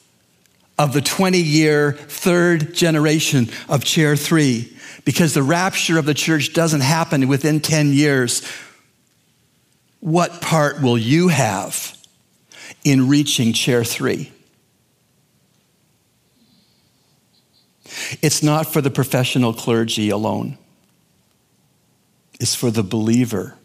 of 0.78 0.92
the 0.92 1.00
20 1.00 1.38
year 1.38 1.92
third 1.92 2.74
generation 2.74 3.48
of 3.68 3.84
chair 3.84 4.16
three, 4.16 4.76
because 5.04 5.34
the 5.34 5.42
rapture 5.42 5.98
of 5.98 6.06
the 6.06 6.14
church 6.14 6.52
doesn't 6.52 6.80
happen 6.80 7.28
within 7.28 7.60
10 7.60 7.92
years, 7.92 8.42
what 10.00 10.40
part 10.40 10.80
will 10.80 10.96
you 10.96 11.28
have 11.28 11.96
in 12.84 13.08
reaching 13.08 13.52
chair 13.52 13.84
three? 13.84 14.32
It's 18.22 18.42
not 18.42 18.66
for 18.66 18.80
the 18.80 18.90
professional 18.90 19.52
clergy 19.52 20.10
alone. 20.10 20.56
It's 22.38 22.54
for 22.54 22.70
the 22.70 22.82
believer 22.82 23.58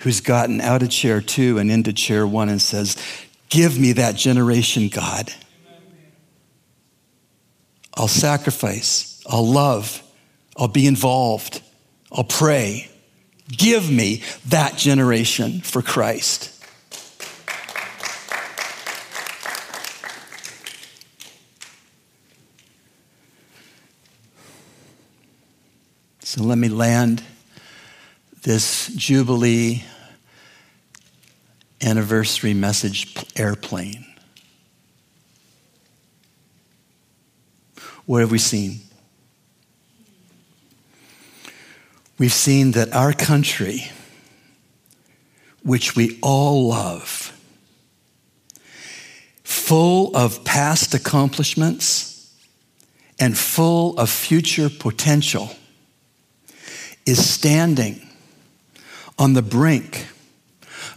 who's 0.00 0.20
gotten 0.20 0.60
out 0.60 0.82
of 0.82 0.90
chair 0.90 1.20
two 1.20 1.58
and 1.58 1.70
into 1.70 1.92
chair 1.92 2.26
one 2.26 2.48
and 2.48 2.60
says, 2.60 2.96
Give 3.48 3.78
me 3.78 3.92
that 3.92 4.16
generation, 4.16 4.88
God. 4.88 5.32
I'll 7.96 8.08
sacrifice, 8.08 9.22
I'll 9.28 9.46
love, 9.46 10.02
I'll 10.56 10.68
be 10.68 10.86
involved, 10.86 11.62
I'll 12.10 12.24
pray. 12.24 12.90
Give 13.48 13.90
me 13.90 14.22
that 14.46 14.76
generation 14.76 15.60
for 15.60 15.82
Christ. 15.82 16.50
So 26.22 26.42
let 26.42 26.58
me 26.58 26.68
land 26.68 27.22
this 28.44 28.88
Jubilee 28.88 29.82
anniversary 31.82 32.52
message 32.52 33.16
airplane. 33.36 34.04
What 38.04 38.20
have 38.20 38.30
we 38.30 38.36
seen? 38.36 38.80
We've 42.18 42.34
seen 42.34 42.72
that 42.72 42.92
our 42.92 43.14
country, 43.14 43.90
which 45.62 45.96
we 45.96 46.18
all 46.22 46.68
love, 46.68 47.32
full 49.42 50.14
of 50.14 50.44
past 50.44 50.92
accomplishments 50.92 52.30
and 53.18 53.38
full 53.38 53.98
of 53.98 54.10
future 54.10 54.68
potential, 54.68 55.48
is 57.06 57.26
standing 57.26 58.02
on 59.18 59.32
the 59.34 59.42
brink 59.42 60.06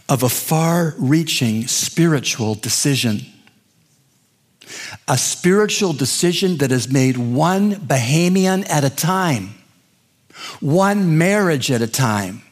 of 0.08 0.22
a 0.22 0.28
far 0.28 0.94
reaching 0.98 1.66
spiritual 1.66 2.54
decision. 2.54 3.20
A 5.06 5.16
spiritual 5.16 5.92
decision 5.92 6.58
that 6.58 6.72
is 6.72 6.90
made 6.90 7.16
one 7.16 7.74
Bahamian 7.74 8.68
at 8.68 8.84
a 8.84 8.90
time, 8.90 9.54
one 10.60 11.16
marriage 11.18 11.70
at 11.70 11.82
a 11.82 11.86
time, 11.86 12.42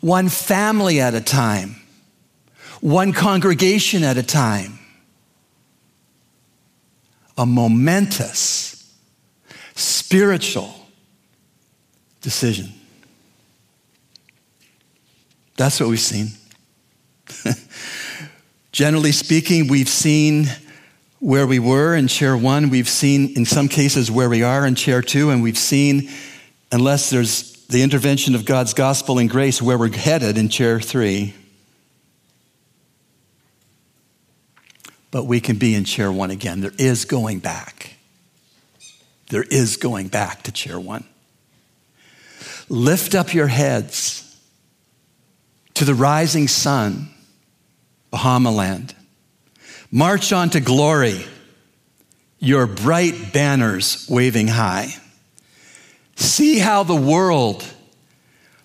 one 0.00 0.28
family 0.28 1.00
at 1.00 1.14
a 1.14 1.20
time, 1.20 1.76
one 2.80 3.12
congregation 3.12 4.02
at 4.02 4.16
a 4.16 4.22
time. 4.22 4.78
A 7.36 7.44
momentous 7.44 8.94
spiritual 9.74 10.72
decision. 12.20 12.72
That's 15.56 15.78
what 15.78 15.88
we've 15.88 16.00
seen. 16.00 16.28
Generally 18.72 19.12
speaking, 19.12 19.68
we've 19.68 19.88
seen 19.88 20.46
where 21.20 21.46
we 21.46 21.58
were 21.58 21.94
in 21.94 22.08
chair 22.08 22.36
one, 22.36 22.70
we've 22.70 22.88
seen 22.88 23.36
in 23.36 23.44
some 23.44 23.68
cases 23.68 24.10
where 24.10 24.28
we 24.28 24.42
are 24.42 24.66
in 24.66 24.74
chair 24.74 25.00
two, 25.00 25.30
and 25.30 25.42
we've 25.42 25.56
seen, 25.56 26.10
unless 26.72 27.08
there's 27.08 27.52
the 27.68 27.82
intervention 27.82 28.34
of 28.34 28.44
God's 28.44 28.74
gospel 28.74 29.18
and 29.18 29.30
grace, 29.30 29.62
where 29.62 29.78
we're 29.78 29.90
headed 29.90 30.36
in 30.36 30.48
chair 30.48 30.80
three. 30.80 31.34
But 35.10 35.24
we 35.24 35.40
can 35.40 35.56
be 35.56 35.74
in 35.74 35.84
chair 35.84 36.10
one 36.10 36.30
again. 36.30 36.60
There 36.60 36.74
is 36.76 37.04
going 37.04 37.38
back. 37.38 37.94
There 39.28 39.44
is 39.44 39.76
going 39.76 40.08
back 40.08 40.42
to 40.42 40.52
chair 40.52 40.78
one. 40.78 41.04
Lift 42.68 43.14
up 43.14 43.32
your 43.32 43.46
heads 43.46 44.23
to 45.74 45.84
the 45.84 45.94
rising 45.94 46.48
sun, 46.48 47.08
Bahamaland. 48.12 48.94
March 49.90 50.32
on 50.32 50.50
to 50.50 50.60
glory, 50.60 51.24
your 52.38 52.66
bright 52.66 53.32
banners 53.32 54.06
waving 54.08 54.48
high. 54.48 54.94
See 56.16 56.58
how 56.58 56.82
the 56.82 56.94
world 56.94 57.64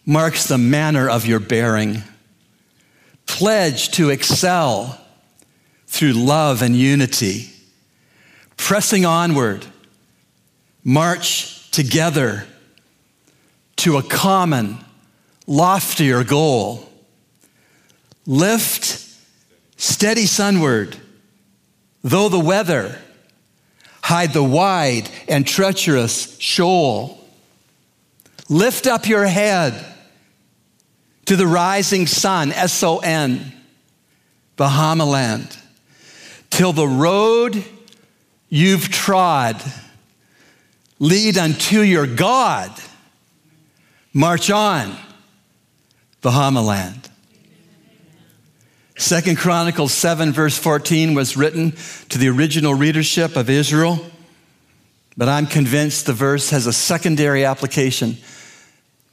marks 0.06 0.48
the 0.48 0.58
manner 0.58 1.10
of 1.10 1.26
your 1.26 1.40
bearing. 1.40 2.04
Pledge 3.26 3.90
to 3.92 4.10
excel 4.10 5.00
through 5.86 6.14
love 6.14 6.62
and 6.62 6.76
unity. 6.76 7.50
Pressing 8.58 9.06
onward, 9.06 9.66
march 10.84 11.70
together 11.72 12.46
to 13.78 13.98
a 13.98 14.04
common, 14.04 14.78
loftier 15.48 16.24
goal. 16.24 16.89
Lift 18.30 19.04
steady 19.76 20.28
sunward, 20.28 20.96
though 22.04 22.30
the 22.30 22.38
weather 22.40 22.96
hide 24.04 24.34
the 24.34 24.44
wide 24.44 25.10
and 25.28 25.48
treacherous 25.48 26.38
shoal. 26.40 27.28
Lift 28.48 28.86
up 28.86 29.08
your 29.08 29.26
head 29.26 29.84
to 31.26 31.36
the 31.36 31.48
rising 31.48 32.06
sun, 32.06 32.52
S 32.52 32.84
O 32.84 33.00
N, 33.00 33.52
Bahamaland, 34.58 35.60
till 36.52 36.72
the 36.72 36.88
road 36.88 37.66
you've 38.48 38.90
trod 38.90 39.60
lead 41.00 41.36
unto 41.36 41.82
your 41.82 42.06
God. 42.06 42.72
March 44.14 44.52
on, 44.52 44.96
Bahamaland. 46.22 47.10
Second 49.00 49.38
Chronicles 49.38 49.94
7, 49.94 50.34
verse 50.34 50.58
14 50.58 51.14
was 51.14 51.38
written 51.38 51.72
to 52.10 52.18
the 52.18 52.28
original 52.28 52.74
readership 52.74 53.38
of 53.38 53.50
Israel, 53.50 54.06
but 55.16 55.30
I'm 55.30 55.48
convinced 55.48 56.06
the 56.06 56.12
verse 56.12 56.50
has 56.50 56.68
a 56.68 56.74
secondary 56.74 57.46
application 57.46 58.18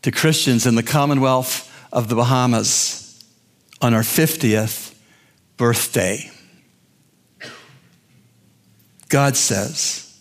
to 0.03 0.11
Christians 0.11 0.66
in 0.66 0.74
the 0.74 0.82
Commonwealth 0.82 1.72
of 1.93 2.09
the 2.09 2.16
Bahamas 2.16 3.24
on 3.80 3.95
our 3.95 4.03
50th 4.03 4.93
birthday. 5.57 6.32
God 9.09 9.37
says, 9.37 10.20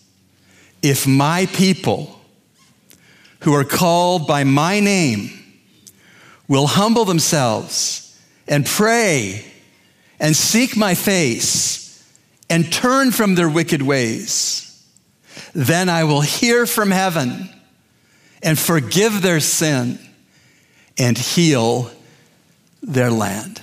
If 0.80 1.08
my 1.08 1.46
people 1.46 2.20
who 3.40 3.52
are 3.52 3.64
called 3.64 4.28
by 4.28 4.44
my 4.44 4.78
name 4.78 5.30
will 6.46 6.68
humble 6.68 7.04
themselves 7.04 8.16
and 8.46 8.64
pray 8.64 9.44
and 10.18 10.36
seek 10.36 10.76
my 10.76 10.94
face 10.94 12.04
and 12.48 12.72
turn 12.72 13.10
from 13.10 13.34
their 13.34 13.48
wicked 13.48 13.82
ways, 13.82 14.86
then 15.54 15.88
I 15.88 16.04
will 16.04 16.20
hear 16.20 16.66
from 16.66 16.90
heaven 16.90 17.48
and 18.42 18.58
forgive 18.58 19.22
their 19.22 19.40
sin 19.40 19.98
and 20.98 21.16
heal 21.16 21.90
their 22.82 23.10
land. 23.10 23.60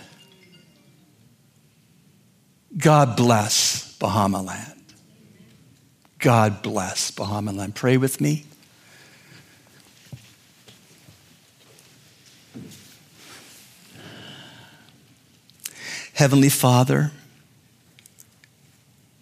God 2.78 3.16
bless 3.16 3.98
Bahamaland. 4.00 4.72
God 6.20 6.62
bless 6.62 7.12
Bahamaland. 7.12 7.76
Pray 7.76 7.98
with 7.98 8.20
me. 8.20 8.46
Heavenly 16.14 16.50
Father, 16.50 17.12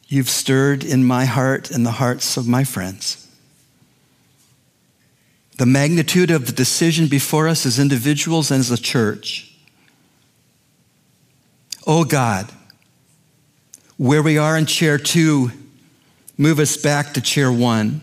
you've 0.08 0.30
stirred 0.30 0.84
in 0.84 1.06
my 1.06 1.24
heart 1.24 1.72
and 1.72 1.86
the 1.86 1.92
hearts 1.92 2.36
of 2.36 2.48
my 2.48 2.66
friends. 2.66 3.28
The 5.58 5.66
magnitude 5.66 6.32
of 6.32 6.48
the 6.48 6.52
decision 6.52 7.08
before 7.08 7.48
us 7.48 7.66
as 7.66 7.80
individuals 7.80 8.52
and 8.52 8.60
as 8.60 8.72
a 8.72 8.78
church. 8.78 9.56
Oh 11.88 12.04
God, 12.04 12.52
where 13.96 14.22
we 14.22 14.38
are 14.38 14.58
in 14.58 14.66
chair 14.66 14.98
two, 14.98 15.52
move 16.38 16.60
us 16.60 16.76
back 16.76 17.14
to 17.14 17.22
chair 17.22 17.52
one. 17.52 18.02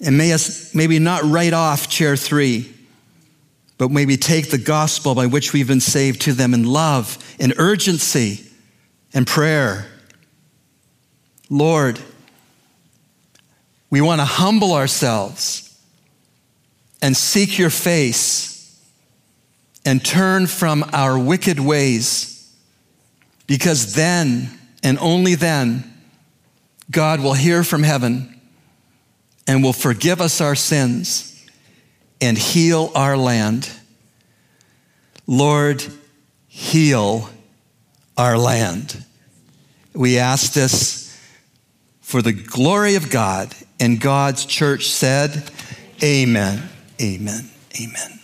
And 0.00 0.16
may 0.16 0.32
us 0.32 0.74
maybe 0.74 1.00
not 1.00 1.24
write 1.24 1.54
off 1.54 1.88
chair 1.88 2.16
three 2.16 2.72
but 3.78 3.90
may 3.90 4.06
we 4.06 4.16
take 4.16 4.50
the 4.50 4.58
gospel 4.58 5.14
by 5.14 5.26
which 5.26 5.52
we've 5.52 5.68
been 5.68 5.80
saved 5.80 6.22
to 6.22 6.32
them 6.32 6.54
in 6.54 6.64
love, 6.64 7.18
in 7.38 7.52
urgency, 7.58 8.44
and 9.12 9.26
prayer. 9.26 9.86
Lord, 11.50 12.00
we 13.90 14.00
want 14.00 14.20
to 14.20 14.24
humble 14.24 14.72
ourselves 14.72 15.78
and 17.02 17.16
seek 17.16 17.58
your 17.58 17.70
face 17.70 18.52
and 19.84 20.04
turn 20.04 20.46
from 20.46 20.84
our 20.92 21.18
wicked 21.18 21.60
ways, 21.60 22.52
because 23.46 23.94
then 23.94 24.58
and 24.82 24.98
only 25.00 25.34
then 25.34 25.84
God 26.90 27.20
will 27.20 27.34
hear 27.34 27.62
from 27.62 27.82
heaven 27.82 28.40
and 29.46 29.62
will 29.62 29.72
forgive 29.72 30.20
us 30.20 30.40
our 30.40 30.56
sins 30.56 31.35
and 32.20 32.36
heal 32.36 32.90
our 32.94 33.16
land. 33.16 33.70
Lord, 35.26 35.84
heal 36.48 37.28
our 38.16 38.38
land. 38.38 39.04
We 39.94 40.18
ask 40.18 40.52
this 40.52 41.18
for 42.00 42.22
the 42.22 42.32
glory 42.32 42.94
of 42.94 43.10
God. 43.10 43.54
And 43.80 44.00
God's 44.00 44.46
church 44.46 44.88
said, 44.88 45.50
Amen, 46.02 46.68
amen, 47.00 47.50
amen. 47.80 48.20